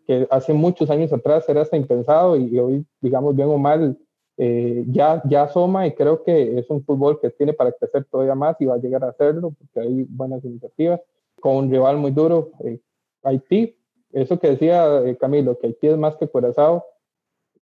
que 0.07 0.27
hace 0.31 0.55
muchos 0.55 0.89
años 0.89 1.13
atrás 1.13 1.47
era 1.47 1.61
hasta 1.61 1.77
impensado 1.77 2.37
y 2.37 2.59
hoy, 2.59 2.87
digamos, 3.03 3.37
bien 3.37 3.49
o 3.49 3.59
mal, 3.59 3.99
eh, 4.37 4.85
ya, 4.89 5.23
ya 5.27 5.45
asoma 5.45 5.87
y 5.87 5.95
creo 5.95 6.25
que 6.25 6.59
es 6.59 6.69
un 6.69 6.85
fútbol 6.85 7.21
que 7.21 7.31
tiene 7.31 7.53
para 7.53 7.73
crecer 7.73 8.05
todavía 8.11 8.35
más 8.35 8.61
y 8.61 8.67
va 8.67 8.75
a 8.75 8.79
llegar 8.79 9.05
a 9.05 9.11
hacerlo 9.11 9.53
porque 9.57 9.81
hay 9.87 10.05
buenas 10.09 10.45
iniciativas 10.45 11.01
con 11.41 11.57
un 11.57 11.71
rival 11.71 11.99
muy 11.99 12.11
duro, 12.11 12.53
eh, 12.65 12.81
Haití. 13.23 13.77
Eso 14.13 14.39
que 14.39 14.51
decía 14.51 15.03
eh, 15.05 15.17
Camilo, 15.17 15.59
que 15.59 15.69
Haití 15.69 15.89
es 15.89 15.97
más 15.97 16.17
que 16.17 16.29
Curazao. 16.29 16.85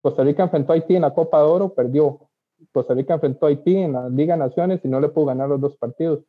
Costa 0.02 0.24
Rica 0.24 0.44
enfrentó 0.44 0.72
a 0.72 0.76
Haití 0.76 0.96
en 0.96 1.02
la 1.02 1.14
Copa 1.14 1.40
de 1.40 1.46
Oro, 1.46 1.74
perdió. 1.74 2.30
Costa 2.72 2.94
Rica 2.94 3.16
enfrentó 3.16 3.46
a 3.46 3.50
Haití 3.50 3.78
en 3.78 3.94
la 3.94 4.10
Liga 4.10 4.38
Naciones 4.38 4.82
y 4.84 4.88
no 4.88 5.00
le 5.00 5.10
pudo 5.10 5.26
ganar 5.26 5.50
los 5.50 5.60
dos 5.60 5.78
partidos. 5.78 6.20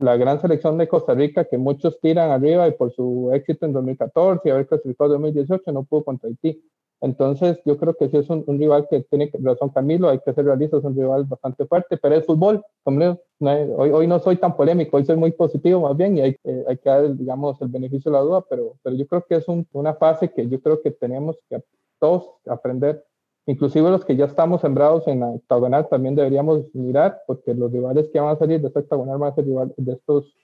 La 0.00 0.16
gran 0.16 0.40
selección 0.40 0.78
de 0.78 0.88
Costa 0.88 1.14
Rica, 1.14 1.44
que 1.44 1.58
muchos 1.58 2.00
tiran 2.00 2.30
arriba 2.30 2.68
y 2.68 2.72
por 2.72 2.92
su 2.92 3.30
éxito 3.32 3.66
en 3.66 3.72
2014 3.72 4.48
y 4.48 4.50
haber 4.50 4.66
clasificado 4.66 5.14
en 5.16 5.22
2018, 5.22 5.72
no 5.72 5.84
pudo 5.84 6.04
contra 6.04 6.28
Haití. 6.28 6.62
Entonces, 7.00 7.60
yo 7.64 7.78
creo 7.78 7.94
que 7.94 8.08
sí 8.08 8.16
es 8.16 8.28
un, 8.28 8.44
rival 8.46 8.88
que 8.90 9.02
tiene 9.02 9.30
razón 9.40 9.68
Camilo, 9.68 10.08
hay 10.08 10.18
que 10.18 10.32
ser 10.32 10.44
realistas, 10.44 10.80
es 10.80 10.84
un 10.84 10.96
rival 10.96 11.24
bastante 11.24 11.64
fuerte, 11.66 11.96
pero 11.96 12.16
es 12.16 12.26
fútbol, 12.26 12.64
hoy, 12.84 13.90
hoy 13.90 14.06
no 14.08 14.18
soy 14.18 14.36
tan 14.36 14.56
polémico, 14.56 14.96
hoy 14.96 15.04
soy 15.04 15.16
muy 15.16 15.30
positivo 15.30 15.82
más 15.82 15.96
bien 15.96 16.16
y 16.16 16.22
hay, 16.22 16.36
eh, 16.42 16.64
hay 16.66 16.76
que 16.76 16.90
dar, 16.90 17.16
digamos, 17.16 17.60
el 17.62 17.68
beneficio 17.68 18.10
de 18.10 18.18
la 18.18 18.24
duda, 18.24 18.44
pero, 18.50 18.74
pero 18.82 18.96
yo 18.96 19.06
creo 19.06 19.24
que 19.28 19.36
es 19.36 19.46
una 19.72 19.94
fase 19.94 20.32
que 20.32 20.48
yo 20.48 20.60
creo 20.60 20.82
que 20.82 20.90
tenemos 20.90 21.38
que 21.48 21.62
todos 22.00 22.30
aprender, 22.46 23.04
inclusive 23.46 23.90
los 23.90 24.04
que 24.04 24.16
ya 24.16 24.24
estamos 24.24 24.60
sembrados 24.60 25.06
en 25.06 25.20
la 25.20 25.28
octagonal 25.28 25.88
también 25.88 26.16
deberíamos 26.16 26.64
mirar, 26.74 27.20
porque 27.28 27.54
los 27.54 27.70
rivales 27.70 28.08
que 28.12 28.18
van 28.18 28.34
a 28.34 28.38
salir 28.38 28.60
de 28.60 28.66
esta 28.66 28.80
octagonal 28.80 29.18
van 29.18 29.30
a 29.30 29.34
ser 29.36 29.44
rivales, 29.44 29.74
de 29.76 29.92
estos 29.92 30.34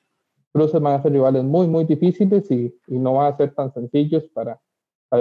cruces 0.53 0.81
van 0.81 1.01
a 1.01 1.03
ser 1.03 1.11
rivales 1.11 1.43
muy, 1.43 1.67
muy 1.67 1.85
difíciles 1.85 2.49
y, 2.53 2.73
y 2.87 2.97
no 2.97 3.15
van 3.15 3.33
a 3.33 3.37
ser 3.37 3.53
tan 3.53 3.75
sencillos 3.75 4.23
para 4.33 4.61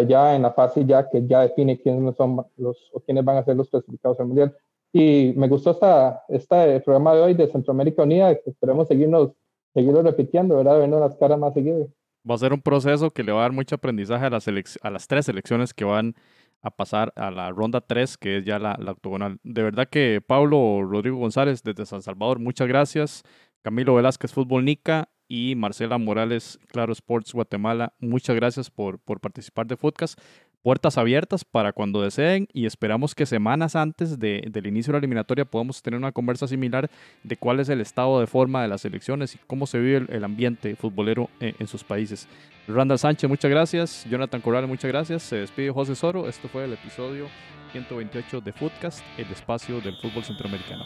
ya 0.01 0.35
en 0.35 0.41
la 0.41 0.51
fase 0.53 0.85
ya 0.85 1.09
que 1.09 1.25
ya 1.27 1.41
define 1.41 1.79
quiénes 1.79 2.15
son 2.15 2.45
los 2.57 2.89
o 2.93 2.99
quiénes 2.99 3.23
van 3.23 3.37
a 3.37 3.43
ser 3.43 3.55
los 3.55 3.69
clasificados 3.69 4.19
al 4.19 4.27
mundial. 4.27 4.55
Y 4.91 5.33
me 5.35 5.47
gustó 5.47 5.71
esta, 5.71 6.23
este 6.29 6.79
programa 6.81 7.15
de 7.15 7.21
hoy 7.21 7.33
de 7.33 7.47
Centroamérica 7.47 8.03
Unida, 8.03 8.35
que 8.35 8.51
esperemos 8.51 8.87
seguirnos, 8.87 9.31
seguirlo 9.73 10.03
repitiendo, 10.03 10.57
¿verdad? 10.57 10.77
Viendo 10.77 10.99
las 10.99 11.15
caras 11.15 11.39
más 11.39 11.53
seguidas. 11.53 11.87
Va 12.29 12.35
a 12.35 12.37
ser 12.37 12.53
un 12.53 12.61
proceso 12.61 13.09
que 13.09 13.23
le 13.23 13.31
va 13.31 13.39
a 13.39 13.41
dar 13.43 13.51
mucho 13.51 13.75
aprendizaje 13.75 14.25
a 14.25 14.29
las, 14.29 14.47
a 14.47 14.89
las 14.91 15.07
tres 15.07 15.25
selecciones 15.25 15.73
que 15.73 15.83
van 15.83 16.15
a 16.61 16.71
pasar 16.71 17.11
a 17.15 17.31
la 17.31 17.51
ronda 17.51 17.81
3, 17.81 18.17
que 18.17 18.37
es 18.37 18.45
ya 18.45 18.59
la, 18.59 18.77
la 18.79 18.91
octogonal. 18.91 19.39
De 19.43 19.63
verdad 19.63 19.87
que 19.89 20.21
Pablo 20.25 20.81
Rodrigo 20.83 21.17
González 21.17 21.63
desde 21.63 21.85
San 21.85 22.01
Salvador, 22.01 22.39
muchas 22.39 22.67
gracias. 22.67 23.23
Camilo 23.63 23.95
Velázquez, 23.95 24.31
Fútbol 24.31 24.63
Nica, 24.63 25.09
y 25.27 25.55
Marcela 25.55 25.97
Morales, 25.97 26.59
Claro 26.67 26.93
Sports 26.93 27.33
Guatemala. 27.33 27.93
Muchas 27.99 28.35
gracias 28.35 28.69
por, 28.69 28.99
por 28.99 29.19
participar 29.19 29.67
de 29.67 29.77
Podcast. 29.77 30.19
Puertas 30.61 30.97
abiertas 30.97 31.43
para 31.43 31.73
cuando 31.73 32.01
deseen 32.01 32.47
y 32.53 32.65
esperamos 32.65 33.15
que 33.15 33.25
semanas 33.25 33.75
antes 33.75 34.17
de, 34.17 34.47
del 34.49 34.65
inicio 34.65 34.91
de 34.91 34.93
la 34.93 34.99
eliminatoria 34.99 35.43
podamos 35.43 35.81
tener 35.81 35.97
una 35.97 36.13
conversa 36.13 36.47
similar 36.47 36.89
de 37.23 37.35
cuál 37.35 37.59
es 37.59 37.67
el 37.67 37.81
estado 37.81 38.21
de 38.21 38.27
forma 38.27 38.61
de 38.61 38.69
las 38.69 38.85
elecciones 38.85 39.35
y 39.35 39.39
cómo 39.45 39.67
se 39.67 39.79
vive 39.79 40.05
el, 40.07 40.23
ambiente 40.23 40.77
futbolero 40.77 41.29
en, 41.41 41.53
en, 41.59 41.67
sus 41.67 41.83
países. 41.83 42.29
Randall 42.65 42.97
Sánchez, 42.97 43.29
muchas 43.29 43.51
gracias. 43.51 44.05
Jonathan 44.09 44.39
Corral, 44.39 44.65
muchas 44.67 44.89
gracias. 44.89 45.23
Se 45.23 45.35
despide 45.35 45.69
José 45.69 45.95
Soro. 45.95 46.29
Esto 46.29 46.47
fue 46.47 46.63
el 46.63 46.71
episodio 46.71 47.27
128 47.73 48.39
de 48.39 48.53
Footcast, 48.53 49.03
el 49.17 49.27
espacio 49.31 49.81
del 49.81 49.97
fútbol 49.97 50.23
centroamericano. 50.23 50.85